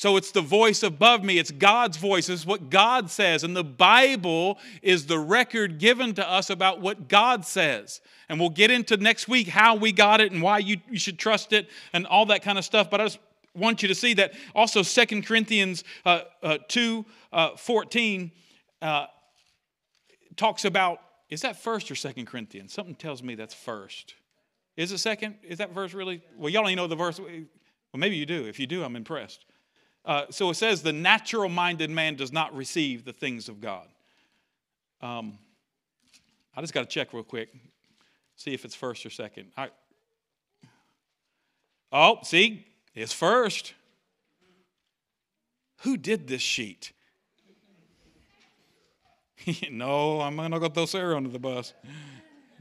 so 0.00 0.16
it's 0.16 0.30
the 0.30 0.40
voice 0.40 0.82
above 0.82 1.22
me. 1.22 1.38
It's 1.38 1.50
God's 1.50 1.98
voice. 1.98 2.30
It's 2.30 2.46
what 2.46 2.70
God 2.70 3.10
says. 3.10 3.44
And 3.44 3.54
the 3.54 3.62
Bible 3.62 4.58
is 4.80 5.04
the 5.04 5.18
record 5.18 5.78
given 5.78 6.14
to 6.14 6.26
us 6.26 6.48
about 6.48 6.80
what 6.80 7.06
God 7.06 7.44
says. 7.44 8.00
And 8.26 8.40
we'll 8.40 8.48
get 8.48 8.70
into 8.70 8.96
next 8.96 9.28
week 9.28 9.48
how 9.48 9.74
we 9.74 9.92
got 9.92 10.22
it 10.22 10.32
and 10.32 10.40
why 10.40 10.60
you, 10.60 10.78
you 10.90 10.98
should 10.98 11.18
trust 11.18 11.52
it 11.52 11.68
and 11.92 12.06
all 12.06 12.24
that 12.26 12.42
kind 12.42 12.56
of 12.56 12.64
stuff. 12.64 12.88
But 12.88 13.02
I 13.02 13.04
just 13.04 13.18
want 13.54 13.82
you 13.82 13.88
to 13.88 13.94
see 13.94 14.14
that 14.14 14.32
also 14.54 14.80
Second 14.80 15.26
Corinthians 15.26 15.84
uh, 16.06 16.22
uh, 16.42 16.56
2 16.68 17.04
uh, 17.30 17.56
14 17.56 18.32
uh, 18.80 19.04
talks 20.34 20.64
about, 20.64 21.02
is 21.28 21.42
that 21.42 21.60
first 21.60 21.90
or 21.90 21.94
Second 21.94 22.24
Corinthians? 22.24 22.72
Something 22.72 22.94
tells 22.94 23.22
me 23.22 23.34
that's 23.34 23.52
first. 23.52 24.14
Is 24.78 24.92
it 24.92 24.98
second? 24.98 25.34
Is 25.42 25.58
that 25.58 25.74
verse 25.74 25.92
really? 25.92 26.22
Well, 26.38 26.48
y'all 26.48 26.62
don't 26.62 26.70
even 26.70 26.82
know 26.82 26.86
the 26.86 26.96
verse. 26.96 27.20
Well, 27.20 27.28
maybe 27.96 28.16
you 28.16 28.24
do. 28.24 28.46
If 28.46 28.58
you 28.58 28.66
do, 28.66 28.82
I'm 28.82 28.96
impressed. 28.96 29.44
Uh, 30.04 30.24
so 30.30 30.50
it 30.50 30.54
says, 30.54 30.82
the 30.82 30.92
natural 30.92 31.48
minded 31.48 31.90
man 31.90 32.16
does 32.16 32.32
not 32.32 32.54
receive 32.54 33.04
the 33.04 33.12
things 33.12 33.48
of 33.48 33.60
God. 33.60 33.86
Um, 35.02 35.38
I 36.56 36.60
just 36.60 36.72
got 36.72 36.80
to 36.80 36.86
check 36.86 37.12
real 37.12 37.22
quick, 37.22 37.50
see 38.36 38.54
if 38.54 38.64
it's 38.64 38.74
first 38.74 39.04
or 39.04 39.10
second. 39.10 39.50
I, 39.56 39.68
oh, 41.92 42.18
see, 42.22 42.66
it's 42.94 43.12
first. 43.12 43.74
Who 45.82 45.96
did 45.96 46.26
this 46.26 46.42
sheet? 46.42 46.92
no, 49.70 50.20
I'm 50.20 50.36
not 50.36 50.50
going 50.50 50.62
to 50.62 50.70
throw 50.70 50.86
Sarah 50.86 51.16
under 51.16 51.30
the 51.30 51.38
bus. 51.38 51.72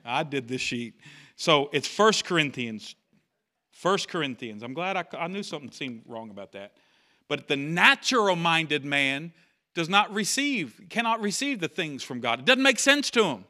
I 0.05 0.23
did 0.23 0.47
this 0.47 0.61
sheet. 0.61 0.95
So 1.35 1.69
it's 1.73 1.87
First 1.87 2.25
Corinthians. 2.25 2.95
First 3.71 4.09
Corinthians. 4.09 4.63
I'm 4.63 4.73
glad 4.73 4.97
I, 4.97 5.05
I 5.17 5.27
knew 5.27 5.43
something 5.43 5.71
seemed 5.71 6.03
wrong 6.05 6.29
about 6.29 6.53
that. 6.53 6.73
But 7.29 7.47
the 7.47 7.55
natural 7.55 8.35
minded 8.35 8.83
man 8.83 9.31
does 9.75 9.87
not 9.87 10.13
receive, 10.13 10.81
cannot 10.89 11.21
receive 11.21 11.61
the 11.61 11.69
things 11.69 12.03
from 12.03 12.19
God. 12.19 12.39
It 12.39 12.45
doesn't 12.45 12.63
make 12.63 12.79
sense 12.79 13.09
to 13.11 13.23
him. 13.23 13.45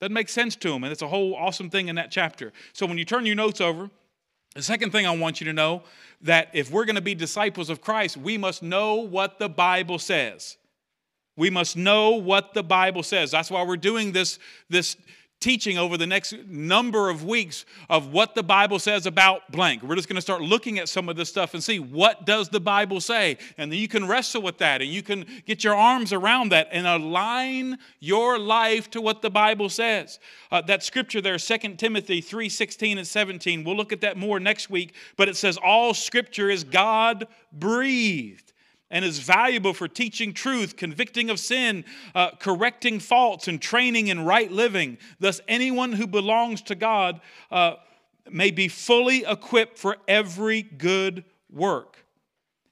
Doesn't 0.00 0.12
make 0.12 0.28
sense 0.28 0.54
to 0.56 0.72
him. 0.72 0.84
And 0.84 0.92
it's 0.92 1.02
a 1.02 1.08
whole 1.08 1.34
awesome 1.34 1.70
thing 1.70 1.88
in 1.88 1.96
that 1.96 2.10
chapter. 2.10 2.52
So 2.72 2.86
when 2.86 2.98
you 2.98 3.04
turn 3.04 3.26
your 3.26 3.34
notes 3.34 3.60
over, 3.60 3.90
the 4.54 4.62
second 4.62 4.92
thing 4.92 5.06
I 5.06 5.16
want 5.16 5.40
you 5.40 5.46
to 5.46 5.52
know 5.52 5.82
that 6.20 6.50
if 6.52 6.70
we're 6.70 6.84
going 6.84 6.94
to 6.94 7.02
be 7.02 7.14
disciples 7.14 7.70
of 7.70 7.80
Christ, 7.80 8.16
we 8.16 8.38
must 8.38 8.62
know 8.62 8.96
what 8.96 9.38
the 9.38 9.48
Bible 9.48 9.98
says. 9.98 10.58
We 11.36 11.50
must 11.50 11.76
know 11.76 12.10
what 12.10 12.54
the 12.54 12.62
Bible 12.62 13.02
says. 13.02 13.32
That's 13.32 13.50
why 13.50 13.64
we're 13.64 13.76
doing 13.76 14.12
this, 14.12 14.38
this 14.68 14.96
teaching 15.44 15.76
over 15.76 15.98
the 15.98 16.06
next 16.06 16.34
number 16.48 17.10
of 17.10 17.22
weeks 17.22 17.66
of 17.90 18.10
what 18.14 18.34
the 18.34 18.42
Bible 18.42 18.78
says 18.78 19.04
about 19.04 19.52
blank. 19.52 19.82
We're 19.82 19.94
just 19.94 20.08
going 20.08 20.16
to 20.16 20.22
start 20.22 20.40
looking 20.40 20.78
at 20.78 20.88
some 20.88 21.06
of 21.10 21.16
this 21.16 21.28
stuff 21.28 21.52
and 21.52 21.62
see 21.62 21.78
what 21.78 22.24
does 22.24 22.48
the 22.48 22.60
Bible 22.60 22.98
say. 22.98 23.36
And 23.58 23.70
then 23.70 23.78
you 23.78 23.86
can 23.86 24.08
wrestle 24.08 24.40
with 24.40 24.56
that 24.58 24.80
and 24.80 24.90
you 24.90 25.02
can 25.02 25.26
get 25.44 25.62
your 25.62 25.74
arms 25.74 26.14
around 26.14 26.50
that 26.52 26.68
and 26.72 26.86
align 26.86 27.76
your 28.00 28.38
life 28.38 28.90
to 28.92 29.02
what 29.02 29.20
the 29.20 29.28
Bible 29.28 29.68
says. 29.68 30.18
Uh, 30.50 30.62
that 30.62 30.82
scripture 30.82 31.20
there, 31.20 31.36
2 31.36 31.58
Timothy 31.74 32.22
3 32.22 32.48
16 32.48 32.96
and 32.96 33.06
17, 33.06 33.64
we'll 33.64 33.76
look 33.76 33.92
at 33.92 34.00
that 34.00 34.16
more 34.16 34.40
next 34.40 34.70
week, 34.70 34.94
but 35.18 35.28
it 35.28 35.36
says, 35.36 35.58
All 35.62 35.92
scripture 35.92 36.48
is 36.48 36.64
God 36.64 37.28
breathed 37.52 38.53
and 38.90 39.04
is 39.04 39.18
valuable 39.18 39.72
for 39.72 39.88
teaching 39.88 40.32
truth, 40.32 40.76
convicting 40.76 41.30
of 41.30 41.40
sin, 41.40 41.84
uh, 42.14 42.30
correcting 42.38 43.00
faults, 43.00 43.48
and 43.48 43.60
training 43.60 44.08
in 44.08 44.24
right 44.24 44.52
living. 44.52 44.98
Thus, 45.18 45.40
anyone 45.48 45.92
who 45.92 46.06
belongs 46.06 46.62
to 46.62 46.74
God 46.74 47.20
uh, 47.50 47.74
may 48.30 48.50
be 48.50 48.68
fully 48.68 49.24
equipped 49.24 49.78
for 49.78 49.96
every 50.06 50.62
good 50.62 51.24
work. 51.50 52.04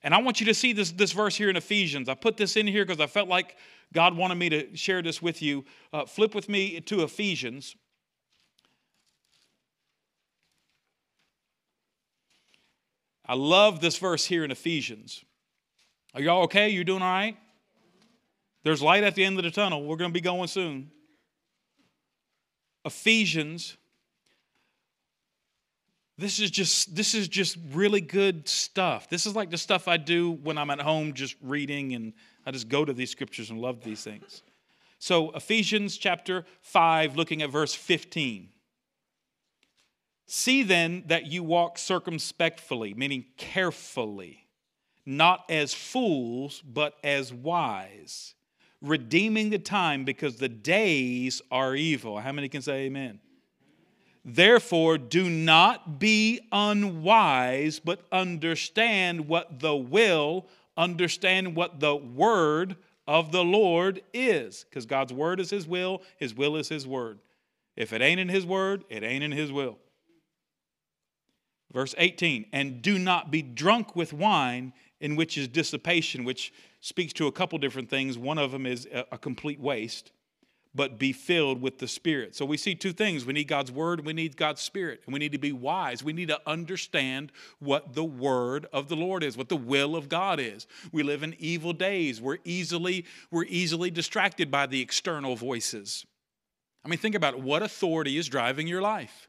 And 0.03 0.15
I 0.15 0.19
want 0.21 0.41
you 0.41 0.47
to 0.47 0.55
see 0.55 0.73
this, 0.73 0.91
this 0.93 1.13
verse 1.13 1.37
here 1.37 1.49
in 1.49 1.57
Ephesians. 1.57 2.09
I 2.09 2.15
put 2.15 2.37
this 2.37 2.57
in 2.57 2.67
here 2.67 2.85
because 2.85 3.01
I 3.01 3.07
felt 3.07 3.29
like 3.29 3.57
God 3.93 4.17
wanted 4.17 4.37
me 4.37 4.49
to 4.49 4.77
share 4.77 5.03
this 5.03 5.23
with 5.23 5.43
you. 5.43 5.65
Uh, 5.93 6.07
flip 6.07 6.35
with 6.35 6.49
me 6.49 6.81
to 6.81 7.03
Ephesians. 7.03 7.77
I 13.25 13.35
love 13.35 13.81
this 13.81 13.99
verse 13.99 14.27
here 14.27 14.45
in 14.45 14.51
Ephesians. 14.51 15.25
Are 16.15 16.21
y'all 16.21 16.43
okay? 16.45 16.69
You're 16.69 16.85
doing 16.85 17.03
all 17.03 17.11
right? 17.11 17.37
There's 18.65 18.83
light 18.83 19.03
at 19.03 19.15
the 19.15 19.25
end 19.25 19.39
of 19.39 19.45
the 19.45 19.51
tunnel. 19.51 19.85
We're 19.85 19.97
going 19.97 20.11
to 20.11 20.15
be 20.15 20.21
going 20.21 20.49
soon. 20.49 20.91
Ephesians. 22.85 23.77
This 26.19 26.39
is 26.39 26.51
just 26.51 26.95
this 26.95 27.15
is 27.15 27.27
just 27.27 27.57
really 27.73 28.01
good 28.01 28.47
stuff. 28.49 29.09
This 29.09 29.27
is 29.27 29.35
like 29.35 29.51
the 29.51 29.59
stuff 29.59 29.89
I 29.89 29.97
do 29.97 30.33
when 30.33 30.59
I'm 30.59 30.71
at 30.71 30.81
home 30.81 31.15
just 31.15 31.37
reading 31.43 31.95
and 31.95 32.13
I 32.45 32.51
just 32.51 32.69
go 32.69 32.85
to 32.85 32.93
these 32.93 33.11
scriptures 33.11 33.51
and 33.51 33.61
love 33.61 33.83
these 33.83 34.05
things. 34.05 34.43
So 34.99 35.31
Ephesians 35.33 35.97
chapter 35.97 36.45
5 36.61 37.17
looking 37.17 37.43
at 37.43 37.51
verse 37.51 37.75
15. 37.75 38.51
See 40.27 40.63
then 40.63 41.05
that 41.07 41.27
you 41.27 41.43
walk 41.43 41.77
circumspectly, 41.77 42.95
meaning 42.95 43.25
carefully 43.37 44.42
not 45.05 45.45
as 45.49 45.75
fools, 45.75 46.63
but 46.63 46.97
as 47.03 47.33
wise, 47.33 48.35
redeeming 48.81 49.51
the 49.51 49.59
time 49.59 50.05
because 50.05 50.37
the 50.37 50.49
days 50.49 51.43
are 51.51 51.75
evil. 51.75 52.21
How 52.21 52.33
many 52.33 52.49
can 52.49 52.63
say 52.63 52.83
amen? 52.83 53.21
Therefore, 54.25 54.99
do 54.99 55.29
not 55.29 55.99
be 55.99 56.41
unwise, 56.53 57.81
but 57.81 58.01
understand 58.13 59.27
what 59.27 59.59
the 59.61 59.75
will, 59.75 60.47
understand 60.77 61.57
what 61.57 61.81
the 61.81 61.97
word 61.97 62.77
of 63.09 63.33
the 63.33 63.43
Lord 63.43 64.03
is. 64.15 64.65
Because 64.69 64.87
God's 64.87 65.13
word 65.13 65.41
is 65.41 65.51
his 65.51 65.67
will, 65.67 66.03
his 66.17 66.35
will 66.35 66.57
is 66.57 66.69
his 66.69 66.87
word. 66.87 67.19
If 67.75 67.93
it 67.93 68.01
ain't 68.01 68.21
in 68.21 68.29
his 68.29 68.47
word, 68.47 68.85
it 68.89 69.03
ain't 69.03 69.25
in 69.25 69.33
his 69.33 69.51
will. 69.51 69.79
Verse 71.73 71.95
18, 71.97 72.47
and 72.53 72.83
do 72.83 72.99
not 72.99 73.31
be 73.31 73.41
drunk 73.41 73.97
with 73.97 74.13
wine 74.13 74.75
in 75.03 75.17
which 75.17 75.37
is 75.37 75.49
dissipation, 75.49 76.25
which 76.25 76.53
speaks 76.81 77.13
to 77.15 77.27
a 77.27 77.33
couple 77.33 77.59
different 77.59 77.91
things. 77.91 78.17
One 78.17 78.39
of 78.39 78.53
them 78.53 78.65
is 78.65 78.87
a, 79.11 79.19
complete 79.19 79.59
waste, 79.59 80.13
but 80.77 80.97
be 80.97 81.13
filled 81.13 81.61
with 81.61 81.79
the 81.79 81.89
Spirit. 81.89 82.37
So 82.37 82.47
we 82.47 82.57
see 82.57 82.77
two 82.77 82.93
things 82.93 83.27
we 83.27 83.33
need 83.33 83.49
God's 83.49 83.73
Word, 83.73 84.07
we 84.07 84.13
need 84.13 84.37
God's 84.37 84.63
Spirit, 84.63 85.03
and 85.05 85.13
we 85.13 85.19
need 85.19 85.33
to 85.33 85.39
be 85.39 85.51
wise. 85.51 86.05
We 86.05 86.13
need 86.13 86.29
to 86.29 86.41
understand 86.47 87.33
what 87.59 87.95
the 87.95 88.05
Word 88.05 88.67
of 88.73 88.89
the 88.89 88.95
Lord 88.95 89.25
is, 89.25 89.37
what 89.37 89.49
the 89.49 89.57
will 89.57 89.97
of 89.97 90.09
God 90.09 90.39
is. 90.39 90.69
We 90.93 91.03
live 91.03 91.25
in 91.25 91.35
evil 91.41 91.73
days. 91.73 92.21
We're 92.21 92.39
easily, 92.45 93.05
we're 93.33 93.47
easily 93.49 93.91
distracted 93.91 94.53
by 94.53 94.67
the 94.67 94.81
external 94.81 95.35
voices. 95.35 96.07
I 96.85 96.89
mean, 96.89 97.01
think 97.01 97.17
about 97.17 97.35
it. 97.35 97.41
What 97.41 97.65
authority 97.65 98.19
is 98.19 98.29
driving 98.29 98.69
your 98.69 98.83
life? 98.83 99.29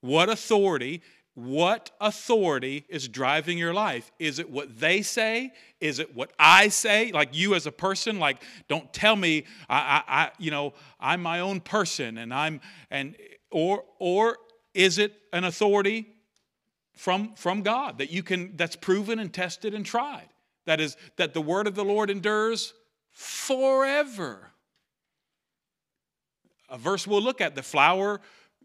What 0.00 0.28
authority 0.28 1.02
what 1.38 1.92
authority 2.00 2.84
is 2.88 3.06
driving 3.06 3.58
your 3.58 3.72
life? 3.72 4.10
Is 4.18 4.40
it 4.40 4.50
what 4.50 4.80
they 4.80 5.02
say? 5.02 5.52
Is 5.80 6.00
it 6.00 6.16
what 6.16 6.32
I 6.36 6.66
say? 6.66 7.12
Like 7.12 7.28
you 7.32 7.54
as 7.54 7.64
a 7.64 7.70
person, 7.70 8.18
like 8.18 8.42
don't 8.66 8.92
tell 8.92 9.14
me 9.14 9.44
I, 9.68 10.02
I, 10.08 10.22
I 10.22 10.30
you 10.38 10.50
know 10.50 10.74
I'm 10.98 11.22
my 11.22 11.38
own 11.38 11.60
person 11.60 12.18
and 12.18 12.34
I'm 12.34 12.60
and 12.90 13.14
or 13.52 13.84
or 14.00 14.38
is 14.74 14.98
it 14.98 15.14
an 15.32 15.44
authority 15.44 16.08
from 16.96 17.34
from 17.34 17.62
God 17.62 17.98
that 17.98 18.10
you 18.10 18.24
can 18.24 18.56
that's 18.56 18.74
proven 18.74 19.20
and 19.20 19.32
tested 19.32 19.74
and 19.74 19.86
tried? 19.86 20.28
That 20.66 20.80
is 20.80 20.96
that 21.18 21.34
the 21.34 21.40
word 21.40 21.68
of 21.68 21.76
the 21.76 21.84
Lord 21.84 22.10
endures 22.10 22.74
forever. 23.12 24.50
A 26.68 26.76
verse 26.76 27.06
we'll 27.06 27.22
look 27.22 27.40
at 27.40 27.54
the 27.54 27.62
flower 27.62 28.20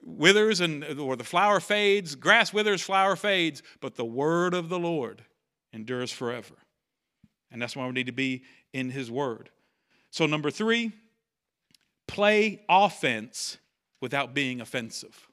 withers 0.05 0.59
and 0.59 0.83
or 0.99 1.15
the 1.15 1.23
flower 1.23 1.59
fades, 1.59 2.15
grass 2.15 2.53
withers, 2.53 2.81
flower 2.81 3.15
fades, 3.15 3.63
but 3.79 3.95
the 3.95 4.05
word 4.05 4.53
of 4.53 4.69
the 4.69 4.79
Lord 4.79 5.23
endures 5.71 6.11
forever. 6.11 6.55
And 7.51 7.61
that's 7.61 7.75
why 7.75 7.85
we 7.85 7.93
need 7.93 8.07
to 8.07 8.11
be 8.11 8.43
in 8.73 8.89
his 8.89 9.09
word. 9.09 9.49
So 10.09 10.25
number 10.25 10.51
3, 10.51 10.91
play 12.07 12.61
offense 12.67 13.57
without 14.01 14.33
being 14.33 14.61
offensive. 14.61 15.27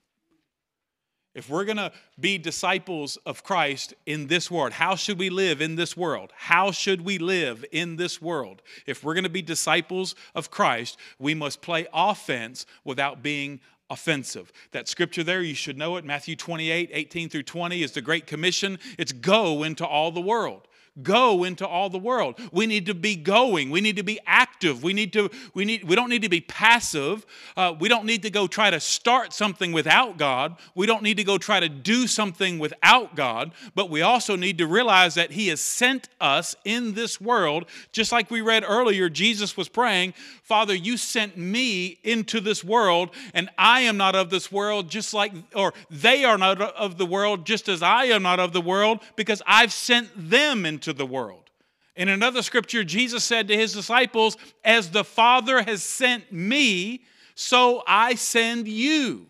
If 1.34 1.48
we're 1.48 1.64
going 1.64 1.76
to 1.76 1.92
be 2.18 2.38
disciples 2.38 3.16
of 3.24 3.44
Christ 3.44 3.94
in 4.04 4.26
this 4.26 4.50
world, 4.50 4.72
how 4.72 4.96
should 4.96 5.18
we 5.18 5.30
live 5.30 5.60
in 5.60 5.76
this 5.76 5.96
world? 5.96 6.32
How 6.36 6.72
should 6.72 7.02
we 7.02 7.18
live 7.18 7.64
in 7.70 7.96
this 7.96 8.20
world? 8.20 8.62
If 8.84 9.04
we're 9.04 9.14
going 9.14 9.24
to 9.24 9.30
be 9.30 9.42
disciples 9.42 10.16
of 10.34 10.50
Christ, 10.50 10.96
we 11.20 11.34
must 11.34 11.62
play 11.62 11.86
offense 11.92 12.66
without 12.84 13.22
being 13.22 13.60
offensive. 13.90 14.52
That 14.70 14.88
scripture 14.88 15.24
there, 15.24 15.42
you 15.42 15.54
should 15.54 15.76
know 15.76 15.96
it. 15.96 16.04
Matthew 16.04 16.36
28, 16.36 16.90
18 16.92 17.28
through 17.28 17.42
20 17.42 17.82
is 17.82 17.92
the 17.92 18.00
Great 18.00 18.26
Commission. 18.26 18.78
It's 18.96 19.12
go 19.12 19.62
into 19.62 19.86
all 19.86 20.10
the 20.12 20.20
world 20.20 20.68
go 21.02 21.44
into 21.44 21.66
all 21.66 21.90
the 21.90 21.98
world. 21.98 22.38
We 22.52 22.66
need 22.66 22.86
to 22.86 22.94
be 22.94 23.16
going. 23.16 23.70
We 23.70 23.80
need 23.80 23.96
to 23.96 24.02
be 24.02 24.18
active. 24.26 24.82
We 24.82 24.92
need 24.92 25.12
to 25.12 25.30
we 25.54 25.64
need 25.64 25.84
we 25.84 25.94
don't 25.94 26.08
need 26.08 26.22
to 26.22 26.28
be 26.28 26.40
passive. 26.40 27.26
Uh, 27.56 27.74
we 27.78 27.88
don't 27.88 28.06
need 28.06 28.22
to 28.22 28.30
go 28.30 28.46
try 28.46 28.70
to 28.70 28.80
start 28.80 29.32
something 29.32 29.72
without 29.72 30.18
god. 30.18 30.56
We 30.74 30.86
don't 30.86 31.02
need 31.02 31.18
to 31.18 31.24
go 31.24 31.38
try 31.38 31.60
to 31.60 31.68
do 31.68 32.06
something 32.06 32.58
without 32.58 33.14
god. 33.14 33.52
But 33.74 33.90
we 33.90 34.02
also 34.02 34.36
need 34.36 34.58
to 34.58 34.66
realize 34.66 35.14
that 35.14 35.32
he 35.32 35.48
has 35.48 35.60
sent 35.60 36.08
us 36.20 36.56
in 36.64 36.94
this 36.94 37.20
world. 37.20 37.66
Just 37.92 38.12
like 38.12 38.30
we 38.30 38.40
read 38.40 38.64
earlier 38.66 39.10
jesus 39.10 39.54
was 39.54 39.68
praying 39.68 40.14
father 40.42 40.74
you 40.74 40.96
sent 40.96 41.36
me 41.36 41.98
into 42.02 42.40
this 42.40 42.64
world 42.64 43.10
and 43.34 43.50
i 43.58 43.82
am 43.82 43.98
not 43.98 44.14
of 44.14 44.30
this 44.30 44.50
world 44.50 44.88
just 44.88 45.12
like 45.12 45.32
or 45.54 45.74
they 45.90 46.24
are 46.24 46.38
not 46.38 46.58
of 46.60 46.96
the 46.96 47.04
world 47.04 47.44
just 47.44 47.68
as 47.68 47.82
i 47.82 48.04
am 48.04 48.22
not 48.22 48.40
of 48.40 48.54
the 48.54 48.60
world 48.60 49.00
because 49.16 49.42
i've 49.46 49.72
sent 49.72 50.08
them 50.16 50.64
into 50.64 50.79
into 50.80 50.94
the 50.94 51.04
world. 51.04 51.50
In 51.94 52.08
another 52.08 52.40
scripture, 52.40 52.82
Jesus 52.84 53.22
said 53.22 53.48
to 53.48 53.56
his 53.56 53.74
disciples, 53.74 54.38
As 54.64 54.90
the 54.90 55.04
Father 55.04 55.60
has 55.62 55.82
sent 55.82 56.32
me, 56.32 57.02
so 57.34 57.82
I 57.86 58.14
send 58.14 58.66
you. 58.66 59.26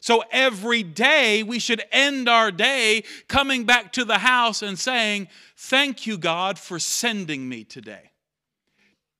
So 0.00 0.24
every 0.30 0.82
day 0.82 1.42
we 1.42 1.58
should 1.58 1.82
end 1.92 2.26
our 2.26 2.50
day 2.50 3.04
coming 3.28 3.64
back 3.64 3.92
to 3.92 4.06
the 4.06 4.16
house 4.18 4.62
and 4.62 4.78
saying, 4.78 5.28
Thank 5.58 6.06
you, 6.06 6.16
God, 6.16 6.58
for 6.58 6.78
sending 6.78 7.46
me 7.46 7.64
today. 7.64 8.12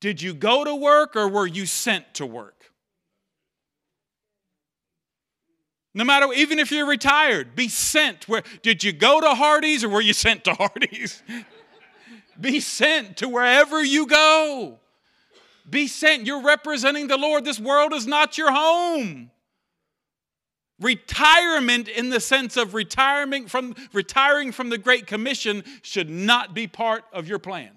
Did 0.00 0.22
you 0.22 0.32
go 0.32 0.64
to 0.64 0.74
work 0.74 1.16
or 1.16 1.28
were 1.28 1.46
you 1.46 1.66
sent 1.66 2.14
to 2.14 2.24
work? 2.24 2.54
No 5.92 6.04
matter, 6.04 6.32
even 6.32 6.58
if 6.58 6.70
you're 6.72 6.86
retired, 6.86 7.54
be 7.54 7.68
sent. 7.68 8.26
Where 8.26 8.44
did 8.62 8.82
you 8.82 8.92
go 8.92 9.20
to 9.20 9.34
Hardee's 9.34 9.84
or 9.84 9.90
were 9.90 10.00
you 10.00 10.14
sent 10.14 10.44
to 10.44 10.54
Hardee's? 10.54 11.22
Be 12.40 12.60
sent 12.60 13.18
to 13.18 13.28
wherever 13.28 13.82
you 13.82 14.06
go. 14.06 14.78
Be 15.68 15.86
sent. 15.86 16.26
You're 16.26 16.42
representing 16.42 17.08
the 17.08 17.18
Lord. 17.18 17.44
This 17.44 17.60
world 17.60 17.92
is 17.92 18.06
not 18.06 18.38
your 18.38 18.52
home. 18.52 19.30
Retirement 20.80 21.88
in 21.88 22.10
the 22.10 22.20
sense 22.20 22.56
of 22.56 22.72
retiring 22.72 23.48
from, 23.48 23.74
retiring 23.92 24.52
from 24.52 24.70
the 24.70 24.78
Great 24.78 25.06
Commission 25.06 25.64
should 25.82 26.08
not 26.08 26.54
be 26.54 26.68
part 26.68 27.04
of 27.12 27.28
your 27.28 27.40
plan. 27.40 27.70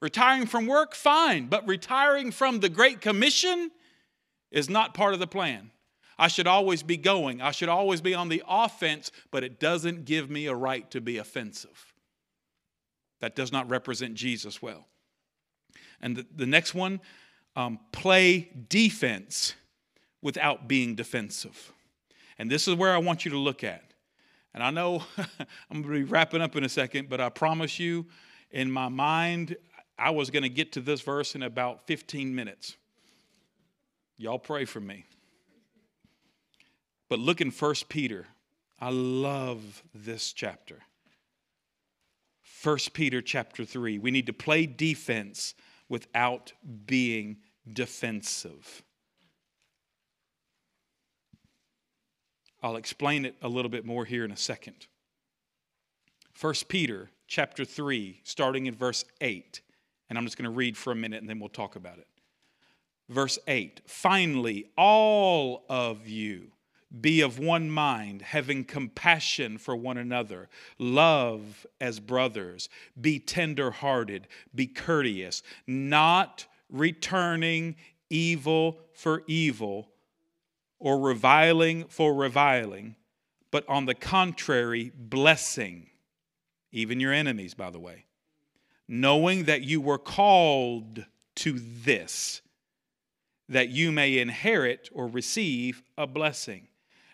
Retiring 0.00 0.46
from 0.46 0.66
work, 0.66 0.94
fine, 0.94 1.46
but 1.46 1.66
retiring 1.66 2.30
from 2.30 2.60
the 2.60 2.68
Great 2.68 3.00
Commission 3.00 3.70
is 4.50 4.68
not 4.68 4.94
part 4.94 5.14
of 5.14 5.20
the 5.20 5.26
plan. 5.26 5.70
I 6.18 6.28
should 6.28 6.46
always 6.46 6.82
be 6.82 6.96
going. 6.96 7.40
I 7.40 7.50
should 7.50 7.68
always 7.68 8.00
be 8.00 8.14
on 8.14 8.28
the 8.28 8.42
offense, 8.46 9.10
but 9.30 9.42
it 9.42 9.58
doesn't 9.58 10.04
give 10.04 10.28
me 10.28 10.46
a 10.46 10.54
right 10.54 10.88
to 10.90 11.00
be 11.00 11.16
offensive. 11.16 11.87
That 13.20 13.34
does 13.34 13.52
not 13.52 13.68
represent 13.68 14.14
Jesus 14.14 14.62
well. 14.62 14.86
And 16.00 16.16
the, 16.16 16.26
the 16.34 16.46
next 16.46 16.74
one, 16.74 17.00
um, 17.56 17.80
play 17.92 18.50
defense 18.68 19.54
without 20.22 20.68
being 20.68 20.94
defensive. 20.94 21.72
And 22.38 22.50
this 22.50 22.68
is 22.68 22.74
where 22.74 22.94
I 22.94 22.98
want 22.98 23.24
you 23.24 23.32
to 23.32 23.38
look 23.38 23.64
at. 23.64 23.82
And 24.54 24.62
I 24.62 24.70
know 24.70 25.02
I'm 25.18 25.82
going 25.82 25.84
to 25.84 25.88
be 25.90 26.04
wrapping 26.04 26.40
up 26.40 26.56
in 26.56 26.64
a 26.64 26.68
second, 26.68 27.08
but 27.08 27.20
I 27.20 27.28
promise 27.28 27.78
you, 27.78 28.06
in 28.50 28.70
my 28.70 28.88
mind, 28.88 29.56
I 29.98 30.10
was 30.10 30.30
going 30.30 30.44
to 30.44 30.48
get 30.48 30.72
to 30.72 30.80
this 30.80 31.00
verse 31.00 31.34
in 31.34 31.42
about 31.42 31.86
15 31.86 32.34
minutes. 32.34 32.76
Y'all 34.16 34.38
pray 34.38 34.64
for 34.64 34.80
me. 34.80 35.04
But 37.08 37.18
look 37.18 37.40
in 37.40 37.50
1 37.50 37.74
Peter. 37.88 38.26
I 38.80 38.90
love 38.90 39.82
this 39.94 40.32
chapter. 40.32 40.78
1 42.62 42.78
Peter 42.92 43.22
chapter 43.22 43.64
3. 43.64 43.98
We 43.98 44.10
need 44.10 44.26
to 44.26 44.32
play 44.32 44.66
defense 44.66 45.54
without 45.88 46.52
being 46.86 47.38
defensive. 47.72 48.82
I'll 52.62 52.76
explain 52.76 53.24
it 53.24 53.36
a 53.42 53.48
little 53.48 53.70
bit 53.70 53.84
more 53.84 54.04
here 54.04 54.24
in 54.24 54.32
a 54.32 54.36
second. 54.36 54.86
1 56.40 56.54
Peter 56.68 57.10
chapter 57.26 57.64
3, 57.64 58.20
starting 58.24 58.66
in 58.66 58.74
verse 58.74 59.04
8. 59.20 59.60
And 60.08 60.18
I'm 60.18 60.24
just 60.24 60.36
going 60.36 60.50
to 60.50 60.56
read 60.56 60.76
for 60.76 60.92
a 60.92 60.96
minute 60.96 61.20
and 61.20 61.28
then 61.28 61.38
we'll 61.38 61.48
talk 61.48 61.76
about 61.76 61.98
it. 61.98 62.08
Verse 63.08 63.38
8 63.46 63.82
Finally, 63.86 64.66
all 64.76 65.64
of 65.68 66.08
you 66.08 66.50
be 67.00 67.20
of 67.20 67.38
one 67.38 67.70
mind, 67.70 68.22
having 68.22 68.64
compassion 68.64 69.58
for 69.58 69.76
one 69.76 69.98
another, 69.98 70.48
love 70.78 71.66
as 71.80 72.00
brothers, 72.00 72.68
be 72.98 73.18
tender 73.18 73.70
hearted, 73.70 74.26
be 74.54 74.66
courteous, 74.66 75.42
not 75.66 76.46
returning 76.70 77.76
evil 78.10 78.78
for 78.94 79.22
evil 79.26 79.88
or 80.78 80.98
reviling 80.98 81.84
for 81.88 82.14
reviling, 82.14 82.96
but 83.50 83.68
on 83.68 83.86
the 83.86 83.94
contrary, 83.94 84.92
blessing, 84.96 85.88
even 86.72 87.00
your 87.00 87.12
enemies, 87.12 87.54
by 87.54 87.70
the 87.70 87.78
way, 87.78 88.04
knowing 88.86 89.44
that 89.44 89.62
you 89.62 89.80
were 89.80 89.98
called 89.98 91.04
to 91.34 91.58
this, 91.58 92.40
that 93.48 93.68
you 93.68 93.92
may 93.92 94.18
inherit 94.18 94.88
or 94.92 95.06
receive 95.06 95.82
a 95.96 96.06
blessing. 96.06 96.68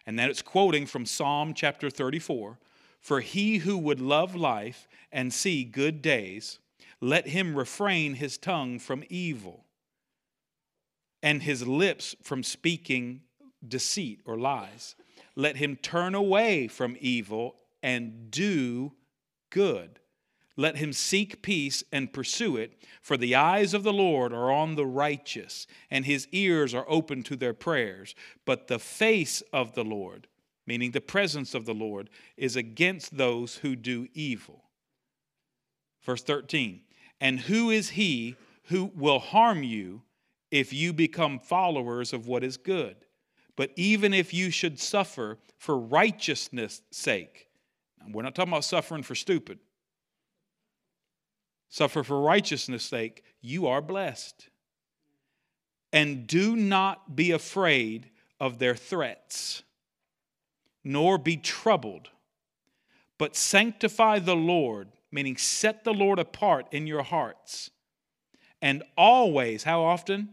And 0.06 0.18
that 0.18 0.30
it's 0.30 0.42
quoting 0.42 0.86
from 0.86 1.06
Psalm 1.06 1.54
chapter 1.54 1.90
34 1.90 2.58
For 3.00 3.20
he 3.20 3.58
who 3.58 3.78
would 3.78 4.00
love 4.00 4.34
life 4.34 4.86
and 5.10 5.32
see 5.32 5.64
good 5.64 6.02
days, 6.02 6.58
let 7.00 7.28
him 7.28 7.54
refrain 7.54 8.14
his 8.14 8.38
tongue 8.38 8.78
from 8.78 9.04
evil 9.08 9.64
and 11.22 11.42
his 11.42 11.66
lips 11.66 12.14
from 12.22 12.42
speaking 12.42 13.22
deceit 13.66 14.20
or 14.26 14.36
lies. 14.36 14.94
Let 15.36 15.56
him 15.56 15.76
turn 15.76 16.14
away 16.14 16.68
from 16.68 16.96
evil 17.00 17.56
and 17.82 18.30
do 18.30 18.92
good. 19.50 20.00
Let 20.56 20.76
him 20.76 20.92
seek 20.92 21.42
peace 21.42 21.82
and 21.90 22.12
pursue 22.12 22.56
it, 22.56 22.80
for 23.02 23.16
the 23.16 23.34
eyes 23.34 23.74
of 23.74 23.82
the 23.82 23.92
Lord 23.92 24.32
are 24.32 24.52
on 24.52 24.76
the 24.76 24.86
righteous, 24.86 25.66
and 25.90 26.04
his 26.04 26.28
ears 26.30 26.72
are 26.74 26.86
open 26.88 27.22
to 27.24 27.36
their 27.36 27.54
prayers. 27.54 28.14
But 28.44 28.68
the 28.68 28.78
face 28.78 29.42
of 29.52 29.74
the 29.74 29.84
Lord, 29.84 30.28
meaning 30.66 30.92
the 30.92 31.00
presence 31.00 31.54
of 31.54 31.64
the 31.64 31.74
Lord, 31.74 32.08
is 32.36 32.54
against 32.54 33.16
those 33.16 33.56
who 33.56 33.74
do 33.74 34.06
evil. 34.14 34.64
Verse 36.02 36.22
13 36.22 36.82
And 37.20 37.40
who 37.40 37.70
is 37.70 37.90
he 37.90 38.36
who 38.64 38.92
will 38.94 39.18
harm 39.18 39.64
you 39.64 40.02
if 40.52 40.72
you 40.72 40.92
become 40.92 41.40
followers 41.40 42.12
of 42.12 42.28
what 42.28 42.44
is 42.44 42.56
good? 42.56 42.96
But 43.56 43.72
even 43.74 44.14
if 44.14 44.32
you 44.32 44.50
should 44.50 44.78
suffer 44.78 45.38
for 45.58 45.76
righteousness' 45.78 46.82
sake, 46.92 47.48
we're 48.08 48.22
not 48.22 48.34
talking 48.34 48.52
about 48.52 48.64
suffering 48.64 49.02
for 49.02 49.14
stupid. 49.14 49.58
Suffer 51.74 52.04
for 52.04 52.20
righteousness' 52.20 52.84
sake, 52.84 53.24
you 53.40 53.66
are 53.66 53.82
blessed. 53.82 54.48
And 55.92 56.24
do 56.28 56.54
not 56.54 57.16
be 57.16 57.32
afraid 57.32 58.10
of 58.38 58.60
their 58.60 58.76
threats, 58.76 59.64
nor 60.84 61.18
be 61.18 61.36
troubled, 61.36 62.10
but 63.18 63.34
sanctify 63.34 64.20
the 64.20 64.36
Lord, 64.36 64.86
meaning 65.10 65.36
set 65.36 65.82
the 65.82 65.92
Lord 65.92 66.20
apart 66.20 66.68
in 66.70 66.86
your 66.86 67.02
hearts. 67.02 67.70
And 68.62 68.84
always, 68.96 69.64
how 69.64 69.82
often? 69.82 70.28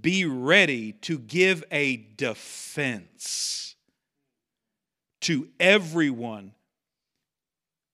be 0.00 0.24
ready 0.24 0.92
to 0.92 1.18
give 1.18 1.62
a 1.70 1.96
defense 2.16 3.76
to 5.20 5.48
everyone 5.60 6.54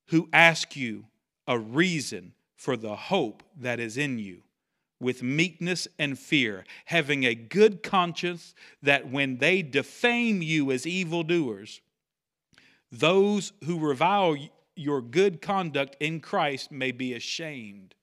who 0.07 0.28
asks 0.32 0.76
you 0.76 1.07
a 1.51 1.59
reason 1.59 2.32
for 2.55 2.76
the 2.76 2.94
hope 2.94 3.42
that 3.59 3.80
is 3.80 3.98
in 3.98 4.20
you 4.20 4.40
with 5.01 5.20
meekness 5.20 5.88
and 5.98 6.16
fear, 6.16 6.64
having 6.84 7.24
a 7.24 7.34
good 7.34 7.82
conscience 7.82 8.55
that 8.82 9.11
when 9.11 9.38
they 9.38 9.61
defame 9.61 10.42
you 10.42 10.70
as 10.70 10.86
evildoers, 10.86 11.80
those 12.92 13.53
who 13.64 13.80
revile 13.80 14.36
your 14.76 15.03
good 15.03 15.42
conduct 15.42 15.96
in 15.98 16.20
Christ 16.20 16.70
may 16.70 16.92
be 16.92 17.14
ashamed. 17.14 17.96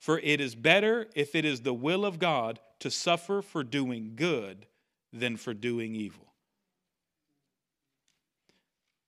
For 0.00 0.18
it 0.18 0.40
is 0.40 0.56
better 0.56 1.06
if 1.14 1.36
it 1.36 1.44
is 1.44 1.60
the 1.60 1.74
will 1.74 2.04
of 2.04 2.18
God 2.18 2.58
to 2.80 2.90
suffer 2.90 3.40
for 3.40 3.62
doing 3.62 4.14
good 4.16 4.66
than 5.12 5.36
for 5.36 5.54
doing 5.54 5.94
evil. 5.94 6.26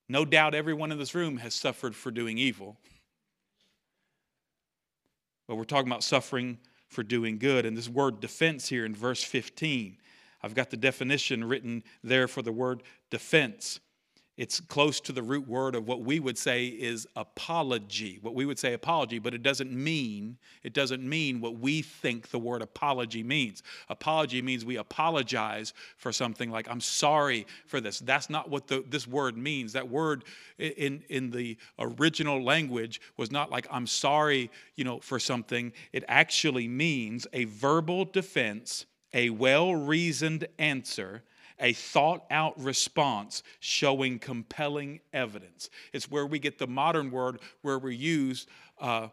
No 0.07 0.23
doubt 0.23 0.55
everyone 0.55 0.93
in 0.93 0.97
this 0.97 1.13
room 1.13 1.37
has 1.37 1.53
suffered 1.53 1.95
for 1.95 2.11
doing 2.11 2.37
evil. 2.37 2.77
But 5.47 5.55
we're 5.55 5.63
talking 5.63 5.87
about 5.87 6.03
suffering 6.03 6.57
for 6.87 7.03
doing 7.03 7.37
good. 7.37 7.65
And 7.65 7.77
this 7.77 7.89
word 7.89 8.19
defense 8.19 8.69
here 8.69 8.85
in 8.85 8.93
verse 8.93 9.23
15, 9.23 9.97
I've 10.43 10.55
got 10.55 10.69
the 10.69 10.77
definition 10.77 11.43
written 11.43 11.83
there 12.03 12.27
for 12.27 12.41
the 12.41 12.51
word 12.51 12.83
defense. 13.09 13.79
It's 14.37 14.59
close 14.59 14.99
to 15.01 15.11
the 15.11 15.23
root 15.23 15.47
word 15.47 15.73
of 15.73 15.87
what 15.87 16.01
we 16.01 16.19
would 16.19 16.37
say 16.37 16.67
is 16.67 17.07
apology. 17.15 18.19
What 18.21 18.35
we 18.35 18.45
would 18.45 18.59
say 18.59 18.73
apology, 18.73 19.17
but 19.17 19.33
it 19.33 19.41
doesn't 19.41 19.71
mean 19.71 20.37
it 20.61 20.73
doesn't 20.73 21.01
mean 21.01 21.41
what 21.41 21.57
we 21.57 21.81
think 21.81 22.29
the 22.29 22.37
word 22.37 22.61
apology 22.61 23.23
means. 23.23 23.63
Apology 23.89 24.43
means 24.43 24.63
we 24.63 24.77
apologize 24.77 25.73
for 25.97 26.11
something 26.11 26.51
like 26.51 26.69
I'm 26.69 26.81
sorry 26.81 27.47
for 27.65 27.81
this. 27.81 27.97
That's 27.99 28.29
not 28.29 28.47
what 28.47 28.67
the, 28.67 28.85
this 28.87 29.07
word 29.07 29.37
means. 29.37 29.73
That 29.73 29.89
word 29.89 30.23
in 30.59 31.03
in 31.09 31.31
the 31.31 31.57
original 31.79 32.43
language 32.43 33.01
was 33.17 33.31
not 33.31 33.49
like 33.49 33.65
I'm 33.71 33.87
sorry, 33.87 34.51
you 34.75 34.83
know, 34.83 34.99
for 34.99 35.19
something. 35.19 35.73
It 35.93 36.03
actually 36.07 36.67
means 36.67 37.25
a 37.33 37.45
verbal 37.45 38.05
defense, 38.05 38.85
a 39.15 39.31
well-reasoned 39.31 40.47
answer 40.59 41.23
a 41.59 41.73
thought 41.73 42.25
out 42.29 42.59
response 42.61 43.43
showing 43.59 44.19
compelling 44.19 44.99
evidence. 45.13 45.69
It's 45.93 46.09
where 46.09 46.25
we 46.25 46.39
get 46.39 46.59
the 46.59 46.67
modern 46.67 47.11
word 47.11 47.39
where 47.61 47.79
we 47.79 47.95
use 47.95 48.47
uh, 48.79 49.07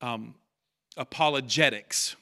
um, 0.00 0.34
apologetics, 0.96 2.16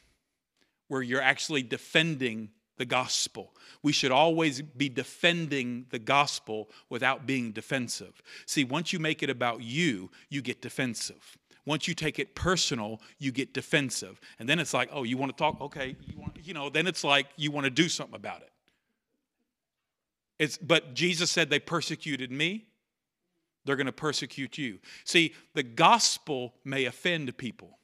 where 0.89 1.03
you're 1.03 1.23
actually 1.23 1.63
defending 1.63 2.51
the 2.77 2.85
gospel. 2.85 3.53
We 3.83 3.93
should 3.93 4.11
always 4.11 4.63
be 4.63 4.89
defending 4.89 5.87
the 5.91 5.99
gospel 5.99 6.71
without 6.89 7.27
being 7.27 7.53
defensive. 7.53 8.23
See, 8.47 8.65
once 8.65 8.93
you 8.93 8.99
make 8.99 9.23
it 9.23 9.31
about 9.31 9.63
you, 9.63 10.11
you 10.29 10.43
get 10.43 10.63
defensive. 10.63 11.39
Once 11.67 11.87
you 11.87 11.95
take 11.95 12.19
it 12.19 12.35
personal, 12.35 13.01
you 13.19 13.33
get 13.33 13.53
defensive. 13.53 14.21
And 14.39 14.49
then 14.49 14.59
it's 14.59 14.73
like, 14.73 14.89
oh, 14.93 15.03
you 15.03 15.17
want 15.17 15.37
to 15.37 15.37
talk? 15.37 15.61
Okay. 15.61 15.95
You, 16.07 16.19
want, 16.19 16.39
you 16.43 16.55
know, 16.55 16.71
then 16.71 16.87
it's 16.87 17.05
like 17.05 17.27
you 17.37 17.51
want 17.51 17.65
to 17.65 17.71
do 17.71 17.89
something 17.89 18.17
about 18.17 18.41
it. 18.41 18.50
It's, 20.41 20.57
but 20.57 20.95
Jesus 20.95 21.31
said 21.31 21.51
they 21.51 21.59
persecuted 21.59 22.33
me, 22.33 22.65
they're 23.67 23.77
going 23.77 23.85
to 23.85 23.93
persecute 23.93 24.57
you. 24.57 24.79
See, 25.05 25.35
the 25.53 25.63
gospel 25.63 26.55
may 26.65 26.87
offend 26.87 27.37
people, 27.37 27.79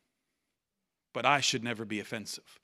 but 1.12 1.26
I 1.26 1.40
should 1.40 1.62
never 1.62 1.84
be 1.84 2.00
offensive. 2.00 2.58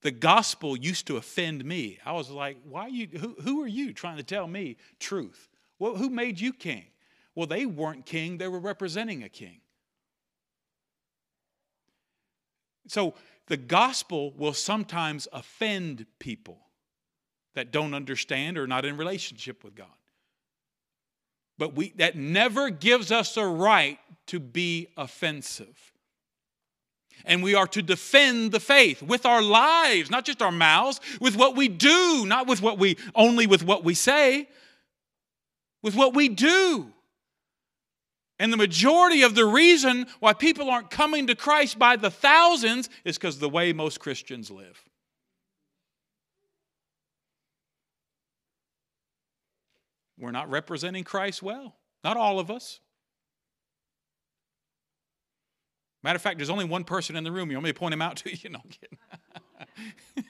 The 0.00 0.12
gospel 0.12 0.78
used 0.78 1.06
to 1.08 1.18
offend 1.18 1.62
me. 1.62 1.98
I 2.06 2.12
was 2.12 2.30
like, 2.30 2.56
why 2.64 2.86
you, 2.86 3.06
who, 3.18 3.36
who 3.42 3.62
are 3.62 3.68
you 3.68 3.92
trying 3.92 4.16
to 4.16 4.22
tell 4.22 4.46
me 4.46 4.78
truth? 4.98 5.50
Well, 5.78 5.94
who 5.94 6.08
made 6.08 6.40
you 6.40 6.54
king? 6.54 6.86
Well, 7.34 7.46
they 7.48 7.66
weren't 7.66 8.06
king, 8.06 8.38
they 8.38 8.48
were 8.48 8.60
representing 8.60 9.24
a 9.24 9.28
king. 9.28 9.60
So 12.88 13.12
the 13.46 13.56
gospel 13.56 14.32
will 14.36 14.52
sometimes 14.52 15.26
offend 15.32 16.06
people 16.18 16.58
that 17.54 17.72
don't 17.72 17.94
understand 17.94 18.58
or 18.58 18.66
not 18.66 18.84
in 18.84 18.96
relationship 18.96 19.64
with 19.64 19.74
God. 19.74 19.88
But 21.58 21.74
we, 21.74 21.90
that 21.96 22.16
never 22.16 22.70
gives 22.70 23.12
us 23.12 23.36
a 23.36 23.44
right 23.44 23.98
to 24.28 24.40
be 24.40 24.88
offensive. 24.96 25.92
And 27.24 27.42
we 27.42 27.54
are 27.54 27.66
to 27.66 27.82
defend 27.82 28.52
the 28.52 28.60
faith 28.60 29.02
with 29.02 29.26
our 29.26 29.42
lives, 29.42 30.10
not 30.10 30.24
just 30.24 30.40
our 30.40 30.52
mouths, 30.52 31.00
with 31.20 31.36
what 31.36 31.56
we 31.56 31.68
do, 31.68 32.24
not 32.26 32.46
with 32.46 32.62
what 32.62 32.78
we 32.78 32.96
only 33.14 33.46
with 33.46 33.62
what 33.62 33.84
we 33.84 33.94
say, 33.94 34.48
with 35.82 35.94
what 35.94 36.14
we 36.14 36.28
do. 36.28 36.92
And 38.40 38.50
the 38.50 38.56
majority 38.56 39.20
of 39.20 39.34
the 39.34 39.44
reason 39.44 40.06
why 40.18 40.32
people 40.32 40.70
aren't 40.70 40.90
coming 40.90 41.26
to 41.26 41.34
Christ 41.34 41.78
by 41.78 41.96
the 41.96 42.10
thousands 42.10 42.88
is 43.04 43.18
because 43.18 43.38
the 43.38 43.50
way 43.50 43.74
most 43.74 44.00
Christians 44.00 44.50
live. 44.50 44.82
We're 50.18 50.30
not 50.30 50.50
representing 50.50 51.04
Christ 51.04 51.42
well. 51.42 51.76
Not 52.02 52.16
all 52.16 52.40
of 52.40 52.50
us. 52.50 52.80
Matter 56.02 56.16
of 56.16 56.22
fact, 56.22 56.38
there's 56.38 56.48
only 56.48 56.64
one 56.64 56.84
person 56.84 57.16
in 57.16 57.24
the 57.24 57.32
room. 57.32 57.50
You 57.50 57.58
want 57.58 57.64
me 57.64 57.72
to 57.72 57.78
point 57.78 57.92
him 57.92 58.00
out 58.00 58.16
to 58.16 58.30
you? 58.34 58.48
No, 58.50 58.60
I'm 58.64 58.70
kidding. 58.70 60.24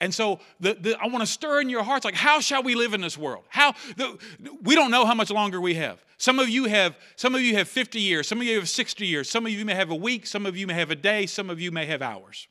and 0.00 0.14
so 0.14 0.38
the, 0.60 0.74
the, 0.74 0.96
I 1.00 1.06
want 1.08 1.20
to 1.20 1.26
stir 1.26 1.60
in 1.60 1.68
your 1.68 1.82
hearts 1.82 2.04
like, 2.04 2.14
how 2.14 2.40
shall 2.40 2.62
we 2.62 2.74
live 2.76 2.94
in 2.94 3.00
this 3.00 3.18
world? 3.18 3.44
How 3.48 3.74
the, 3.96 4.16
we 4.62 4.76
don't 4.76 4.92
know 4.92 5.04
how 5.04 5.14
much 5.14 5.30
longer 5.30 5.60
we 5.60 5.74
have. 5.74 6.04
Some 6.18 6.38
of 6.38 6.48
you 6.48 6.66
have 6.66 6.96
some 7.16 7.34
of 7.34 7.40
you 7.40 7.56
have 7.56 7.68
50 7.68 8.00
years, 8.00 8.28
some 8.28 8.38
of 8.38 8.44
you 8.44 8.56
have 8.58 8.68
60 8.68 9.06
years, 9.06 9.28
some 9.28 9.46
of 9.46 9.52
you 9.52 9.64
may 9.64 9.74
have 9.74 9.90
a 9.90 9.96
week, 9.96 10.26
some 10.26 10.46
of 10.46 10.56
you 10.56 10.66
may 10.66 10.74
have 10.74 10.90
a 10.90 10.96
day, 10.96 11.26
some 11.26 11.50
of 11.50 11.60
you 11.60 11.72
may 11.72 11.86
have 11.86 12.02
hours. 12.02 12.48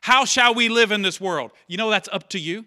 How 0.00 0.24
shall 0.24 0.54
we 0.54 0.68
live 0.68 0.92
in 0.92 1.02
this 1.02 1.20
world? 1.20 1.50
You 1.66 1.76
know 1.76 1.90
that's 1.90 2.08
up 2.12 2.28
to 2.30 2.38
you. 2.38 2.64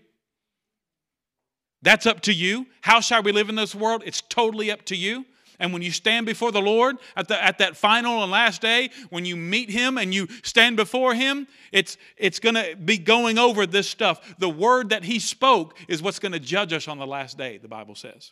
That's 1.82 2.06
up 2.06 2.22
to 2.22 2.34
you. 2.34 2.68
How 2.82 3.00
shall 3.00 3.24
we 3.24 3.32
live 3.32 3.50
in 3.50 3.56
this 3.56 3.74
world? 3.74 4.04
It's 4.06 4.22
totally 4.22 4.70
up 4.70 4.84
to 4.86 4.96
you. 4.96 5.26
And 5.62 5.72
when 5.72 5.84
you 5.84 5.92
stand 5.92 6.26
before 6.26 6.52
the 6.52 6.62
Lord 6.62 6.98
at, 7.16 7.28
the, 7.28 7.42
at 7.42 7.60
that 7.60 7.78
final 7.78 8.24
and 8.24 8.32
last 8.32 8.62
day, 8.62 8.90
when 9.12 9.26
you 9.26 9.38
meet 9.38 9.70
Him 9.70 10.00
and 10.00 10.12
you 10.12 10.28
stand 10.42 10.76
before 10.76 11.14
Him, 11.14 11.48
it's, 11.72 11.98
it's 12.18 12.40
going 12.40 12.56
to 12.56 12.76
be 12.76 12.98
going 12.98 13.38
over 13.38 13.68
this 13.68 13.88
stuff. 13.88 14.36
The 14.40 14.50
word 14.50 14.90
that 14.90 15.04
He 15.04 15.20
spoke 15.20 15.78
is 15.88 16.02
what's 16.02 16.18
going 16.18 16.32
to 16.32 16.40
judge 16.40 16.74
us 16.74 16.88
on 16.88 16.98
the 16.98 17.06
last 17.06 17.38
day, 17.38 17.60
the 17.60 17.68
Bible 17.68 17.94
says. 17.94 18.32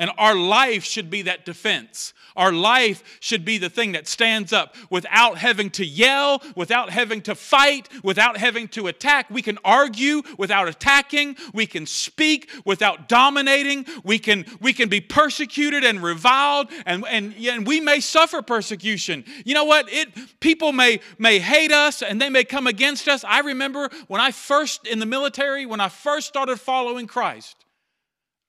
And 0.00 0.10
our 0.16 0.34
life 0.34 0.82
should 0.82 1.10
be 1.10 1.20
that 1.22 1.44
defense. 1.44 2.14
Our 2.34 2.54
life 2.54 3.18
should 3.20 3.44
be 3.44 3.58
the 3.58 3.68
thing 3.68 3.92
that 3.92 4.08
stands 4.08 4.50
up 4.50 4.74
without 4.88 5.36
having 5.36 5.68
to 5.72 5.84
yell, 5.84 6.42
without 6.56 6.88
having 6.88 7.20
to 7.22 7.34
fight, 7.34 7.86
without 8.02 8.38
having 8.38 8.66
to 8.68 8.86
attack. 8.86 9.28
We 9.28 9.42
can 9.42 9.58
argue 9.62 10.22
without 10.38 10.68
attacking. 10.68 11.36
We 11.52 11.66
can 11.66 11.84
speak 11.84 12.50
without 12.64 13.10
dominating. 13.10 13.84
We 14.02 14.18
can, 14.18 14.46
we 14.58 14.72
can 14.72 14.88
be 14.88 15.02
persecuted 15.02 15.84
and 15.84 16.02
reviled, 16.02 16.68
and, 16.86 17.04
and, 17.06 17.34
and 17.34 17.66
we 17.66 17.78
may 17.78 18.00
suffer 18.00 18.40
persecution. 18.40 19.22
You 19.44 19.52
know 19.52 19.64
what? 19.64 19.92
It, 19.92 20.08
people 20.40 20.72
may, 20.72 21.00
may 21.18 21.40
hate 21.40 21.72
us 21.72 22.00
and 22.00 22.18
they 22.18 22.30
may 22.30 22.44
come 22.44 22.66
against 22.66 23.06
us. 23.06 23.22
I 23.22 23.40
remember 23.40 23.90
when 24.08 24.22
I 24.22 24.30
first, 24.30 24.86
in 24.86 24.98
the 24.98 25.04
military, 25.04 25.66
when 25.66 25.80
I 25.80 25.90
first 25.90 26.26
started 26.26 26.58
following 26.58 27.06
Christ, 27.06 27.66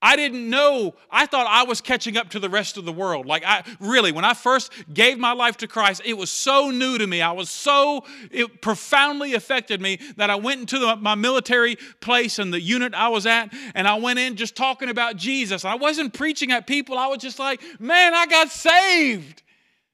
I 0.03 0.15
didn't 0.15 0.49
know. 0.49 0.95
I 1.11 1.27
thought 1.27 1.45
I 1.47 1.63
was 1.63 1.79
catching 1.79 2.17
up 2.17 2.29
to 2.29 2.39
the 2.39 2.49
rest 2.49 2.75
of 2.77 2.85
the 2.85 2.91
world. 2.91 3.27
Like, 3.27 3.43
I 3.45 3.63
really, 3.79 4.11
when 4.11 4.25
I 4.25 4.33
first 4.33 4.71
gave 4.91 5.19
my 5.19 5.33
life 5.33 5.57
to 5.57 5.67
Christ, 5.67 6.01
it 6.03 6.17
was 6.17 6.31
so 6.31 6.71
new 6.71 6.97
to 6.97 7.05
me. 7.05 7.21
I 7.21 7.33
was 7.33 7.51
so, 7.51 8.05
it 8.31 8.61
profoundly 8.61 9.35
affected 9.35 9.79
me 9.79 9.99
that 10.17 10.31
I 10.31 10.35
went 10.35 10.61
into 10.61 10.79
the, 10.79 10.95
my 10.95 11.13
military 11.13 11.77
place 11.99 12.39
and 12.39 12.51
the 12.51 12.59
unit 12.59 12.95
I 12.95 13.09
was 13.09 13.27
at, 13.27 13.53
and 13.75 13.87
I 13.87 13.95
went 13.95 14.17
in 14.17 14.37
just 14.37 14.55
talking 14.55 14.89
about 14.89 15.17
Jesus. 15.17 15.65
I 15.65 15.75
wasn't 15.75 16.13
preaching 16.13 16.51
at 16.51 16.65
people. 16.65 16.97
I 16.97 17.05
was 17.05 17.19
just 17.19 17.37
like, 17.37 17.61
man, 17.79 18.15
I 18.15 18.25
got 18.25 18.49
saved. 18.49 19.43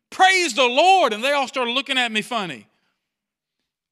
Praise 0.10 0.54
the 0.54 0.64
Lord. 0.64 1.12
And 1.12 1.22
they 1.22 1.34
all 1.34 1.50
started 1.50 1.72
looking 1.72 1.98
at 1.98 2.14
me 2.14 2.22
funny. 2.22 2.68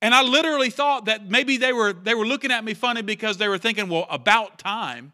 And 0.01 0.13
I 0.13 0.22
literally 0.22 0.70
thought 0.70 1.05
that 1.05 1.30
maybe 1.30 1.57
they 1.57 1.74
were, 1.74 1.91
they 1.91 2.13
were 2.13 2.26
looking 2.26 2.51
at 2.51 2.63
me 2.63 2.74
funny 2.74 3.01
because 3.01 3.38
they 3.38 3.47
were 3.47 3.57
thinking, 3.57 3.89
well, 3.89 4.07
about 4.09 4.59
time. 4.59 5.13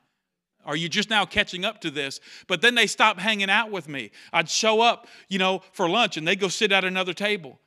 Are 0.66 0.76
you 0.76 0.90
just 0.90 1.10
now 1.10 1.26
catching 1.26 1.66
up 1.66 1.82
to 1.82 1.92
this? 1.92 2.20
But 2.48 2.62
then 2.62 2.76
they 2.76 2.88
stopped 2.88 3.20
hanging 3.20 3.50
out 3.50 3.72
with 3.72 3.88
me. 3.88 4.12
I'd 4.32 4.50
show 4.50 4.82
up, 4.82 5.08
you 5.28 5.40
know, 5.40 5.62
for 5.74 5.90
lunch 5.90 6.18
and 6.18 6.28
they'd 6.28 6.40
go 6.40 6.48
sit 6.48 6.72
at 6.72 6.84
another 6.84 7.14
table. 7.14 7.60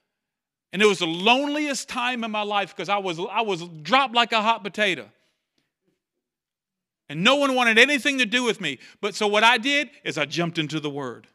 And 0.73 0.83
it 0.83 0.87
was 0.87 0.99
the 0.99 1.07
loneliest 1.07 1.89
time 1.89 2.25
in 2.25 2.31
my 2.31 2.43
life 2.43 2.75
because 2.75 2.89
I 2.89 2.99
was, 2.99 3.19
I 3.19 3.43
was 3.43 3.63
dropped 3.83 4.15
like 4.15 4.33
a 4.33 4.43
hot 4.43 4.65
potato. 4.65 5.09
And 7.09 7.23
no 7.23 7.37
one 7.37 7.55
wanted 7.55 7.79
anything 7.79 8.19
to 8.19 8.27
do 8.27 8.45
with 8.45 8.61
me. 8.61 8.79
But 9.01 9.15
so 9.15 9.27
what 9.27 9.45
I 9.45 9.59
did 9.59 9.91
is 10.05 10.19
I 10.19 10.25
jumped 10.25 10.59
into 10.59 10.81
the 10.81 10.91
Word. 10.91 11.27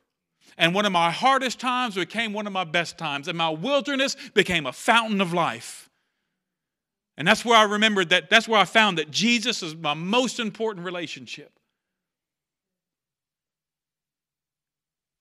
And 0.57 0.75
one 0.75 0.85
of 0.85 0.91
my 0.91 1.11
hardest 1.11 1.59
times 1.59 1.95
became 1.95 2.33
one 2.33 2.47
of 2.47 2.53
my 2.53 2.63
best 2.65 2.97
times. 2.97 3.27
And 3.27 3.37
my 3.37 3.49
wilderness 3.49 4.17
became 4.33 4.65
a 4.65 4.73
fountain 4.73 5.21
of 5.21 5.31
life. 5.31 5.88
And 7.19 7.27
that's 7.27 7.43
where 7.43 7.57
I 7.57 7.63
remembered 7.63 8.09
that, 8.09 8.29
that's 8.29 8.47
where 8.47 8.59
I 8.59 8.63
found 8.63 8.97
that 8.97 9.11
Jesus 9.11 9.61
is 9.61 9.75
my 9.75 9.93
most 9.93 10.39
important 10.39 10.85
relationship. 10.85 11.51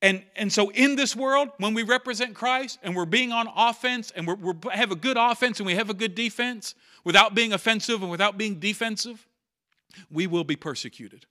And, 0.00 0.22
and 0.36 0.52
so, 0.52 0.70
in 0.70 0.94
this 0.94 1.16
world, 1.16 1.48
when 1.58 1.74
we 1.74 1.82
represent 1.82 2.36
Christ 2.36 2.78
and 2.84 2.94
we're 2.94 3.04
being 3.04 3.32
on 3.32 3.48
offense 3.54 4.12
and 4.14 4.28
we 4.28 4.34
have 4.70 4.92
a 4.92 4.96
good 4.96 5.16
offense 5.18 5.58
and 5.58 5.66
we 5.66 5.74
have 5.74 5.90
a 5.90 5.94
good 5.94 6.14
defense 6.14 6.76
without 7.02 7.34
being 7.34 7.52
offensive 7.52 8.00
and 8.00 8.10
without 8.12 8.38
being 8.38 8.60
defensive, 8.60 9.26
we 10.08 10.28
will 10.28 10.44
be 10.44 10.54
persecuted. 10.54 11.26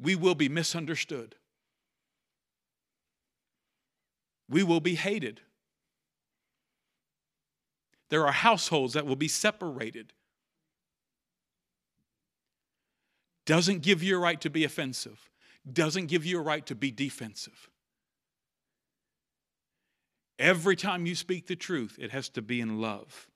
We 0.00 0.16
will 0.16 0.34
be 0.34 0.48
misunderstood. 0.48 1.36
We 4.48 4.64
will 4.64 4.80
be 4.80 4.96
hated. 4.96 5.42
There 8.08 8.26
are 8.26 8.32
households 8.32 8.94
that 8.94 9.06
will 9.06 9.16
be 9.16 9.28
separated. 9.28 10.12
Doesn't 13.44 13.82
give 13.82 14.02
you 14.02 14.16
a 14.16 14.18
right 14.20 14.40
to 14.40 14.50
be 14.50 14.64
offensive, 14.64 15.30
doesn't 15.70 16.06
give 16.06 16.24
you 16.24 16.38
a 16.38 16.42
right 16.42 16.64
to 16.66 16.74
be 16.74 16.90
defensive. 16.90 17.68
Every 20.38 20.76
time 20.76 21.06
you 21.06 21.14
speak 21.14 21.46
the 21.46 21.56
truth, 21.56 21.96
it 22.00 22.10
has 22.10 22.28
to 22.30 22.42
be 22.42 22.60
in 22.60 22.80
love, 22.80 23.28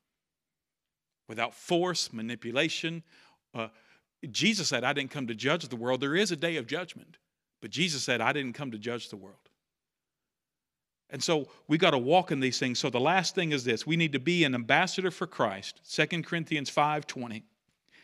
without 1.29 1.55
force, 1.55 2.13
manipulation. 2.13 3.03
Uh, 3.55 3.69
Jesus 4.31 4.69
said, 4.69 4.85
I 4.85 4.93
didn't 4.93 5.11
come 5.11 5.27
to 5.29 5.35
judge 5.35 5.67
the 5.69 5.77
world. 5.77 6.01
There 6.01 6.15
is 6.15 6.31
a 6.31 6.37
day 6.37 6.57
of 6.57 6.67
judgment, 6.67 7.17
but 7.63 7.71
Jesus 7.71 8.03
said, 8.03 8.21
I 8.21 8.33
didn't 8.33 8.53
come 8.53 8.71
to 8.73 8.79
judge 8.79 9.09
the 9.09 9.17
world. 9.17 9.50
And 11.13 11.23
so 11.23 11.49
we 11.67 11.77
got 11.77 11.91
to 11.91 11.99
walk 11.99 12.31
in 12.31 12.41
these 12.41 12.59
things. 12.59 12.79
So 12.79 12.89
the 12.89 13.01
last 13.01 13.35
thing 13.35 13.53
is 13.53 13.65
this 13.65 13.87
we 13.87 13.97
need 13.97 14.13
to 14.13 14.21
be 14.21 14.45
an 14.45 14.55
ambassador 14.55 15.11
for 15.11 15.27
Christ. 15.27 15.81
2 15.85 16.25
Corinthians 16.25 16.71
5:20. 16.71 17.43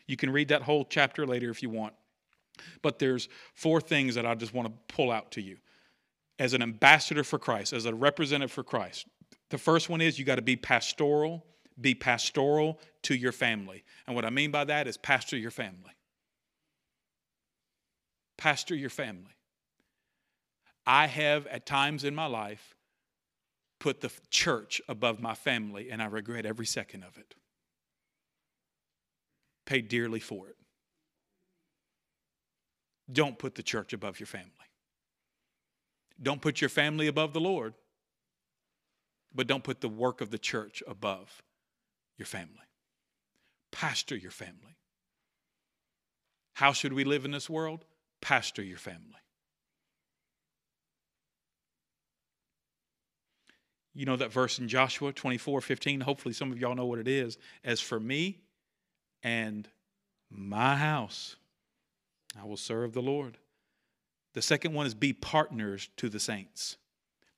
You 0.07 0.17
can 0.17 0.31
read 0.31 0.49
that 0.49 0.63
whole 0.63 0.85
chapter 0.85 1.27
later 1.27 1.51
if 1.51 1.63
you 1.63 1.71
want. 1.71 1.95
But 2.83 2.99
there's 2.99 3.29
four 3.55 3.81
things 3.81 4.15
that 4.15 4.25
I 4.25 4.35
just 4.35 4.55
want 4.55 4.69
to 4.69 4.95
pull 4.95 5.11
out 5.11 5.31
to 5.33 5.43
you. 5.43 5.59
As 6.39 6.53
an 6.53 6.63
ambassador 6.63 7.25
for 7.25 7.39
Christ, 7.39 7.73
as 7.73 7.87
a 7.87 7.95
representative 7.95 8.53
for 8.53 8.63
Christ. 8.63 9.07
The 9.51 9.59
first 9.59 9.89
one 9.89 10.01
is 10.01 10.19
you 10.19 10.25
got 10.25 10.37
to 10.37 10.43
be 10.43 10.57
pastoral, 10.57 11.45
be 11.81 11.95
pastoral 11.95 12.81
to 13.03 13.15
your 13.15 13.33
family. 13.33 13.85
And 14.07 14.17
what 14.17 14.25
I 14.25 14.31
mean 14.31 14.51
by 14.51 14.65
that 14.65 14.87
is 14.87 14.97
pastor 14.97 15.37
your 15.37 15.51
family. 15.51 15.93
Pastor 18.37 18.75
your 18.75 18.91
family. 18.91 19.37
I 20.87 21.07
have 21.07 21.47
at 21.49 21.67
times 21.67 22.05
in 22.05 22.15
my 22.15 22.27
life 22.27 22.76
put 23.79 24.01
the 24.01 24.11
church 24.31 24.81
above 24.89 25.21
my 25.21 25.35
family, 25.35 25.91
and 25.91 26.03
I 26.03 26.07
regret 26.07 26.47
every 26.47 26.67
second 26.67 27.03
of 27.05 27.17
it. 27.19 27.35
Paid 29.65 29.89
dearly 29.89 30.21
for 30.21 30.49
it. 30.49 30.57
Don't 33.11 33.39
put 33.39 33.55
the 33.55 33.63
church 33.63 33.93
above 33.93 34.19
your 34.19 34.27
family. 34.27 34.51
Don't 36.21 36.41
put 36.41 36.61
your 36.61 36.71
family 36.71 37.07
above 37.07 37.33
the 37.33 37.41
Lord, 37.41 37.75
but 39.35 39.47
don't 39.47 39.63
put 39.63 39.81
the 39.81 39.89
work 39.89 40.21
of 40.21 40.31
the 40.31 40.39
church 40.39 40.83
above 40.87 41.43
your 42.17 42.27
family. 42.27 42.55
Pastor 43.71 44.17
your 44.17 44.31
family. 44.31 44.79
How 46.55 46.73
should 46.73 46.95
we 46.95 47.05
live 47.05 47.27
in 47.27 47.33
this 47.33 47.51
world? 47.51 47.85
Pastor 48.23 48.63
your 48.63 48.79
family. 48.79 49.21
You 53.97 54.05
know 54.05 54.17
that 54.17 54.31
verse 54.31 54.59
in 54.59 54.69
Joshua 54.69 55.11
24 55.11 55.63
15? 55.63 56.03
Hopefully, 56.03 56.35
some 56.35 56.53
of 56.53 56.59
y'all 56.59 56.75
know 56.75 56.85
what 56.85 56.99
it 56.99 57.09
is. 57.09 57.39
As 57.65 57.81
for 57.81 57.99
me 57.99 58.41
and 59.23 59.67
my 60.31 60.77
house, 60.77 61.37
I 62.39 62.45
will 62.45 62.59
serve 62.59 62.93
the 62.93 63.01
Lord. 63.01 63.39
The 64.35 64.43
second 64.43 64.75
one 64.75 64.87
is 64.87 64.95
be 64.95 65.15
partners 65.15 65.89
to 65.97 66.11
the 66.11 66.21
saints. 66.21 66.77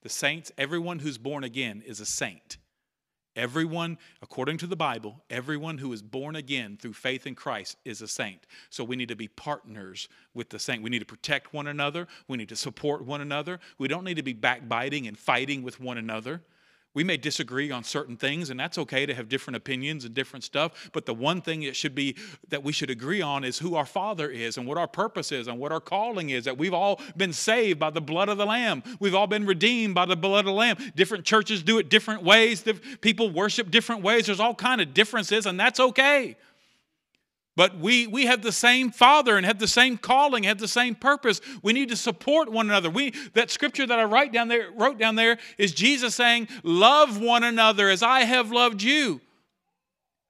The 0.01 0.09
saints, 0.09 0.51
everyone 0.57 0.99
who's 0.99 1.17
born 1.17 1.45
again 1.45 1.81
is 1.85 2.01
a 2.01 2.05
saint. 2.05 2.57
Everyone, 3.35 3.97
according 4.21 4.57
to 4.57 4.67
the 4.67 4.75
Bible, 4.75 5.23
everyone 5.29 5.77
who 5.77 5.93
is 5.93 6.01
born 6.01 6.35
again 6.35 6.77
through 6.79 6.93
faith 6.93 7.27
in 7.27 7.35
Christ 7.35 7.77
is 7.85 8.01
a 8.01 8.07
saint. 8.07 8.45
So 8.69 8.83
we 8.83 8.95
need 8.95 9.09
to 9.09 9.15
be 9.15 9.27
partners 9.27 10.09
with 10.33 10.49
the 10.49 10.59
saint. 10.59 10.83
We 10.83 10.89
need 10.89 10.99
to 10.99 11.05
protect 11.05 11.53
one 11.53 11.67
another. 11.67 12.07
We 12.27 12.37
need 12.37 12.49
to 12.49 12.55
support 12.55 13.05
one 13.05 13.21
another. 13.21 13.59
We 13.77 13.87
don't 13.87 14.03
need 14.03 14.17
to 14.17 14.23
be 14.23 14.33
backbiting 14.33 15.07
and 15.07 15.17
fighting 15.17 15.61
with 15.61 15.79
one 15.79 15.97
another. 15.97 16.41
We 16.95 17.03
may 17.03 17.17
disagree 17.17 17.69
on 17.69 17.83
certain 17.83 18.17
things, 18.17 18.49
and 18.49 18.59
that's 18.59 18.77
okay 18.79 19.05
to 19.05 19.13
have 19.13 19.29
different 19.29 19.57
opinions 19.57 20.05
and 20.05 20.13
different 20.13 20.43
stuff. 20.43 20.89
But 20.91 21.05
the 21.05 21.13
one 21.13 21.39
thing 21.41 21.61
that 21.61 21.75
should 21.75 21.93
be 21.93 22.15
that 22.49 22.63
we 22.63 22.71
should 22.71 22.89
agree 22.89 23.21
on 23.21 23.43
is 23.43 23.59
who 23.59 23.75
our 23.75 23.85
Father 23.85 24.29
is 24.29 24.57
and 24.57 24.65
what 24.65 24.77
our 24.79 24.87
purpose 24.87 25.31
is 25.31 25.47
and 25.47 25.59
what 25.59 25.71
our 25.71 25.79
calling 25.79 26.31
is. 26.31 26.45
That 26.45 26.57
we've 26.57 26.73
all 26.73 26.99
been 27.15 27.31
saved 27.31 27.79
by 27.79 27.91
the 27.91 28.01
blood 28.01 28.27
of 28.27 28.39
the 28.39 28.45
Lamb. 28.45 28.81
We've 28.99 29.13
all 29.13 29.27
been 29.27 29.45
redeemed 29.45 29.93
by 29.93 30.05
the 30.05 30.15
blood 30.15 30.39
of 30.39 30.45
the 30.45 30.51
Lamb. 30.53 30.77
Different 30.95 31.25
churches 31.25 31.61
do 31.61 31.77
it 31.77 31.89
different 31.89 32.23
ways. 32.23 32.63
People 33.01 33.29
worship 33.29 33.69
different 33.69 34.01
ways. 34.01 34.25
There's 34.25 34.39
all 34.39 34.55
kind 34.55 34.81
of 34.81 34.93
differences, 34.95 35.45
and 35.45 35.59
that's 35.59 35.79
okay. 35.79 36.37
But 37.55 37.77
we, 37.77 38.07
we 38.07 38.25
have 38.25 38.41
the 38.41 38.51
same 38.51 38.89
Father 38.89 39.35
and 39.35 39.45
have 39.45 39.59
the 39.59 39.67
same 39.67 39.97
calling, 39.97 40.43
have 40.43 40.59
the 40.59 40.67
same 40.67 40.95
purpose. 40.95 41.41
We 41.61 41.73
need 41.73 41.89
to 41.89 41.95
support 41.95 42.49
one 42.51 42.69
another. 42.69 42.89
We, 42.89 43.11
that 43.33 43.51
scripture 43.51 43.85
that 43.85 43.99
I 43.99 44.05
write 44.05 44.31
down 44.31 44.47
there, 44.47 44.71
wrote 44.71 44.97
down 44.97 45.15
there 45.15 45.37
is 45.57 45.73
Jesus 45.73 46.15
saying, 46.15 46.47
Love 46.63 47.19
one 47.19 47.43
another 47.43 47.89
as 47.89 48.01
I 48.01 48.21
have 48.21 48.51
loved 48.51 48.81
you. 48.81 49.19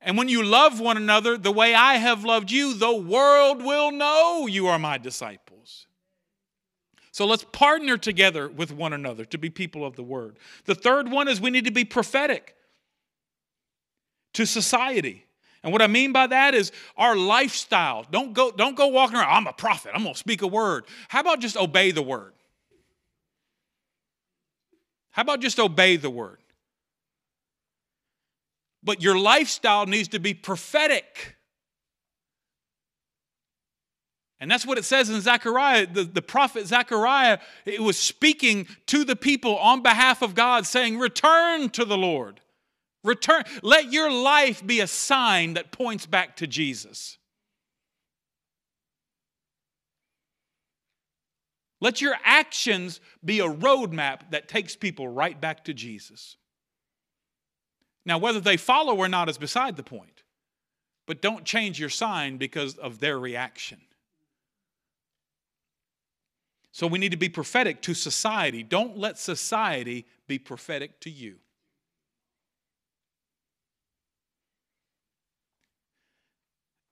And 0.01 0.17
when 0.17 0.29
you 0.29 0.43
love 0.43 0.79
one 0.79 0.97
another 0.97 1.37
the 1.37 1.51
way 1.51 1.75
I 1.75 1.95
have 1.95 2.23
loved 2.23 2.51
you, 2.51 2.73
the 2.73 2.95
world 2.95 3.63
will 3.63 3.91
know 3.91 4.47
you 4.47 4.67
are 4.67 4.79
my 4.79 4.97
disciples. 4.97 5.87
So 7.11 7.25
let's 7.25 7.43
partner 7.43 7.97
together 7.97 8.47
with 8.47 8.71
one 8.71 8.93
another 8.93 9.25
to 9.25 9.37
be 9.37 9.49
people 9.49 9.85
of 9.85 9.95
the 9.95 10.03
word. 10.03 10.37
The 10.65 10.75
third 10.75 11.11
one 11.11 11.27
is 11.27 11.41
we 11.41 11.49
need 11.49 11.65
to 11.65 11.71
be 11.71 11.83
prophetic 11.83 12.55
to 14.33 14.45
society. 14.45 15.25
And 15.63 15.73
what 15.73 15.81
I 15.81 15.87
mean 15.87 16.13
by 16.13 16.27
that 16.27 16.53
is 16.53 16.71
our 16.97 17.15
lifestyle. 17.15 18.05
Don't 18.11 18.33
go, 18.33 18.51
don't 18.51 18.77
go 18.77 18.87
walking 18.87 19.17
around, 19.17 19.29
I'm 19.29 19.47
a 19.47 19.53
prophet, 19.53 19.91
I'm 19.93 20.03
going 20.03 20.13
to 20.13 20.19
speak 20.19 20.41
a 20.41 20.47
word. 20.47 20.85
How 21.09 21.19
about 21.19 21.39
just 21.39 21.57
obey 21.57 21.91
the 21.91 22.01
word? 22.01 22.33
How 25.11 25.23
about 25.23 25.41
just 25.41 25.59
obey 25.59 25.97
the 25.97 26.09
word? 26.09 26.37
But 28.81 29.01
your 29.01 29.17
lifestyle 29.17 29.85
needs 29.85 30.07
to 30.09 30.19
be 30.19 30.33
prophetic. 30.33 31.35
And 34.39 34.49
that's 34.49 34.65
what 34.65 34.77
it 34.77 34.85
says 34.85 35.09
in 35.09 35.19
Zechariah. 35.19 35.87
The, 35.87 36.03
the 36.03 36.21
prophet 36.21 36.65
Zechariah 36.67 37.39
it 37.65 37.81
was 37.81 37.97
speaking 37.97 38.67
to 38.85 39.03
the 39.03 39.17
people 39.17 39.57
on 39.57 39.81
behalf 39.83 40.21
of 40.21 40.33
God, 40.33 40.65
saying, 40.65 40.97
Return 40.97 41.69
to 41.71 41.83
the 41.83 41.97
Lord. 41.97 42.39
Return. 43.03 43.43
Let 43.63 43.91
your 43.91 44.11
life 44.11 44.65
be 44.65 44.81
a 44.81 44.87
sign 44.87 45.53
that 45.53 45.71
points 45.71 46.05
back 46.05 46.35
to 46.37 46.47
Jesus. 46.47 47.17
Let 51.81 52.01
your 52.01 52.15
actions 52.23 52.99
be 53.23 53.39
a 53.39 53.47
roadmap 53.47 54.31
that 54.31 54.49
takes 54.49 54.75
people 54.75 55.07
right 55.07 55.39
back 55.39 55.63
to 55.65 55.73
Jesus. 55.73 56.35
Now, 58.05 58.17
whether 58.17 58.39
they 58.41 58.57
follow 58.57 58.97
or 58.97 59.07
not 59.07 59.29
is 59.29 59.37
beside 59.37 59.77
the 59.77 59.83
point, 59.83 60.23
but 61.05 61.21
don't 61.21 61.45
change 61.45 61.79
your 61.79 61.89
sign 61.89 62.37
because 62.37 62.75
of 62.75 62.99
their 62.99 63.17
reaction. 63.17 63.79
So, 66.71 66.85
we 66.85 66.99
need 66.99 67.11
to 67.11 67.17
be 67.17 67.29
prophetic 67.29 67.81
to 67.83 67.93
society. 67.93 68.61
Don't 68.61 68.97
let 68.97 69.17
society 69.17 70.05
be 70.27 70.37
prophetic 70.37 70.99
to 71.01 71.09
you. 71.09 71.37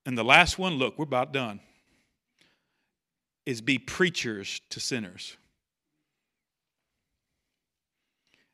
And 0.08 0.18
the 0.18 0.24
last 0.24 0.58
one, 0.58 0.76
look, 0.76 0.98
we're 0.98 1.04
about 1.04 1.34
done, 1.34 1.60
is 3.46 3.60
be 3.60 3.78
preachers 3.78 4.62
to 4.70 4.80
sinners. 4.80 5.36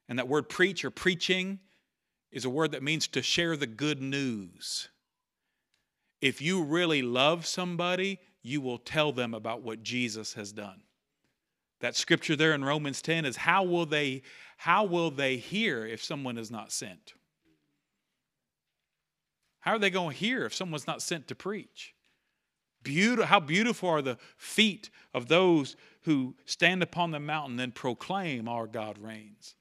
And 0.10 0.18
that 0.18 0.28
word 0.28 0.50
preach 0.50 0.84
or 0.84 0.90
preaching 0.90 1.60
is 2.32 2.44
a 2.44 2.50
word 2.50 2.72
that 2.72 2.82
means 2.82 3.08
to 3.10 3.22
share 3.22 3.56
the 3.56 3.68
good 3.68 4.02
news. 4.02 4.90
If 6.22 6.42
you 6.42 6.64
really 6.64 7.04
love 7.04 7.46
somebody, 7.46 8.20
you 8.42 8.60
will 8.60 8.80
tell 8.80 9.12
them 9.12 9.36
about 9.36 9.62
what 9.62 9.84
Jesus 9.84 10.34
has 10.34 10.52
done. 10.52 10.82
That 11.82 11.96
scripture 11.96 12.36
there 12.36 12.54
in 12.54 12.66
Romans 12.66 13.00
10 13.04 13.26
is 13.26 13.38
how 13.38 13.64
will 13.64 13.86
they 13.86 14.24
how 14.58 14.86
will 14.86 15.12
they 15.12 15.38
hear 15.38 15.86
if 15.86 16.04
someone 16.04 16.40
is 16.40 16.50
not 16.50 16.72
sent? 16.72 17.14
How 19.64 19.72
are 19.72 19.80
they 19.80 19.90
going 19.90 20.12
to 20.12 20.18
hear 20.18 20.46
if 20.46 20.54
someone's 20.54 20.88
not 20.88 21.02
sent 21.02 21.30
to 21.30 21.36
preach? 21.36 21.96
Beautiful, 22.84 23.28
how 23.28 23.40
beautiful 23.40 23.88
are 23.88 24.02
the 24.02 24.18
feet 24.36 24.90
of 25.14 25.30
those 25.30 25.78
who 26.02 26.36
stand 26.44 26.84
upon 26.84 27.12
the 27.12 27.20
mountain 27.22 27.62
and 27.62 27.74
proclaim 27.74 28.50
our 28.50 28.68
God 28.68 28.98
reigns. 28.98 29.56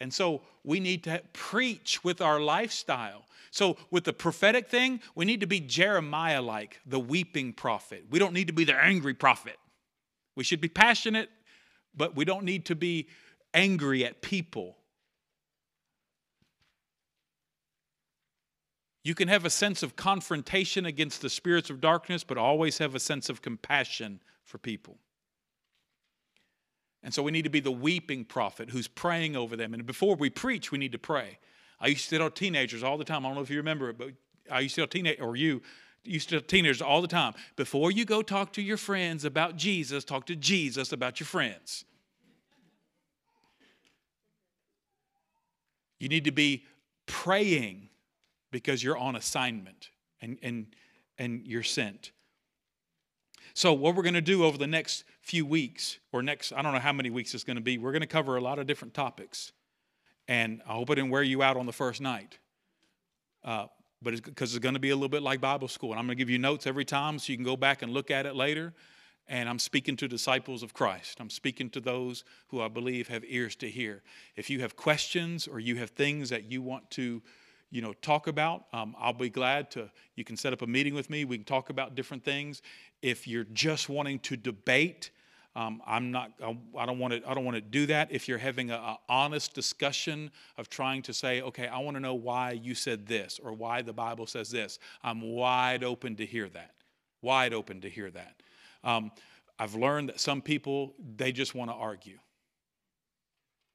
And 0.00 0.12
so 0.12 0.40
we 0.64 0.80
need 0.80 1.04
to 1.04 1.20
preach 1.34 2.02
with 2.02 2.22
our 2.22 2.40
lifestyle. 2.40 3.26
So, 3.50 3.76
with 3.90 4.04
the 4.04 4.14
prophetic 4.14 4.70
thing, 4.70 5.00
we 5.14 5.26
need 5.26 5.40
to 5.40 5.46
be 5.46 5.60
Jeremiah 5.60 6.40
like, 6.40 6.80
the 6.86 6.98
weeping 6.98 7.52
prophet. 7.52 8.06
We 8.08 8.18
don't 8.18 8.32
need 8.32 8.46
to 8.46 8.54
be 8.54 8.64
the 8.64 8.74
angry 8.74 9.12
prophet. 9.12 9.58
We 10.34 10.44
should 10.44 10.62
be 10.62 10.68
passionate, 10.68 11.28
but 11.94 12.16
we 12.16 12.24
don't 12.24 12.44
need 12.44 12.64
to 12.66 12.74
be 12.74 13.08
angry 13.52 14.06
at 14.06 14.22
people. 14.22 14.78
You 19.04 19.14
can 19.14 19.28
have 19.28 19.44
a 19.44 19.50
sense 19.50 19.82
of 19.82 19.96
confrontation 19.96 20.86
against 20.86 21.22
the 21.22 21.30
spirits 21.30 21.70
of 21.70 21.80
darkness, 21.80 22.22
but 22.22 22.38
always 22.38 22.78
have 22.78 22.94
a 22.94 23.00
sense 23.00 23.28
of 23.28 23.42
compassion 23.42 24.20
for 24.44 24.58
people. 24.58 24.98
And 27.02 27.12
so 27.12 27.22
we 27.22 27.32
need 27.32 27.42
to 27.42 27.50
be 27.50 27.60
the 27.60 27.72
weeping 27.72 28.24
prophet 28.24 28.70
who's 28.70 28.86
praying 28.86 29.34
over 29.34 29.56
them. 29.56 29.74
And 29.74 29.84
before 29.84 30.14
we 30.14 30.30
preach, 30.30 30.70
we 30.70 30.78
need 30.78 30.92
to 30.92 30.98
pray. 30.98 31.38
I 31.80 31.88
used 31.88 32.08
to 32.10 32.18
tell 32.18 32.30
teenagers 32.30 32.84
all 32.84 32.96
the 32.96 33.04
time. 33.04 33.26
I 33.26 33.28
don't 33.28 33.34
know 33.34 33.42
if 33.42 33.50
you 33.50 33.56
remember 33.56 33.90
it, 33.90 33.98
but 33.98 34.10
I 34.50 34.60
used 34.60 34.76
to 34.76 34.82
tell 34.82 34.88
teenagers, 34.88 35.20
or 35.20 35.34
you 35.34 35.62
used 36.04 36.28
to 36.28 36.40
tell 36.40 36.46
teenagers 36.46 36.80
all 36.80 37.02
the 37.02 37.08
time. 37.08 37.34
Before 37.56 37.90
you 37.90 38.04
go 38.04 38.22
talk 38.22 38.52
to 38.52 38.62
your 38.62 38.76
friends 38.76 39.24
about 39.24 39.56
Jesus, 39.56 40.04
talk 40.04 40.26
to 40.26 40.36
Jesus 40.36 40.92
about 40.92 41.18
your 41.18 41.26
friends. 41.26 41.84
You 45.98 46.08
need 46.08 46.24
to 46.24 46.32
be 46.32 46.64
praying 47.06 47.88
because 48.52 48.84
you're 48.84 48.96
on 48.96 49.16
assignment 49.16 49.90
and, 50.20 50.38
and, 50.42 50.66
and 51.18 51.44
you're 51.44 51.64
sent. 51.64 52.12
So, 53.54 53.72
what 53.72 53.96
we're 53.96 54.02
going 54.02 54.14
to 54.14 54.20
do 54.20 54.44
over 54.44 54.56
the 54.56 54.66
next 54.66 55.04
few 55.20 55.44
weeks, 55.44 55.98
or 56.12 56.22
next, 56.22 56.52
I 56.52 56.62
don't 56.62 56.72
know 56.72 56.78
how 56.78 56.92
many 56.92 57.10
weeks 57.10 57.34
it's 57.34 57.44
going 57.44 57.56
to 57.56 57.62
be, 57.62 57.76
we're 57.76 57.92
going 57.92 58.00
to 58.00 58.06
cover 58.06 58.36
a 58.36 58.40
lot 58.40 58.58
of 58.58 58.66
different 58.66 58.94
topics. 58.94 59.52
And 60.28 60.62
I 60.66 60.74
hope 60.74 60.90
I 60.90 60.94
didn't 60.94 61.10
wear 61.10 61.22
you 61.22 61.42
out 61.42 61.56
on 61.56 61.66
the 61.66 61.72
first 61.72 62.00
night. 62.00 62.38
Uh, 63.44 63.66
but 64.00 64.14
because 64.24 64.50
it's, 64.50 64.56
it's 64.56 64.62
going 64.62 64.74
to 64.74 64.80
be 64.80 64.90
a 64.90 64.94
little 64.94 65.08
bit 65.08 65.22
like 65.22 65.40
Bible 65.40 65.68
school. 65.68 65.90
And 65.90 65.98
I'm 65.98 66.06
going 66.06 66.16
to 66.16 66.20
give 66.20 66.30
you 66.30 66.38
notes 66.38 66.66
every 66.66 66.84
time 66.84 67.18
so 67.18 67.32
you 67.32 67.36
can 67.36 67.44
go 67.44 67.56
back 67.56 67.82
and 67.82 67.92
look 67.92 68.10
at 68.10 68.24
it 68.24 68.34
later. 68.34 68.72
And 69.28 69.48
I'm 69.48 69.58
speaking 69.58 69.96
to 69.96 70.08
disciples 70.08 70.62
of 70.62 70.74
Christ. 70.74 71.18
I'm 71.20 71.30
speaking 71.30 71.70
to 71.70 71.80
those 71.80 72.24
who 72.48 72.60
I 72.60 72.68
believe 72.68 73.08
have 73.08 73.24
ears 73.26 73.54
to 73.56 73.68
hear. 73.68 74.02
If 74.36 74.50
you 74.50 74.60
have 74.60 74.76
questions 74.76 75.46
or 75.46 75.60
you 75.60 75.76
have 75.76 75.90
things 75.90 76.30
that 76.30 76.50
you 76.50 76.62
want 76.62 76.90
to 76.92 77.22
you 77.72 77.82
know 77.82 77.92
talk 77.94 78.28
about. 78.28 78.66
Um, 78.72 78.94
i'll 79.00 79.12
be 79.12 79.30
glad 79.30 79.70
to 79.72 79.90
you 80.14 80.22
can 80.22 80.36
set 80.36 80.52
up 80.52 80.62
a 80.62 80.66
meeting 80.66 80.94
with 80.94 81.10
me. 81.10 81.24
We 81.24 81.38
can 81.38 81.44
talk 81.44 81.70
about 81.70 81.96
different 81.96 82.24
things. 82.24 82.62
If 83.00 83.26
you're 83.26 83.46
just 83.52 83.88
wanting 83.88 84.20
to 84.20 84.36
debate 84.36 85.10
um, 85.54 85.82
i'm 85.86 86.10
not 86.10 86.32
i 86.78 86.86
don't 86.86 86.98
want 86.98 87.12
to 87.12 87.28
i 87.28 87.34
don't 87.34 87.44
want 87.44 87.56
to 87.56 87.60
do 87.60 87.86
that. 87.86 88.10
If 88.10 88.28
you're 88.28 88.38
having 88.38 88.70
an 88.70 88.96
honest 89.08 89.54
discussion 89.54 90.30
of 90.56 90.68
trying 90.68 91.02
to 91.02 91.12
say 91.12 91.42
okay 91.42 91.66
i 91.66 91.78
want 91.78 91.96
to 91.96 92.00
know 92.00 92.14
why 92.14 92.52
you 92.52 92.74
said 92.74 93.06
this 93.06 93.40
or 93.42 93.52
why 93.52 93.82
the 93.82 93.92
bible 93.92 94.26
says 94.26 94.50
this 94.50 94.78
i'm 95.02 95.20
wide 95.20 95.84
open 95.84 96.16
to 96.16 96.26
hear 96.26 96.48
that. 96.50 96.74
Wide 97.20 97.54
open 97.54 97.80
to 97.82 97.88
hear 97.90 98.10
that. 98.10 98.42
Um, 98.84 99.10
i've 99.58 99.74
learned 99.74 100.08
that 100.10 100.20
some 100.20 100.40
people 100.40 100.94
they 101.16 101.32
just 101.32 101.54
want 101.54 101.70
to 101.70 101.74
argue 101.74 102.18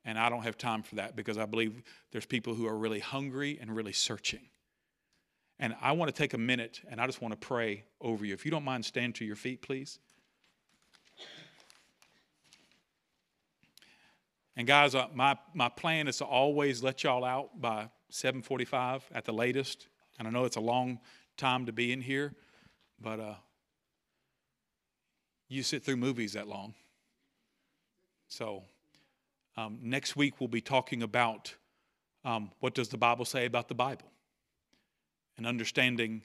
and 0.07 0.17
I 0.17 0.29
don't 0.29 0.43
have 0.43 0.57
time 0.57 0.83
for 0.83 0.95
that 0.95 1.17
because 1.17 1.37
I 1.37 1.45
believe 1.45 1.83
there's 2.11 2.25
people 2.25 2.55
who 2.55 2.65
are 2.65 2.77
really 2.77 3.01
hungry 3.01 3.59
and 3.61 3.75
really 3.75 3.91
searching. 3.91 4.39
And 5.59 5.75
I 5.81 5.91
want 5.91 6.07
to 6.07 6.17
take 6.17 6.33
a 6.33 6.37
minute 6.37 6.79
and 6.89 7.01
I 7.01 7.05
just 7.05 7.21
want 7.21 7.33
to 7.33 7.45
pray 7.45 7.83
over 7.99 8.25
you. 8.25 8.33
If 8.33 8.45
you 8.45 8.51
don't 8.51 8.63
mind, 8.63 8.85
stand 8.85 9.15
to 9.15 9.25
your 9.25 9.35
feet, 9.35 9.61
please. 9.61 9.99
And 14.55 14.65
guys, 14.65 14.95
uh, 14.95 15.07
my, 15.13 15.37
my 15.53 15.67
plan 15.67 16.07
is 16.07 16.17
to 16.19 16.25
always 16.25 16.81
let 16.81 17.03
y'all 17.03 17.25
out 17.25 17.59
by 17.59 17.89
7:45 18.09 19.01
at 19.11 19.25
the 19.25 19.33
latest. 19.33 19.87
And 20.17 20.27
I 20.27 20.31
know 20.31 20.45
it's 20.45 20.55
a 20.55 20.61
long 20.61 20.99
time 21.35 21.65
to 21.65 21.73
be 21.73 21.91
in 21.91 22.01
here, 22.01 22.33
but 22.99 23.19
uh, 23.19 23.35
you 25.49 25.63
sit 25.63 25.83
through 25.83 25.97
movies 25.97 26.33
that 26.33 26.47
long. 26.47 26.73
So 28.29 28.63
um, 29.57 29.79
next 29.81 30.15
week, 30.15 30.39
we'll 30.39 30.47
be 30.47 30.61
talking 30.61 31.01
about 31.01 31.55
um, 32.23 32.51
what 32.59 32.75
does 32.75 32.89
the 32.89 32.97
Bible 32.97 33.25
say 33.25 33.45
about 33.45 33.67
the 33.67 33.75
Bible 33.75 34.11
and 35.37 35.47
understanding 35.47 36.21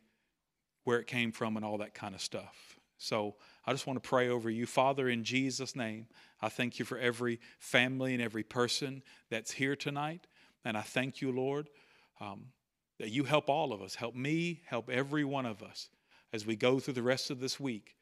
where 0.85 0.99
it 0.99 1.07
came 1.07 1.33
from 1.33 1.57
and 1.57 1.65
all 1.65 1.79
that 1.79 1.95
kind 1.95 2.15
of 2.15 2.21
stuff. 2.21 2.79
So 2.99 3.37
I 3.67 3.73
just 3.73 3.87
want 3.87 4.03
to 4.03 4.09
pray 4.09 4.29
over 4.29 4.51
you. 4.51 4.67
Father, 4.67 5.09
in 5.09 5.25
Jesus' 5.25 5.75
name, 5.75 6.07
I 6.41 6.49
thank 6.49 6.79
you 6.79 6.85
for 6.85 6.99
every 6.99 7.41
family 7.59 8.15
and 8.15 8.23
every 8.23 8.43
person 8.43 9.03
that's 9.31 9.53
here 9.53 9.77
tonight. 9.77 10.27
And 10.65 10.77
I 10.77 10.83
thank 10.83 11.21
you, 11.21 11.33
Lord, 11.33 11.71
um, 12.21 12.47
that 12.99 13.11
you 13.11 13.25
help 13.25 13.49
all 13.49 13.73
of 13.73 13.83
us. 13.83 13.95
Help 13.95 14.15
me, 14.15 14.63
help 14.67 14.91
every 14.91 15.25
one 15.25 15.47
of 15.47 15.63
us 15.63 15.89
as 16.33 16.47
we 16.47 16.55
go 16.55 16.79
through 16.79 16.95
the 16.95 17.03
rest 17.03 17.31
of 17.31 17.41
this 17.41 17.59
week 17.59 17.97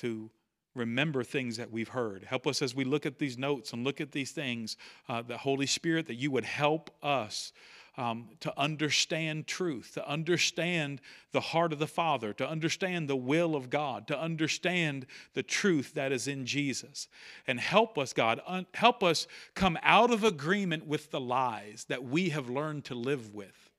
to 0.00 0.30
remember 0.74 1.22
things 1.22 1.56
that 1.56 1.70
we've 1.70 1.88
heard. 1.88 2.24
Help 2.24 2.46
us 2.46 2.62
as 2.62 2.74
we 2.74 2.84
look 2.84 3.06
at 3.06 3.18
these 3.18 3.38
notes 3.38 3.72
and 3.72 3.84
look 3.84 4.00
at 4.00 4.12
these 4.12 4.32
things, 4.32 4.76
uh, 5.08 5.22
the 5.22 5.38
Holy 5.38 5.66
Spirit, 5.66 6.06
that 6.06 6.16
you 6.16 6.30
would 6.30 6.44
help 6.44 6.90
us 7.02 7.52
um, 7.96 8.30
to 8.40 8.52
understand 8.58 9.46
truth, 9.46 9.92
to 9.94 10.08
understand 10.08 11.00
the 11.32 11.40
heart 11.40 11.72
of 11.72 11.78
the 11.78 11.86
Father, 11.86 12.32
to 12.32 12.48
understand 12.48 13.08
the 13.08 13.16
will 13.16 13.54
of 13.54 13.70
God, 13.70 14.08
to 14.08 14.18
understand 14.18 15.06
the 15.34 15.42
truth 15.42 15.94
that 15.94 16.10
is 16.10 16.26
in 16.26 16.44
Jesus. 16.44 17.08
And 17.46 17.60
help 17.60 17.96
us, 17.96 18.12
God, 18.12 18.40
un- 18.46 18.66
help 18.74 19.04
us 19.04 19.28
come 19.54 19.78
out 19.82 20.10
of 20.10 20.24
agreement 20.24 20.86
with 20.86 21.10
the 21.10 21.20
lies 21.20 21.86
that 21.88 22.04
we 22.04 22.30
have 22.30 22.50
learned 22.50 22.84
to 22.86 22.94
live 22.94 23.32
with. 23.32 23.70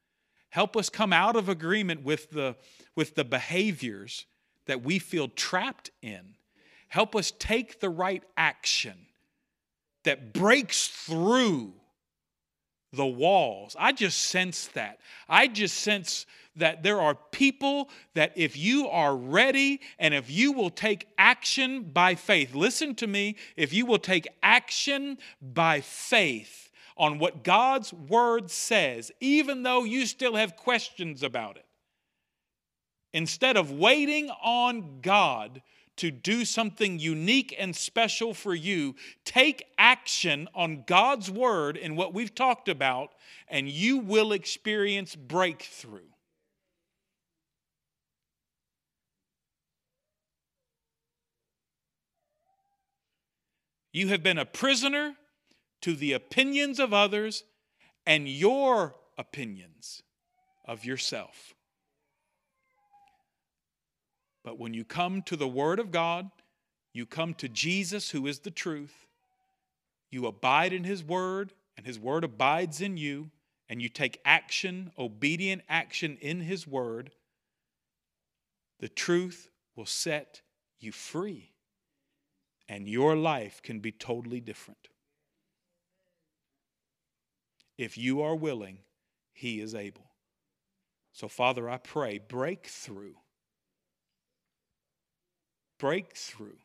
Help 0.49 0.77
us 0.77 0.89
come 0.89 1.11
out 1.11 1.35
of 1.35 1.49
agreement 1.49 2.03
with 2.03 2.31
the, 2.31 2.55
with 2.95 3.15
the 3.15 3.25
behaviors 3.25 4.25
that 4.67 4.81
we 4.81 4.97
feel 4.97 5.27
trapped 5.27 5.91
in 6.01 6.35
Help 6.95 7.13
us 7.13 7.33
take 7.39 7.81
the 7.81 7.89
right 7.89 8.23
action 8.37 8.95
that 10.05 10.31
breaks 10.31 10.87
through 10.87 11.73
the 12.93 13.05
walls. 13.05 13.75
I 13.77 13.91
just 13.91 14.17
sense 14.17 14.67
that. 14.67 14.99
I 15.27 15.47
just 15.47 15.75
sense 15.75 16.25
that 16.55 16.83
there 16.83 17.01
are 17.01 17.15
people 17.33 17.89
that 18.13 18.31
if 18.37 18.55
you 18.55 18.87
are 18.87 19.13
ready 19.13 19.81
and 19.99 20.13
if 20.13 20.31
you 20.31 20.53
will 20.53 20.69
take 20.69 21.09
action 21.17 21.83
by 21.83 22.15
faith, 22.15 22.55
listen 22.55 22.95
to 22.95 23.07
me, 23.07 23.35
if 23.57 23.73
you 23.73 23.85
will 23.85 23.99
take 23.99 24.29
action 24.41 25.17
by 25.41 25.81
faith 25.81 26.71
on 26.95 27.19
what 27.19 27.43
God's 27.43 27.91
word 27.91 28.49
says, 28.49 29.11
even 29.19 29.63
though 29.63 29.83
you 29.83 30.05
still 30.05 30.37
have 30.37 30.55
questions 30.55 31.23
about 31.23 31.57
it, 31.57 31.65
instead 33.11 33.57
of 33.57 33.69
waiting 33.69 34.29
on 34.41 35.01
God 35.01 35.61
to 35.97 36.11
do 36.11 36.45
something 36.45 36.99
unique 36.99 37.55
and 37.57 37.75
special 37.75 38.33
for 38.33 38.53
you, 38.53 38.95
take 39.23 39.65
action 39.77 40.47
on 40.53 40.83
God's 40.85 41.31
word 41.31 41.77
and 41.77 41.95
what 41.95 42.13
we've 42.13 42.35
talked 42.35 42.69
about, 42.69 43.11
and 43.47 43.69
you 43.69 43.97
will 43.97 44.31
experience 44.31 45.15
breakthrough. 45.15 46.01
You 53.93 54.09
have 54.09 54.21
been 54.21 54.37
a 54.37 54.45
prisoner 54.45 55.15
to 55.81 55.95
the 55.95 56.11
opinions 56.11 56.79
of 56.81 56.93
others 56.93 57.45
and 58.05 58.27
your 58.27 58.95
opinions 59.17 60.03
of 60.65 60.83
yourself. 60.83 61.54
But 64.45 64.59
when 64.59 64.75
you 64.75 64.85
come 64.85 65.23
to 65.23 65.35
the 65.35 65.47
Word 65.47 65.79
of 65.79 65.91
God, 65.91 66.29
you 66.93 67.07
come 67.07 67.33
to 67.33 67.49
Jesus, 67.49 68.11
who 68.11 68.27
is 68.27 68.39
the 68.39 68.51
truth, 68.51 69.07
you 70.11 70.27
abide 70.27 70.71
in 70.71 70.83
His 70.83 71.03
Word, 71.03 71.51
and 71.75 71.85
His 71.85 71.99
Word 71.99 72.23
abides 72.23 72.79
in 72.79 72.95
you, 72.95 73.31
and 73.67 73.81
you 73.81 73.89
take 73.89 74.21
action, 74.23 74.91
obedient 74.99 75.63
action 75.67 76.19
in 76.21 76.41
His 76.41 76.67
Word, 76.67 77.09
the 78.79 78.87
truth 78.87 79.49
will 79.75 79.87
set 79.87 80.41
you 80.79 80.91
free, 80.91 81.49
and 82.69 82.87
your 82.87 83.15
life 83.15 83.63
can 83.63 83.79
be 83.79 83.91
totally 83.91 84.41
different. 84.41 84.89
If 87.79 87.97
you 87.97 88.21
are 88.21 88.35
willing, 88.35 88.77
He 89.33 89.59
is 89.59 89.73
able. 89.73 90.11
So, 91.13 91.27
Father, 91.27 91.67
I 91.67 91.77
pray 91.77 92.19
breakthrough 92.19 93.15
breakthrough 95.79 96.57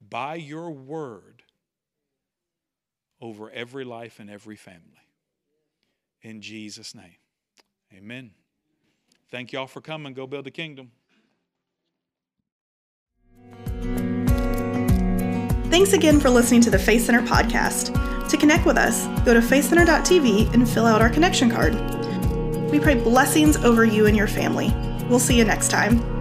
by 0.00 0.34
your 0.34 0.70
word 0.70 1.42
over 3.20 3.50
every 3.50 3.84
life 3.84 4.20
and 4.20 4.30
every 4.30 4.56
family. 4.56 4.82
In 6.22 6.40
Jesus' 6.40 6.94
name, 6.94 7.16
amen. 7.94 8.32
Thank 9.30 9.52
y'all 9.52 9.66
for 9.66 9.80
coming. 9.80 10.12
Go 10.14 10.26
build 10.26 10.46
the 10.46 10.50
kingdom. 10.50 10.92
Thanks 15.70 15.92
again 15.92 16.20
for 16.20 16.30
listening 16.30 16.60
to 16.62 16.70
the 16.70 16.78
Faith 16.78 17.04
Center 17.04 17.22
podcast. 17.22 17.92
To 18.28 18.36
connect 18.36 18.66
with 18.66 18.76
us, 18.76 19.06
go 19.24 19.34
to 19.34 19.40
faithcenter.tv 19.40 20.52
and 20.54 20.68
fill 20.68 20.86
out 20.86 21.02
our 21.02 21.10
connection 21.10 21.50
card. 21.50 21.74
We 22.70 22.80
pray 22.80 22.94
blessings 22.94 23.56
over 23.58 23.84
you 23.84 24.06
and 24.06 24.16
your 24.16 24.26
family. 24.26 24.72
We'll 25.08 25.18
see 25.18 25.36
you 25.36 25.44
next 25.44 25.70
time. 25.70 26.15